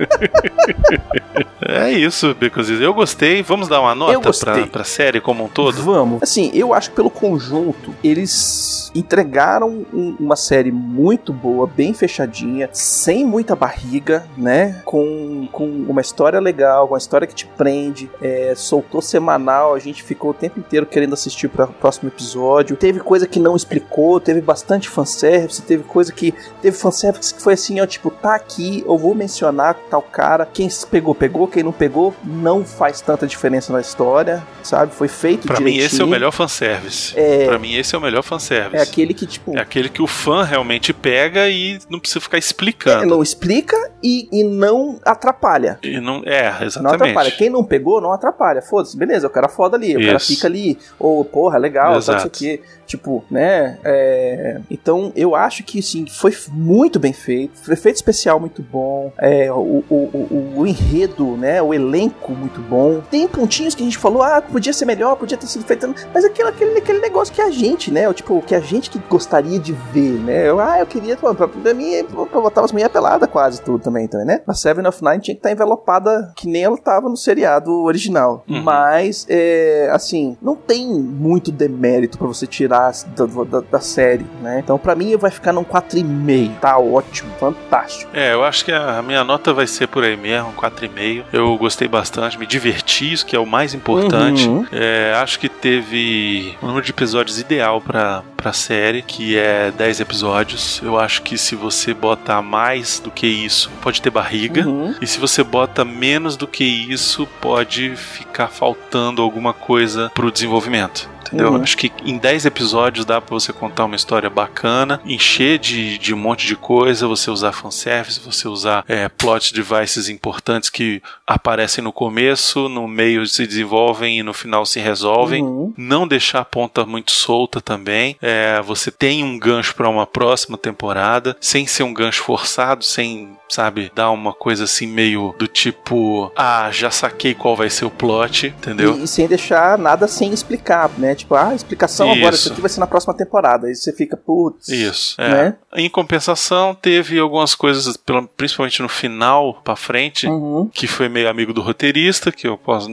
É 1.62 1.90
isso, 1.92 2.34
Baconzito. 2.34 2.82
Eu 2.82 2.92
gostei. 2.92 3.42
Vamos 3.42 3.68
dar 3.68 3.80
uma 3.80 3.94
nota 3.94 4.30
pra, 4.40 4.66
pra 4.66 4.84
série 4.84 5.20
como 5.20 5.44
um 5.44 5.48
todo? 5.48 5.80
Vamos. 5.82 6.22
Assim, 6.22 6.50
eu 6.52 6.74
acho 6.74 6.90
que 6.90 6.96
pelo 6.96 7.10
conjunto, 7.10 7.94
eles 8.02 8.90
entregaram 8.94 9.86
um- 9.92 10.16
uma 10.18 10.34
série 10.36 10.72
muito 10.72 11.32
boa, 11.32 11.66
bem 11.66 11.94
fechadinha, 11.94 12.68
sem 12.72 13.24
muita 13.24 13.54
barriga, 13.54 14.26
né? 14.36 14.80
Com, 14.84 15.48
com 15.52 15.64
uma 15.88 16.00
história 16.00 16.40
legal, 16.40 16.86
uma 16.88 16.98
história 16.98 17.26
que 17.26 17.34
te 17.34 17.46
prende. 17.46 18.10
É, 18.20 18.54
soltou 18.56 19.00
semanal, 19.00 19.74
a 19.74 19.78
gente 19.78 20.02
ficou 20.02 20.30
o 20.30 20.34
tempo 20.34 20.58
inteiro 20.58 20.86
querendo 20.86 21.12
assistir 21.12 21.48
para 21.48 21.66
o 21.66 21.72
próximo 21.72 22.08
episódio. 22.08 22.74
Teve 22.76 23.00
coisa 23.00 23.26
que 23.28 23.38
não 23.38 23.54
explicou, 23.54 24.18
teve 24.18 24.40
bastante 24.40 24.88
fanservice, 24.88 25.62
teve 25.62 25.84
coisa 25.84 26.12
que. 26.12 26.34
Teve 26.60 26.76
fanservice 26.76 27.32
que 27.34 27.40
foi 27.42 27.52
assim, 27.54 27.80
ó, 27.80 27.86
tipo, 27.86 28.10
tá 28.10 28.34
aqui, 28.34 28.82
eu 28.86 28.98
vou 28.98 29.14
mencionar 29.14 29.74
tal 29.90 30.02
cara. 30.02 30.46
Quem 30.46 30.68
pegou, 30.90 31.14
pegou. 31.14 31.46
Quem 31.48 31.62
não 31.62 31.72
pegou, 31.72 32.14
não 32.24 32.64
faz 32.64 33.00
tanta 33.00 33.26
diferença 33.26 33.72
na 33.72 33.80
história, 33.80 34.42
sabe? 34.62 34.94
Foi 34.94 35.08
feito 35.08 35.46
Pra 35.46 35.58
mim, 35.58 35.64
direitinho. 35.72 35.86
esse 35.86 36.00
é 36.00 36.04
o 36.04 36.08
melhor 36.08 36.30
fanservice. 36.32 37.18
É. 37.18 37.46
Pra 37.46 37.58
mim, 37.58 37.74
esse 37.74 37.94
é 37.94 37.98
o 37.98 38.00
melhor 38.00 38.22
fanservice. 38.22 38.76
É 38.76 38.80
aquele 38.82 39.12
que, 39.12 39.26
tipo, 39.26 39.56
É 39.56 39.60
aquele 39.60 39.88
que 39.88 40.00
o 40.02 40.06
fã 40.06 40.44
realmente 40.44 40.92
pega 40.92 41.48
e 41.48 41.78
não 41.90 41.98
precisa 41.98 42.20
ficar 42.20 42.36
é, 42.36 42.40
explicando. 42.40 43.06
não 43.06 43.22
explica 43.22 43.76
e, 44.02 44.28
e 44.32 44.44
não 44.44 44.98
atrapalha. 45.04 45.78
E 45.82 46.00
não, 46.00 46.22
é, 46.24 46.50
Não 46.52 46.66
exatamente. 46.66 46.94
atrapalha. 47.02 47.30
Quem 47.32 47.50
não 47.50 47.64
pegou, 47.64 48.00
não 48.00 48.12
atrapalha. 48.12 48.62
Foda-se, 48.62 48.96
beleza, 48.96 49.26
o 49.26 49.30
cara 49.30 49.46
é 49.46 49.50
foda 49.50 49.76
ali, 49.76 49.96
o 49.96 50.00
cara 50.04 50.16
Isso. 50.16 50.26
fica 50.28 50.46
ali, 50.46 50.78
ou, 50.98 51.24
porra, 51.24 51.58
legal, 51.58 51.86
tal, 51.86 51.94
não 51.94 52.00
sei 52.02 52.14
o 52.14 52.16
Exato. 52.16 52.38
quê. 52.38 52.60
Tipo, 52.86 53.24
né? 53.30 53.78
é, 53.84 54.60
Então, 54.70 55.12
eu 55.14 55.34
acho 55.34 55.62
que, 55.62 55.80
sim, 55.82 56.06
foi 56.06 56.36
muito 56.52 56.98
bem 56.98 57.12
feito. 57.12 57.52
Foi 57.62 57.74
efeito 57.74 57.96
especial 57.96 58.40
muito 58.40 58.62
bom. 58.62 59.12
É, 59.18 59.50
o, 59.52 59.79
o, 59.88 59.94
o, 59.94 60.52
o 60.56 60.66
enredo, 60.66 61.36
né? 61.36 61.60
O 61.62 61.72
elenco 61.72 62.32
muito 62.32 62.60
bom. 62.60 63.00
Tem 63.10 63.26
pontinhos 63.26 63.74
que 63.74 63.82
a 63.82 63.84
gente 63.84 63.98
falou, 63.98 64.22
ah, 64.22 64.42
podia 64.42 64.72
ser 64.72 64.84
melhor, 64.84 65.16
podia 65.16 65.36
ter 65.36 65.46
sido 65.46 65.64
feito. 65.64 65.92
Mas 66.12 66.24
aquele, 66.24 66.48
aquele, 66.48 66.78
aquele 66.78 67.00
negócio 67.00 67.34
que 67.34 67.40
a 67.40 67.50
gente, 67.50 67.90
né? 67.90 68.08
o 68.08 68.14
Tipo, 68.14 68.42
que 68.42 68.54
a 68.54 68.60
gente 68.60 68.90
que 68.90 68.98
gostaria 69.08 69.58
de 69.58 69.72
ver, 69.92 70.18
né? 70.20 70.48
Eu, 70.48 70.60
ah, 70.60 70.78
eu 70.78 70.86
queria, 70.86 71.16
pô, 71.16 71.34
pra, 71.34 71.48
pra 71.48 71.74
mim, 71.74 72.04
pra 72.04 72.40
botar 72.40 72.62
as 72.62 72.72
mulheres 72.72 72.92
peladas 72.92 73.28
quase 73.30 73.62
tudo 73.62 73.82
também, 73.82 74.06
também, 74.06 74.26
né? 74.26 74.42
A 74.46 74.54
Seven 74.54 74.86
of 74.86 75.02
Nine 75.02 75.20
tinha 75.20 75.34
que 75.34 75.38
estar 75.38 75.50
envelopada 75.50 76.32
que 76.36 76.46
nem 76.46 76.64
ela 76.64 76.76
tava 76.76 77.08
no 77.08 77.16
seriado 77.16 77.72
original. 77.82 78.44
Uhum. 78.48 78.62
Mas, 78.62 79.26
é, 79.28 79.88
assim, 79.92 80.36
não 80.42 80.54
tem 80.54 80.86
muito 80.88 81.50
demérito 81.50 82.18
pra 82.18 82.26
você 82.26 82.46
tirar 82.46 82.92
da, 83.16 83.24
da, 83.44 83.60
da 83.60 83.80
série, 83.80 84.26
né? 84.42 84.60
Então, 84.62 84.78
pra 84.78 84.94
mim, 84.94 85.16
vai 85.16 85.30
ficar 85.30 85.52
num 85.52 85.64
4,5. 85.64 86.60
Tá 86.60 86.78
ótimo, 86.78 87.30
fantástico. 87.38 88.10
É, 88.14 88.34
eu 88.34 88.44
acho 88.44 88.64
que 88.64 88.72
a 88.72 89.02
minha 89.02 89.24
nota 89.24 89.52
vai 89.52 89.66
ser 89.70 89.88
por 89.88 90.04
aí 90.04 90.16
mesmo, 90.16 90.50
um 90.50 90.52
4,5. 90.52 91.24
Eu 91.32 91.56
gostei 91.56 91.88
bastante, 91.88 92.38
me 92.38 92.46
diverti, 92.46 93.12
isso 93.12 93.24
que 93.24 93.34
é 93.34 93.38
o 93.38 93.46
mais 93.46 93.74
importante. 93.74 94.48
Uhum. 94.48 94.66
É, 94.72 95.14
acho 95.16 95.38
que 95.38 95.48
teve 95.48 96.56
um 96.62 96.66
número 96.66 96.84
de 96.84 96.90
episódios 96.90 97.38
ideal 97.38 97.80
pra, 97.80 98.22
pra 98.36 98.52
série, 98.52 99.02
que 99.02 99.36
é 99.36 99.70
10 99.70 100.00
episódios. 100.00 100.80
Eu 100.82 100.98
acho 100.98 101.22
que 101.22 101.38
se 101.38 101.54
você 101.54 101.94
botar 101.94 102.42
mais 102.42 102.98
do 102.98 103.10
que 103.10 103.26
isso, 103.26 103.70
pode 103.80 104.02
ter 104.02 104.10
barriga. 104.10 104.66
Uhum. 104.66 104.94
E 105.00 105.06
se 105.06 105.18
você 105.18 105.42
bota 105.42 105.84
menos 105.84 106.36
do 106.36 106.46
que 106.46 106.64
isso, 106.64 107.26
pode 107.40 107.96
ficar 107.96 108.48
faltando 108.48 109.22
alguma 109.22 109.52
coisa 109.52 110.10
pro 110.14 110.30
desenvolvimento. 110.30 111.08
Entendeu? 111.32 111.52
Uhum. 111.52 111.62
Acho 111.62 111.76
que 111.76 111.92
em 112.04 112.18
10 112.18 112.46
episódios 112.46 113.04
dá 113.04 113.20
pra 113.20 113.34
você 113.34 113.52
contar 113.52 113.84
uma 113.84 113.96
história 113.96 114.28
bacana, 114.28 115.00
encher 115.04 115.58
de, 115.58 115.96
de 115.98 116.12
um 116.12 116.18
monte 116.18 116.46
de 116.46 116.56
coisa, 116.56 117.06
você 117.06 117.30
usar 117.30 117.52
fanservice, 117.52 118.20
você 118.20 118.48
usar 118.48 118.84
é, 118.88 119.08
plot 119.08 119.54
devices 119.54 120.08
importantes 120.08 120.68
que 120.70 121.02
aparecem 121.26 121.82
no 121.84 121.92
começo, 121.92 122.68
no 122.68 122.88
meio 122.88 123.26
se 123.26 123.46
desenvolvem 123.46 124.18
e 124.18 124.22
no 124.22 124.32
final 124.32 124.66
se 124.66 124.80
resolvem 124.80 125.42
Uhum. 125.42 125.72
não 125.76 126.06
deixar 126.06 126.40
a 126.40 126.44
ponta 126.44 126.84
muito 126.84 127.12
solta 127.12 127.60
também. 127.60 128.16
É, 128.20 128.60
você 128.62 128.90
tem 128.90 129.22
um 129.22 129.38
gancho 129.38 129.74
para 129.74 129.88
uma 129.88 130.06
próxima 130.06 130.58
temporada, 130.58 131.36
sem 131.40 131.66
ser 131.66 131.82
um 131.82 131.94
gancho 131.94 132.22
forçado, 132.22 132.84
sem, 132.84 133.30
sabe, 133.48 133.90
dar 133.94 134.10
uma 134.10 134.32
coisa 134.32 134.64
assim 134.64 134.86
meio 134.86 135.34
do 135.38 135.46
tipo, 135.46 136.32
ah, 136.36 136.68
já 136.72 136.90
saquei 136.90 137.34
qual 137.34 137.54
vai 137.56 137.70
ser 137.70 137.84
o 137.84 137.90
plot, 137.90 138.48
entendeu? 138.48 138.96
E, 138.98 139.04
e 139.04 139.08
sem 139.08 139.26
deixar 139.26 139.78
nada 139.78 140.08
sem 140.08 140.32
explicar, 140.32 140.90
né? 140.98 141.14
Tipo, 141.20 141.34
ah, 141.34 141.54
explicação 141.54 142.10
agora, 142.10 142.34
Isso. 142.34 142.44
isso 142.44 142.52
aqui 142.52 142.60
vai 142.60 142.70
ser 142.70 142.80
na 142.80 142.86
próxima 142.86 143.14
temporada. 143.14 143.66
Aí 143.66 143.74
você 143.74 143.92
fica, 143.92 144.16
putz. 144.16 144.68
Isso. 144.68 145.20
É. 145.20 145.28
Né? 145.28 145.54
Em 145.76 145.88
compensação, 145.88 146.74
teve 146.74 147.18
algumas 147.18 147.54
coisas, 147.54 147.96
principalmente 148.36 148.82
no 148.82 148.88
final 148.88 149.60
pra 149.62 149.76
frente, 149.76 150.26
Uhum. 150.26 150.68
que 150.72 150.86
foi 150.86 151.08
meio 151.08 151.28
amigo 151.28 151.52
do 151.52 151.60
roteirista, 151.60 152.32
que 152.32 152.46
eu 152.46 152.56
posso, 152.58 152.88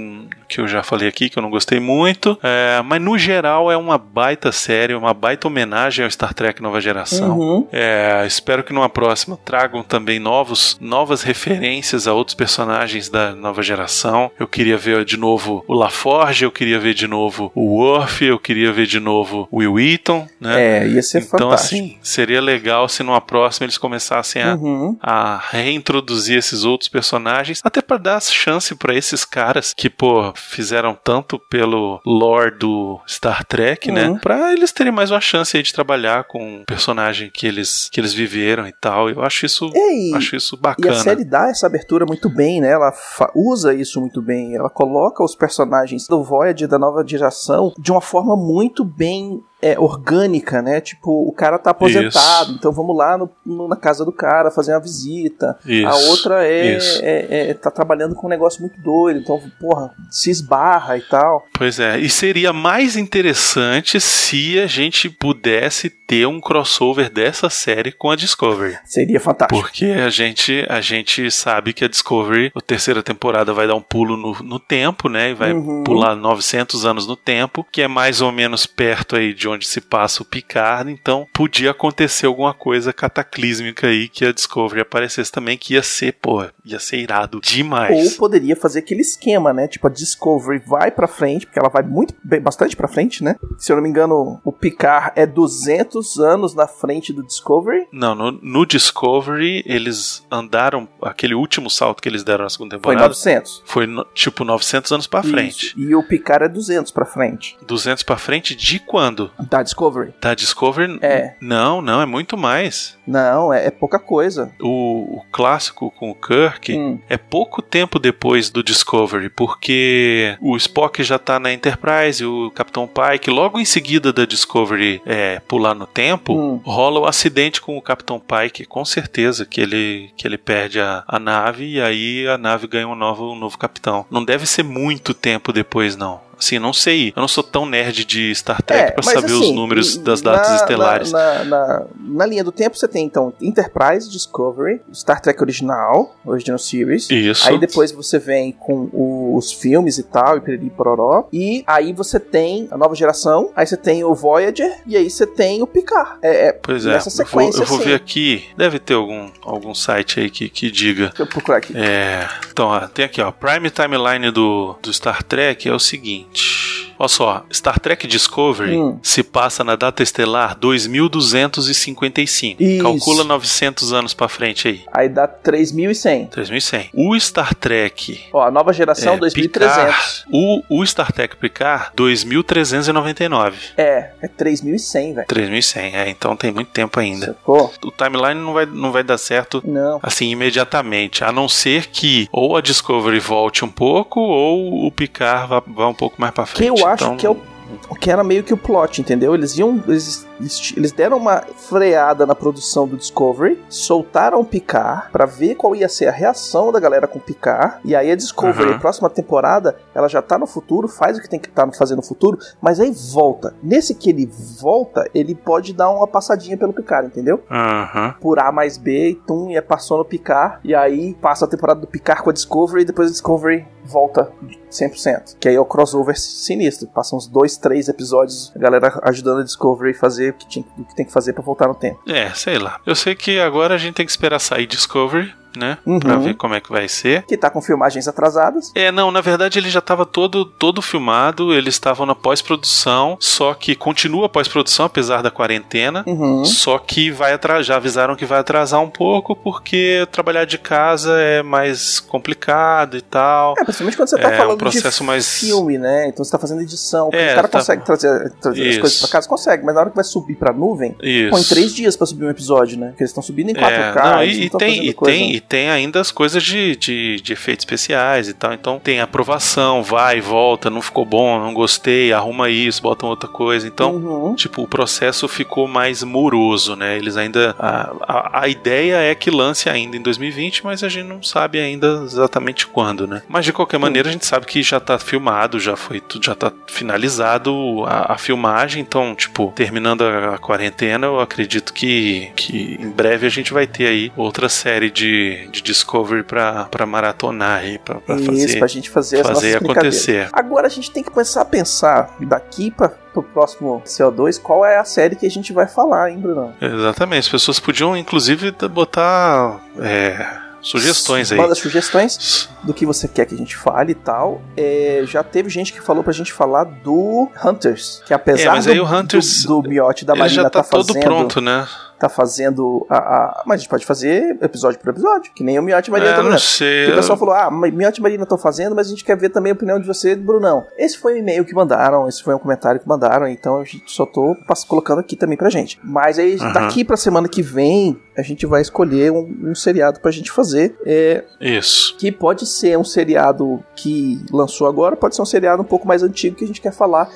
que 0.47 0.59
eu 0.61 0.67
já 0.67 0.83
falei 0.83 1.07
aqui, 1.07 1.29
que 1.29 1.37
eu 1.39 1.43
não 1.43 1.49
gostei 1.49 1.79
muito. 1.79 2.37
É, 2.43 2.81
mas 2.83 3.01
no 3.01 3.17
geral 3.17 3.71
é 3.71 3.77
uma 3.77 3.97
baita 3.97 4.51
série, 4.51 4.93
uma 4.93 5.13
baita 5.13 5.47
homenagem 5.47 6.05
ao 6.05 6.11
Star 6.11 6.33
Trek 6.33 6.61
Nova 6.61 6.79
Geração. 6.79 7.37
Uhum. 7.37 7.67
É, 7.71 8.23
espero 8.27 8.63
que 8.63 8.73
numa 8.73 8.89
próxima 8.89 9.37
tragam 9.43 9.81
também 9.83 10.19
novos, 10.19 10.77
novas 10.79 11.21
referências 11.23 12.07
a 12.07 12.13
outros 12.13 12.35
personagens 12.35 13.09
da 13.09 13.33
nova 13.33 13.61
geração. 13.63 14.29
Eu 14.39 14.47
queria 14.47 14.77
ver 14.77 15.03
de 15.05 15.17
novo 15.17 15.63
o 15.67 15.73
LaForge, 15.73 16.43
eu 16.43 16.51
queria 16.51 16.79
ver 16.79 16.93
de 16.93 17.07
novo 17.07 17.51
o 17.55 17.77
Worf, 17.77 18.16
eu 18.25 18.39
queria 18.39 18.71
ver 18.71 18.85
de 18.85 18.99
novo 18.99 19.47
Will 19.51 19.73
Wheaton, 19.73 20.27
né? 20.39 20.79
É, 20.83 20.87
ia 20.87 21.01
ser 21.03 21.19
então, 21.19 21.49
fantástico. 21.49 21.75
assim, 21.75 21.97
seria 22.01 22.41
legal 22.41 22.87
se 22.89 23.03
numa 23.03 23.21
próxima 23.21 23.65
eles 23.65 23.77
começassem 23.77 24.41
a, 24.41 24.55
Uhum. 24.55 24.97
a 25.01 25.37
reintroduzir 25.51 26.37
esses 26.37 26.63
outros 26.63 26.89
personagens, 26.89 27.61
até 27.63 27.81
pra 27.81 27.97
dar 27.97 28.21
chance 28.21 28.73
pra 28.75 28.95
esses 28.95 29.23
caras 29.23 29.73
que, 29.75 29.89
pô, 29.89 30.33
fizeram 30.35 30.97
tanto 31.03 31.39
pelo 31.49 32.01
lore 32.05 32.57
do 32.57 32.99
Star 33.07 33.43
Trek, 33.45 33.89
Uhum. 33.89 33.95
né? 33.95 34.19
Pra 34.21 34.53
eles 34.53 34.71
terem 34.71 34.91
mais 34.91 35.11
uma 35.11 35.21
chance 35.21 35.55
aí 35.55 35.63
de 35.63 35.73
trabalhar 35.73 36.23
com 36.25 36.61
o 36.61 36.65
personagem 36.65 37.29
que 37.33 37.45
eles, 37.45 37.89
que 37.91 37.99
eles 37.99 38.13
viveram 38.13 38.67
e 38.67 38.71
tal. 38.73 39.09
Eu 39.09 39.21
acho 39.21 39.45
isso, 39.45 39.69
É, 39.75 39.93
e, 39.93 40.15
acho 40.15 40.35
isso 40.35 40.55
e 40.55 40.59
bacana. 40.59 40.95
a 40.95 40.99
série 40.99 41.23
dá 41.23 41.49
essa 41.49 41.67
abertura 41.67 42.05
muito 42.05 42.29
bem, 42.29 42.59
né? 42.61 42.71
Ela 42.71 42.91
usa 43.35 43.73
isso 43.73 43.99
muito 44.01 44.21
bem. 44.21 44.55
Ela 44.55 44.69
coloca 44.69 45.23
os 45.23 45.35
personagens 45.35 46.07
do 46.07 46.23
Voyager 46.23 46.67
da 46.67 46.79
nova 46.79 47.03
geração 47.05 47.71
de 47.77 47.91
uma 47.91 48.01
forma 48.07 48.35
muito 48.35 48.83
bem 48.83 49.43
é, 49.61 49.77
orgânica, 49.79 50.61
né? 50.61 50.79
Tipo, 50.79 51.27
o 51.27 51.31
cara 51.31 51.57
tá 51.57 51.71
aposentado, 51.71 52.51
então 52.53 52.71
vamos 52.71 52.95
lá 52.95 53.17
no- 53.17 53.29
no- 53.45 53.67
na 53.67 53.75
casa 53.75 54.05
do 54.05 54.11
cara 54.11 54.51
fazer 54.51 54.73
uma 54.73 54.79
visita. 54.79 55.57
Isso, 55.65 55.87
a 55.87 55.95
outra 56.09 56.45
é, 56.47 56.77
isso. 56.77 56.99
é- 57.03 57.49
é- 57.49 57.53
tá 57.53 57.71
trabalhando 57.71 58.13
com 58.15 58.27
um 58.27 58.29
negócio 58.29 58.61
muito 58.61 58.79
doido, 58.79 59.19
então, 59.19 59.41
porra, 59.59 59.91
se 60.11 60.29
esbarra 60.29 60.97
e 60.97 61.01
tal. 61.01 61.43
Pois 61.53 61.79
é, 61.79 61.97
e 61.99 62.09
seria 62.09 62.53
mais 62.53 62.95
interessante 62.95 63.99
se 63.99 64.59
a 64.59 64.67
gente 64.67 65.09
pudesse 65.09 65.89
ter 65.89 66.25
um 66.25 66.39
crossover 66.39 67.09
dessa 67.11 67.49
série 67.49 67.91
com 67.91 68.09
a 68.11 68.15
Discovery. 68.15 68.77
Seria 68.85 69.19
fantástico. 69.19 69.59
Porque 69.59 69.85
a 69.85 70.09
gente, 70.09 70.65
a 70.69 70.79
gente 70.79 71.29
sabe 71.31 71.73
que 71.73 71.83
a 71.83 71.87
Discovery, 71.87 72.51
a 72.55 72.61
terceira 72.61 73.03
temporada, 73.03 73.51
vai 73.53 73.67
dar 73.67 73.75
um 73.75 73.81
pulo 73.81 74.15
no, 74.15 74.33
no 74.43 74.59
tempo, 74.59 75.09
né? 75.09 75.31
E 75.31 75.33
vai 75.33 75.51
Uhum. 75.53 75.83
pular 75.83 76.15
900 76.15 76.85
anos 76.85 77.05
no 77.07 77.15
tempo, 77.17 77.65
que 77.71 77.81
é 77.81 77.87
mais 77.87 78.21
ou 78.21 78.31
menos 78.31 78.65
perto 78.65 79.15
aí 79.17 79.33
de 79.33 79.46
onde 79.47 79.67
se 79.67 79.81
passa 79.81 80.21
o 80.21 80.25
Picard. 80.25 80.91
Então, 80.91 81.25
podia 81.33 81.71
acontecer 81.71 82.25
alguma 82.25 82.53
coisa 82.53 82.91
cataclísmica 82.93 83.87
aí 83.87 84.07
que 84.07 84.25
a 84.25 84.31
Discovery 84.31 84.81
aparecesse 84.81 85.31
também, 85.31 85.57
que 85.57 85.73
ia 85.73 85.83
ser, 85.83 86.13
pô, 86.13 86.45
ia 86.65 86.79
ser 86.79 86.97
irado 86.97 87.37
Ou 87.37 87.41
demais. 87.41 88.15
poderia 88.15 88.55
fazer 88.55 88.79
aquele 88.79 89.01
esquema, 89.01 89.53
né? 89.53 89.67
Tipo, 89.67 89.87
a 89.87 89.89
Discovery 89.91 90.61
vai 90.65 90.91
pra 90.91 91.07
frente, 91.07 91.45
porque 91.45 91.59
ela 91.59 91.69
vai 91.69 91.83
muito, 91.83 92.13
bem- 92.23 92.41
bastante 92.41 92.75
pra 92.75 92.87
frente, 92.87 93.23
né? 93.23 93.35
Se 93.57 93.71
eu 93.71 93.75
não 93.75 93.83
me 93.83 93.89
engano, 93.89 94.39
o 94.43 94.51
Picard 94.51 95.11
é 95.15 95.25
200 95.25 96.17
anos 96.19 96.53
na 96.53 96.67
frente 96.67 97.11
do 97.13 97.23
Discovery. 97.25 97.87
Não, 97.91 98.13
no, 98.15 98.31
no 98.31 98.65
Discovery, 98.65 99.63
eles 99.65 100.25
andaram, 100.31 100.87
aquele 101.01 101.33
último 101.35 101.69
salto 101.69 102.01
que 102.01 102.09
eles 102.09 102.23
deram 102.23 102.43
na 102.43 102.49
segunda 102.49 102.71
Foi 102.75 102.79
temporada, 102.93 103.07
900. 103.09 103.63
foi, 103.65 103.85
no- 103.87 104.05
tipo 104.13 104.43
900 104.43 104.91
anos 104.91 105.07
pra 105.07 105.23
frente. 105.23 105.67
Isso. 105.67 105.79
E 105.79 105.95
o 105.95 106.03
Picard 106.03 106.45
é 106.45 106.49
200 106.49 106.91
pra 106.91 107.05
frente. 107.05 107.57
200 107.65 108.03
pra 108.03 108.17
frente 108.17 108.55
de 108.55 108.79
quando? 108.79 109.31
Da 109.39 109.61
Discovery. 109.63 110.13
Da 110.21 110.33
Discovery? 110.33 110.97
É. 111.01 111.33
Não, 111.39 111.81
não, 111.81 112.01
é 112.01 112.05
muito 112.05 112.35
mais. 112.37 112.97
Não, 113.05 113.53
é, 113.53 113.67
é 113.67 113.71
pouca 113.71 113.99
coisa. 113.99 114.51
O, 114.59 115.17
o 115.19 115.23
clássico 115.31 115.91
com 115.91 116.09
o 116.11 116.15
Kirk 116.15 116.73
Hum. 116.77 116.99
é 117.07 117.17
pouco 117.17 117.61
tempo 117.61 117.99
depois 117.99 118.49
do 118.49 118.61
Discovery, 118.63 119.29
porque 119.29 120.37
o 120.41 120.57
Spock 120.57 121.03
já 121.03 121.17
tá 121.19 121.39
na 121.39 121.51
Enterprise, 121.53 122.25
o 122.25 122.51
Capitão 122.51 122.87
Pike, 122.87 123.29
logo 123.29 123.59
em 123.59 123.65
seguida 123.65 124.11
da 124.11 124.25
Discovery 124.25 125.01
é, 125.05 125.39
pular 125.47 125.73
no 125.73 125.85
tempo, 125.87 126.33
Hum. 126.33 126.61
rola 126.63 126.99
o 126.99 127.05
acidente 127.05 127.61
com 127.61 127.77
o 127.77 127.81
Capitão 127.81 128.19
Pike, 128.19 128.65
com 128.65 128.83
certeza 128.83 129.45
que 129.45 129.61
ele, 129.61 130.11
que 130.17 130.27
ele 130.27 130.37
perde 130.37 130.79
a, 130.79 131.03
a 131.07 131.19
nave 131.19 131.65
e 131.75 131.81
aí 131.81 132.27
a 132.27 132.37
nave 132.37 132.67
ganha 132.67 132.87
um 132.87 132.95
novo, 132.95 133.31
um 133.31 133.35
novo 133.39 133.57
capitão. 133.57 134.05
Não 134.11 134.23
deve 134.25 134.45
ser 134.45 134.63
muito 134.63 135.13
tempo 135.13 135.53
depois, 135.53 135.95
não. 135.95 136.19
Assim, 136.37 136.59
não 136.59 136.73
sei. 136.73 137.13
Eu 137.15 137.21
não 137.21 137.27
sou 137.27 137.43
tão 137.43 137.65
nerd 137.65 138.05
de 138.05 138.33
Star 138.35 138.61
Trek 138.61 138.93
pra 138.93 139.01
É, 139.01 139.05
mas 139.05 139.13
saber 139.13 139.33
os 139.33 139.41
assim, 139.41 139.55
números 139.55 139.95
n- 139.97 140.03
das 140.03 140.21
datas 140.21 140.49
na- 140.49 140.55
estelares. 140.55 141.11
Na, 141.11 141.43
na- 141.43 141.85
na 141.99 142.25
linha 142.25 142.43
do 142.43 142.51
tempo, 142.51 142.77
você 142.77 142.87
tem 142.87 143.05
então 143.05 143.33
Enterprise, 143.41 144.09
Discovery, 144.09 144.81
Star 144.93 145.19
Trek 145.21 145.41
original, 145.41 146.15
Original 146.25 146.57
Series. 146.59 147.09
Isso. 147.09 147.47
Aí 147.47 147.57
depois 147.59 147.91
você 147.91 148.19
vem 148.19 148.51
com 148.51 148.89
os 149.35 149.51
filmes 149.51 149.97
e 149.97 150.03
tal, 150.03 150.37
e 150.37 150.41
piriri 150.41 150.69
pororó. 150.69 151.27
E 151.33 151.63
aí 151.67 151.93
você 151.93 152.19
tem 152.19 152.67
a 152.71 152.77
nova 152.77 152.95
geração, 152.95 153.51
aí 153.55 153.65
você 153.65 153.77
tem 153.77 154.03
o 154.03 154.13
Voyager, 154.13 154.81
e 154.85 154.95
aí 154.95 155.09
você 155.09 155.25
tem 155.25 155.61
o 155.61 155.67
Picard. 155.67 156.17
É, 156.21 156.47
é 156.47 156.51
Pois 156.53 156.85
é, 156.85 156.89
nessa 156.93 157.09
eu 157.09 157.13
vou, 157.15 157.25
sequência, 157.25 157.61
eu 157.61 157.65
vou 157.65 157.77
assim. 157.77 157.87
ver 157.87 157.95
aqui. 157.95 158.45
Deve 158.57 158.79
ter 158.79 158.93
algum, 158.93 159.29
algum 159.43 159.73
site 159.73 160.19
aí 160.19 160.29
que, 160.29 160.49
que 160.49 160.69
diga. 160.71 161.07
Deixa 161.07 161.23
eu 161.23 161.27
procurar 161.27 161.57
aqui. 161.57 161.73
É, 161.75 162.27
então, 162.51 162.67
ó, 162.67 162.79
tem 162.87 163.05
aqui, 163.05 163.21
ó. 163.21 163.31
Prime 163.31 163.69
Timeline 163.69 164.31
do, 164.31 164.75
do 164.81 164.93
Star 164.93 165.23
Trek 165.23 165.67
é 165.67 165.73
o 165.73 165.79
seguinte. 165.79 166.26
Shh. 166.37 166.86
Olha 166.99 167.07
só, 167.07 167.45
Star 167.53 167.79
Trek 167.79 168.05
Discovery 168.07 168.75
Hum. 168.77 168.99
se 169.03 169.23
passa 169.23 169.63
na 169.63 169.75
data 169.75 170.01
estelar 170.03 170.55
2255. 170.57 172.61
Isso. 172.63 172.83
Calcula 172.83 173.23
900 173.23 173.93
anos 173.93 174.13
pra 174.13 174.27
frente 174.27 174.67
aí. 174.67 174.81
Aí 174.93 175.09
dá 175.09 175.27
3.100. 175.27 176.29
3100. 176.29 176.89
O 176.93 177.17
Star 177.19 177.53
Trek 177.55 178.25
Ó, 178.33 178.41
a 178.41 178.51
nova 178.51 178.71
geração, 178.73 179.15
é, 179.15 179.17
2.300. 179.17 179.33
Picard, 179.33 179.97
o, 180.31 180.61
o 180.69 180.85
Star 180.85 181.11
Trek 181.11 181.35
Picard, 181.35 181.91
2399. 181.95 183.57
É, 183.77 184.11
é 184.21 184.27
3.100, 184.27 185.15
velho. 185.15 185.27
3100, 185.27 185.95
é, 185.95 186.09
então 186.09 186.35
tem 186.35 186.51
muito 186.51 186.69
tempo 186.71 186.99
ainda. 186.99 187.27
Sacou? 187.27 187.73
O 187.83 187.91
timeline 187.91 188.39
não 188.39 188.53
vai, 188.53 188.65
não 188.65 188.91
vai 188.91 189.03
dar 189.03 189.17
certo 189.17 189.61
Não. 189.65 189.99
assim 190.01 190.29
imediatamente, 190.29 191.23
a 191.23 191.31
não 191.31 191.47
ser 191.49 191.87
que 191.87 192.27
ou 192.31 192.55
a 192.57 192.61
Discovery 192.61 193.19
volte 193.19 193.63
um 193.65 193.69
pouco 193.69 194.19
ou 194.19 194.85
o 194.85 194.91
Picard 194.91 195.47
vá, 195.49 195.61
vá 195.65 195.87
um 195.87 195.93
pouco 195.93 196.15
mais 196.19 196.33
pra 196.33 196.43
Que 196.45 196.51
frente. 196.51 196.79
eu 196.81 196.86
acho 196.87 197.03
Então, 197.03 197.17
que 197.17 197.25
é 197.27 197.29
o 197.29 197.95
que 197.95 198.11
era 198.11 198.23
meio 198.23 198.43
que 198.43 198.53
o 198.53 198.57
plot, 198.57 199.01
entendeu? 199.01 199.33
Eles 199.33 199.57
iam. 199.57 199.83
Eles, 199.87 200.26
eles- 200.39 200.91
deram 200.91 201.17
uma 201.17 201.41
freada 201.55 202.25
na 202.25 202.33
produção 202.35 202.87
do 202.87 202.97
Discovery, 202.97 203.63
soltaram 203.69 204.39
o 204.39 204.45
Picard 204.45 205.11
pra 205.11 205.25
ver 205.25 205.55
qual 205.55 205.75
ia 205.75 205.89
ser 205.89 206.07
a 206.07 206.11
reação 206.11 206.71
da 206.71 206.79
galera 206.79 207.07
com 207.07 207.19
o 207.19 207.21
Picard. 207.21 207.77
E 207.83 207.95
aí 207.95 208.11
a 208.11 208.15
Discovery, 208.15 208.69
Uhum. 208.69 208.75
a 208.75 208.79
próxima 208.79 209.09
temporada, 209.09 209.75
ela 209.93 210.07
já 210.07 210.21
tá 210.21 210.37
no 210.37 210.47
futuro, 210.47 210.87
faz 210.87 211.17
o 211.17 211.21
que 211.21 211.29
tem 211.29 211.39
que 211.39 211.49
estar 211.49 211.67
fazendo 211.73 211.97
no 211.97 212.03
futuro, 212.03 212.37
mas 212.61 212.79
aí 212.79 212.91
volta. 213.13 213.55
Nesse 213.61 213.93
que 213.95 214.09
ele 214.09 214.29
volta, 214.59 215.09
ele 215.13 215.33
pode 215.35 215.73
dar 215.73 215.89
uma 215.89 216.07
passadinha 216.07 216.57
pelo 216.57 216.73
Picard, 216.73 217.07
entendeu? 217.07 217.43
Aham. 217.49 218.15
Por 218.21 218.39
A 218.39 218.51
mais 218.51 218.77
B, 218.77 219.09
e 219.09 219.15
tum, 219.15 219.49
e 219.49 219.55
é 219.57 219.61
passou 219.61 219.97
no 219.97 220.05
Picard. 220.05 220.59
E 220.63 220.73
aí 220.75 221.13
passa 221.15 221.45
a 221.45 221.47
temporada 221.47 221.79
do 221.79 221.87
Picard 221.87 222.21
com 222.23 222.29
a 222.29 222.33
Discovery, 222.33 222.81
e 222.81 222.85
depois 222.85 223.09
a 223.09 223.11
Discovery 223.11 223.67
volta 223.83 224.31
100%. 224.69 225.37
Que 225.39 225.47
aí 225.49 225.55
é 225.55 225.59
o 225.59 225.65
crossover 225.65 226.19
sinistro. 226.19 226.87
Passam 226.87 227.17
uns 227.17 227.27
dois, 227.27 227.57
três 227.57 227.87
episódios, 227.87 228.51
a 228.55 228.59
galera 228.59 228.99
ajudando 229.03 229.39
a 229.39 229.43
Discovery 229.43 229.91
a 229.91 229.99
fazer 229.99 230.26
o 230.31 230.33
que, 230.33 230.47
tinha, 230.47 230.65
o 230.77 230.83
que 230.83 230.95
tem 230.95 231.05
que 231.05 231.11
fazer 231.11 231.33
pra 231.33 231.43
voltar 231.43 231.67
no 231.67 231.75
tempo. 231.75 231.99
É, 232.07 232.29
sei 232.31 232.57
lá. 232.57 232.79
Eu 232.85 232.95
sei 232.95 233.15
que 233.15 233.39
agora 233.39 233.75
a 233.75 233.77
gente 233.77 233.95
tem 233.95 234.05
que 234.05 234.11
esperar 234.11 234.39
sair 234.39 234.65
Discovery, 234.65 235.33
né? 235.55 235.77
Uhum. 235.85 235.99
Pra 235.99 236.17
ver 236.17 236.33
como 236.35 236.53
é 236.55 236.59
que 236.61 236.69
vai 236.71 236.87
ser. 236.87 237.23
Que 237.23 237.37
tá 237.37 237.49
com 237.49 237.61
filmagens 237.61 238.07
atrasadas. 238.07 238.71
É, 238.75 238.91
não, 238.91 239.11
na 239.11 239.21
verdade 239.21 239.59
ele 239.59 239.69
já 239.69 239.79
estava 239.79 240.05
todo, 240.05 240.45
todo 240.45 240.81
filmado, 240.81 241.53
eles 241.53 241.75
estavam 241.75 242.05
na 242.05 242.15
pós-produção, 242.15 243.17
só 243.19 243.53
que 243.53 243.75
continua 243.75 244.25
a 244.25 244.29
pós-produção, 244.29 244.85
apesar 244.85 245.21
da 245.21 245.29
quarentena. 245.31 246.03
Uhum. 246.07 246.43
Só 246.45 246.77
que 246.79 247.11
vai 247.11 247.33
atrasar, 247.33 247.63
já 247.63 247.75
avisaram 247.75 248.15
que 248.15 248.25
vai 248.25 248.39
atrasar 248.39 248.81
um 248.81 248.89
pouco, 248.89 249.35
porque 249.35 250.07
trabalhar 250.11 250.45
de 250.45 250.57
casa 250.57 251.13
é 251.19 251.41
mais 251.43 251.99
complicado 251.99 252.97
e 252.97 253.01
tal. 253.01 253.53
É, 253.57 253.63
principalmente 253.63 253.97
quando 253.97 254.09
você 254.09 254.17
tá 254.17 254.31
É, 254.31 254.37
falando 254.37 254.55
um 254.55 254.57
processo 254.57 254.99
de 255.01 255.07
mais- 255.07 255.39
filme, 255.39 255.77
né? 255.77 256.07
Então 256.07 256.23
você 256.23 256.31
tá 256.31 256.39
fazendo 256.39 256.61
edição. 256.61 257.09
É, 257.13 257.31
o 257.33 257.35
cara 257.35 257.47
tá- 257.47 257.59
consegue 257.59 257.83
trazer, 257.85 258.31
trazer 258.41 258.61
as 258.61 258.67
Isso. 258.69 258.79
coisas 258.79 258.99
pra 258.99 259.09
casa? 259.09 259.27
Consegue, 259.27 259.65
mas 259.65 259.75
na 259.75 259.81
hora 259.81 259.89
que 259.89 259.95
vai 259.95 260.05
subir 260.05 260.35
pra 260.35 260.53
nuvem, 260.53 260.95
Isso. 261.01 261.29
põe 261.31 261.43
três 261.43 261.73
dias 261.73 261.95
pra 261.95 262.05
subir 262.07 262.25
um 262.25 262.29
episódio, 262.29 262.77
né? 262.77 262.87
Porque 262.89 263.03
eles 263.03 263.11
estão 263.11 263.23
subindo 263.23 263.49
em 263.49 263.53
4K. 263.55 263.99
É, 263.99 264.11
não, 264.15 264.23
e, 264.23 264.43
e 264.45 264.49
tem, 264.49 264.85
e, 264.87 264.93
tem, 264.93 265.36
e 265.37 265.41
tem 265.41 265.69
ainda 265.69 265.99
as 265.99 266.11
coisas 266.11 266.43
de, 266.43 266.75
de, 266.75 267.21
de 267.21 267.33
efeitos 267.33 267.63
especiais 267.63 268.27
e 268.27 268.33
tal. 268.33 268.53
Então 268.53 268.79
tem 268.79 268.99
aprovação, 268.99 269.83
vai, 269.83 270.19
volta, 270.19 270.69
não 270.69 270.81
ficou 270.81 271.05
bom, 271.05 271.39
não 271.39 271.53
gostei, 271.53 272.11
arruma 272.11 272.49
isso, 272.49 272.81
bota 272.81 273.05
outra 273.05 273.29
coisa. 273.29 273.67
Então, 273.67 274.07
Uhum. 274.07 274.35
Tipo, 274.35 274.63
o 274.63 274.67
processo 274.67 275.27
ficou 275.27 275.67
mais 275.67 276.03
moroso, 276.03 276.75
né? 276.75 276.97
Eles 276.97 277.17
ainda. 277.17 277.55
A, 277.59 277.91
a, 278.01 278.41
a 278.41 278.47
ideia 278.47 278.97
é 278.97 279.15
que 279.15 279.29
lance 279.29 279.69
ainda 279.69 279.97
em 279.97 280.01
2020, 280.01 280.63
mas 280.63 280.83
a 280.83 280.89
gente 280.89 281.07
não 281.07 281.21
sabe 281.21 281.59
ainda 281.59 282.01
exatamente 282.03 282.67
quando, 282.67 283.07
né? 283.07 283.21
Mas 283.27 283.45
de 283.45 283.53
qualquer 283.53 283.77
maneira, 283.77 284.09
a 284.09 284.11
gente 284.11 284.25
sabe 284.25 284.45
que 284.45 284.61
já 284.61 284.79
tá 284.79 284.97
filmado, 284.99 285.59
já 285.59 285.75
foi 285.75 285.99
tudo, 285.99 286.25
já 286.25 286.35
tá 286.35 286.51
finalizado 286.67 287.83
a, 287.85 288.13
a 288.13 288.17
filmagem. 288.17 288.81
Então, 288.81 289.15
tipo, 289.15 289.51
terminando 289.55 290.03
a, 290.03 290.35
a 290.35 290.37
quarentena, 290.37 291.07
eu 291.07 291.19
acredito 291.19 291.73
que, 291.73 292.31
que 292.35 292.77
em 292.79 292.89
breve 292.89 293.25
a 293.25 293.31
gente 293.31 293.53
vai 293.53 293.67
ter 293.67 293.87
aí 293.87 294.11
outra 294.15 294.49
série 294.49 294.89
de, 294.89 295.26
de 295.51 295.61
Discovery 295.61 296.23
pra, 296.23 296.65
pra 296.65 296.85
maratonar 296.85 297.59
aí, 297.59 297.77
pra, 297.77 297.95
pra 297.95 298.15
Isso, 298.15 298.25
fazer. 298.25 298.59
pra 298.59 298.67
gente 298.67 298.89
fazer, 298.89 299.23
fazer 299.23 299.57
acontecer. 299.57 300.29
Agora 300.33 300.67
a 300.67 300.69
gente 300.69 300.91
tem 300.91 301.03
que 301.03 301.09
começar 301.09 301.41
a 301.41 301.45
pensar 301.45 302.15
daqui 302.19 302.71
para 302.71 302.89
pro 302.89 303.23
próximo 303.23 303.81
CO2 303.85 304.39
qual 304.39 304.63
é 304.63 304.77
a 304.77 304.85
série 304.85 305.15
que 305.15 305.25
a 305.25 305.29
gente 305.29 305.51
vai 305.51 305.67
falar, 305.67 306.11
hein, 306.11 306.19
Bruno? 306.19 306.53
Exatamente, 306.61 307.21
as 307.21 307.29
pessoas 307.29 307.59
podiam 307.59 307.97
inclusive 307.97 308.51
botar 308.69 309.59
é, 309.79 310.37
sugestões 310.61 311.31
aí. 311.31 311.37
Manda 311.37 311.55
sugestões 311.55 312.49
do 312.63 312.73
que 312.73 312.85
você 312.85 313.07
quer 313.07 313.25
que 313.25 313.33
a 313.33 313.37
gente 313.37 313.55
fale 313.55 313.93
e 313.93 313.95
tal. 313.95 314.41
É, 314.55 315.03
já 315.05 315.23
teve 315.23 315.49
gente 315.49 315.73
que 315.73 315.81
falou 315.81 316.03
pra 316.03 316.13
gente 316.13 316.31
falar 316.33 316.65
do 316.65 317.29
Hunters, 317.43 318.03
que 318.05 318.13
apesar 318.13 318.57
É, 318.57 318.75
do, 318.75 318.83
o 318.83 318.85
Hunters, 318.85 319.43
do, 319.43 319.61
do 319.61 319.69
miote 319.69 320.05
da 320.05 320.13
Marina 320.15 320.43
já 320.43 320.49
tá, 320.49 320.63
tá 320.63 320.69
todo 320.69 320.87
fazendo, 320.87 321.03
pronto, 321.03 321.41
né? 321.41 321.67
Tá 321.99 322.09
fazendo 322.09 322.85
a, 322.89 322.97
a- 322.97 323.43
mas 323.45 323.55
a 323.55 323.57
gente 323.61 323.69
pode 323.69 323.85
fazer 323.85 324.37
episódio 324.41 324.79
por 324.79 324.89
episódio, 324.89 325.31
que 325.33 325.43
nem 325.43 325.57
o 325.59 325.61
miote 325.63 325.89
e 325.89 325.91
Marina 325.91 326.11
É, 326.11 326.15
tá 326.15 326.23
não 326.23 326.37
sei. 326.37 326.85
Porque 326.85 326.93
o 326.93 327.01
pessoal 327.01 327.17
falou, 327.17 327.33
ah, 327.33 327.49
Miotti 327.51 328.01
Marina 328.01 328.23
estão 328.23 328.37
fazendo, 328.37 328.75
mas 328.75 328.87
a 328.87 328.89
gente 328.89 329.03
quer 329.03 329.17
ver 329.17 329.29
também 329.29 329.51
a 329.51 329.55
opinião 329.55 329.79
de 329.79 329.87
você, 329.87 330.15
Brunão. 330.15 330.65
Esse 330.77 330.97
foi 330.97 331.13
o 331.13 331.17
e-mail 331.17 331.43
que 331.45 331.53
mandaram, 331.53 332.07
esse 332.07 332.21
foi 332.23 332.33
um 332.35 332.39
comentário 332.39 332.79
que 332.79 332.87
mandaram, 332.87 333.27
então 333.27 333.59
a 333.59 333.63
gente 333.63 333.83
só 333.91 334.05
tô 334.05 334.35
colocando 334.67 334.99
aqui 334.99 335.15
também 335.15 335.37
pra 335.37 335.49
gente. 335.49 335.79
Mas 335.83 336.19
aí, 336.19 336.35
Aham. 336.39 336.53
daqui 336.53 336.83
pra 336.83 336.97
semana 336.97 337.27
que 337.27 337.41
vem, 337.41 337.97
a 338.17 338.21
gente 338.21 338.45
vai 338.45 338.61
escolher 338.61 339.11
um, 339.11 339.49
um 339.51 339.55
seriado 339.55 339.99
pra 339.99 340.09
gente 340.11 340.31
fazer, 340.31 340.75
é, 340.85 341.23
Isso. 341.39 341.95
que 341.97 342.11
pode 342.11 342.45
ser 342.45 342.77
um 342.77 342.83
seriado 342.83 343.63
que 343.75 344.19
lançou 344.31 344.67
agora, 344.67 344.95
pode 344.95 345.15
ser 345.15 345.21
um 345.21 345.25
seriado 345.25 345.61
um 345.61 345.65
pouco 345.65 345.87
mais 345.87 346.01
antigo 346.03 346.35
que 346.35 346.43
a 346.43 346.47
gente 346.47 346.61
quer 346.61 346.73
falar 346.73 347.09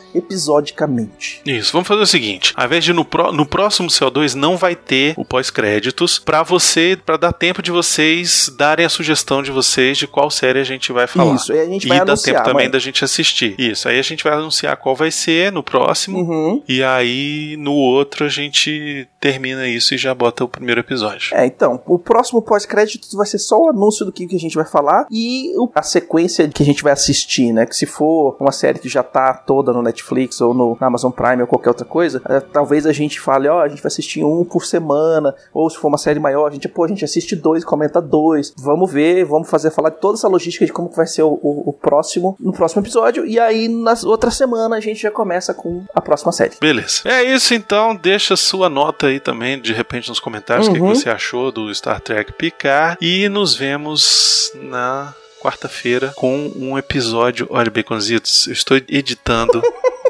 episodicamente. 0.52 1.42
Isso, 1.46 1.72
vamos 1.72 1.88
fazer 1.88 2.02
o 2.02 2.06
seguinte: 2.08 2.54
ao 2.56 2.66
invés 2.66 2.84
de 2.84 2.94
no, 2.94 3.06
pró- 3.06 3.32
no 3.32 3.46
próximo 3.46 3.88
CO2 3.90 4.34
não 4.36 4.58
vai 4.58 4.71
ter 4.76 5.14
o 5.18 5.26
pós-créditos 5.26 6.20
pra 6.20 6.44
você, 6.44 6.98
pra 7.06 7.18
dar 7.18 7.34
tempo 7.34 7.62
de 7.62 7.72
vocês 7.72 8.52
darem 8.58 8.86
a 8.86 8.90
sugestão 8.90 9.42
de 9.42 9.52
vocês 9.52 9.98
de 9.98 10.08
qual 10.08 10.30
série 10.30 10.60
a 10.60 10.64
gente 10.64 10.92
vai 10.92 11.08
falar. 11.08 11.36
Isso, 11.36 11.54
aí 11.54 11.60
a 11.60 11.66
gente 11.66 11.86
e 11.86 11.90
vai 11.90 11.98
dá 11.98 12.04
anunciar, 12.04 12.36
tempo 12.36 12.50
também 12.50 12.66
mãe. 12.66 12.72
da 12.72 12.80
gente 12.80 13.04
assistir. 13.04 13.56
Isso, 13.58 13.88
aí 13.88 14.00
a 14.00 14.04
gente 14.04 14.24
vai 14.24 14.34
anunciar 14.34 14.76
qual 14.78 14.96
vai 14.96 15.12
ser 15.12 15.52
no 15.52 15.64
próximo. 15.64 16.20
Uhum. 16.20 16.64
E 16.68 16.84
aí 16.84 17.56
no 17.58 17.74
outro 17.74 18.26
a 18.26 18.30
gente 18.30 19.08
termina 19.20 19.68
isso 19.68 19.94
e 19.94 19.98
já 19.98 20.14
bota 20.14 20.44
o 20.44 20.48
primeiro 20.48 20.82
episódio. 20.82 21.36
É, 21.36 21.46
então, 21.46 21.82
o 21.86 22.00
próximo 22.00 22.42
pós-créditos 22.42 23.14
vai 23.14 23.26
ser 23.26 23.38
só 23.38 23.60
o 23.60 23.70
anúncio 23.70 24.06
do 24.06 24.12
que, 24.12 24.26
que 24.26 24.36
a 24.36 24.40
gente 24.40 24.56
vai 24.56 24.66
falar 24.66 25.06
e 25.12 25.54
a 25.76 25.84
sequência 25.84 26.48
que 26.48 26.64
a 26.64 26.66
gente 26.66 26.84
vai 26.84 26.94
assistir, 26.94 27.54
né? 27.54 27.66
Que 27.66 27.76
se 27.76 27.86
for 27.86 28.36
uma 28.40 28.52
série 28.52 28.80
que 28.80 28.90
já 28.90 29.04
tá 29.04 29.34
toda 29.34 29.72
no 29.72 29.82
Netflix 29.82 30.42
ou 30.42 30.54
no 30.54 30.78
Amazon 30.80 31.12
Prime 31.12 31.42
ou 31.42 31.48
qualquer 31.48 31.70
outra 31.70 31.86
coisa, 31.86 32.22
é, 32.28 32.40
talvez 32.40 32.86
a 32.86 32.92
gente 32.92 33.20
fale, 33.20 33.48
ó, 33.48 33.62
a 33.62 33.68
gente 33.68 33.82
vai 33.82 33.88
assistir 33.88 34.24
um 34.24 34.44
por 34.44 34.61
semana, 34.66 35.34
ou 35.54 35.70
se 35.70 35.78
for 35.78 35.88
uma 35.88 35.98
série 35.98 36.20
maior, 36.20 36.48
a 36.48 36.52
gente, 36.52 36.68
pô, 36.68 36.84
a 36.84 36.88
gente 36.88 37.04
assiste 37.06 37.36
dois, 37.36 37.64
comenta 37.66 38.02
dois. 38.02 38.54
Vamos 38.58 38.92
ver, 38.92 39.24
vamos 39.26 39.50
fazer, 39.50 39.72
falar 39.72 39.90
de 39.90 40.00
toda 40.00 40.18
essa 40.18 40.28
logística 40.28 40.66
de 40.66 40.72
como 40.74 40.90
vai 40.90 41.08
ser 41.08 41.24
o, 41.24 41.30
o- 41.42 41.70
o 41.70 41.74
próximo, 41.74 42.36
no 42.40 42.52
próximo 42.54 42.82
episódio, 42.82 43.26
e 43.26 43.40
aí 43.40 43.68
na 43.68 43.94
outra 44.06 44.32
semana 44.32 44.76
a 44.76 44.80
gente 44.80 45.02
já 45.02 45.12
começa 45.12 45.54
com 45.54 45.84
a 45.94 46.02
próxima 46.02 46.32
série. 46.32 46.56
Beleza. 46.60 47.02
É 47.06 47.24
isso 47.24 47.54
então, 47.54 47.96
deixa 47.96 48.36
sua 48.36 48.70
nota 48.70 49.08
aí 49.08 49.20
também, 49.20 49.60
de 49.60 49.74
repente 49.74 50.10
nos 50.10 50.20
comentários, 50.20 50.68
o 50.68 50.72
que, 50.72 50.78
que 50.78 50.84
Uhum. 50.84 50.96
você 50.96 51.10
achou 51.10 51.52
do 51.52 51.74
Star 51.74 52.00
Trek 52.02 52.34
Picard. 52.34 52.98
E 53.02 53.28
nos 53.30 53.56
vemos 53.56 54.52
na 54.56 55.14
quarta-feira 55.42 56.12
com 56.16 56.52
um 56.56 56.78
episódio. 56.78 57.48
Olha, 57.50 57.70
Baconzitos, 57.72 58.48
eu 58.48 58.54
estou 58.54 58.78
editando 58.78 59.62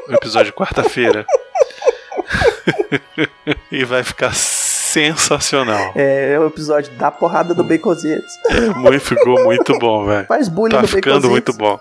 o 0.08 0.12
episódio 0.14 0.52
de 0.52 0.56
quarta-feira. 0.56 1.24
e 3.70 3.84
vai 3.84 4.02
ficar 4.02 4.34
sensacional. 4.34 5.92
É, 5.94 6.32
é 6.32 6.38
o 6.38 6.46
episódio 6.46 6.92
da 6.94 7.10
porrada 7.10 7.54
do 7.54 7.64
Baconzitos. 7.64 8.32
Muito, 8.76 9.00
ficou 9.00 9.42
muito 9.44 9.78
bom, 9.78 10.04
velho. 10.04 10.26
Faz 10.26 10.48
bullying 10.48 10.74
Tá 10.74 10.82
no 10.82 10.88
ficando 10.88 11.30
muito 11.30 11.52
bom. 11.52 11.80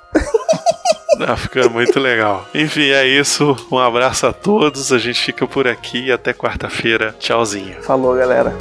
Tá 1.19 1.35
ficando 1.35 1.69
muito 1.71 1.99
legal. 1.99 2.47
Enfim, 2.53 2.89
é 2.89 3.05
isso. 3.05 3.55
Um 3.71 3.77
abraço 3.77 4.25
a 4.25 4.33
todos. 4.33 4.91
A 4.91 4.97
gente 4.97 5.21
fica 5.21 5.45
por 5.45 5.67
aqui 5.67 6.05
e 6.05 6.11
até 6.11 6.33
quarta-feira. 6.33 7.13
Tchauzinho. 7.19 7.81
Falou, 7.83 8.15
galera. 8.15 8.55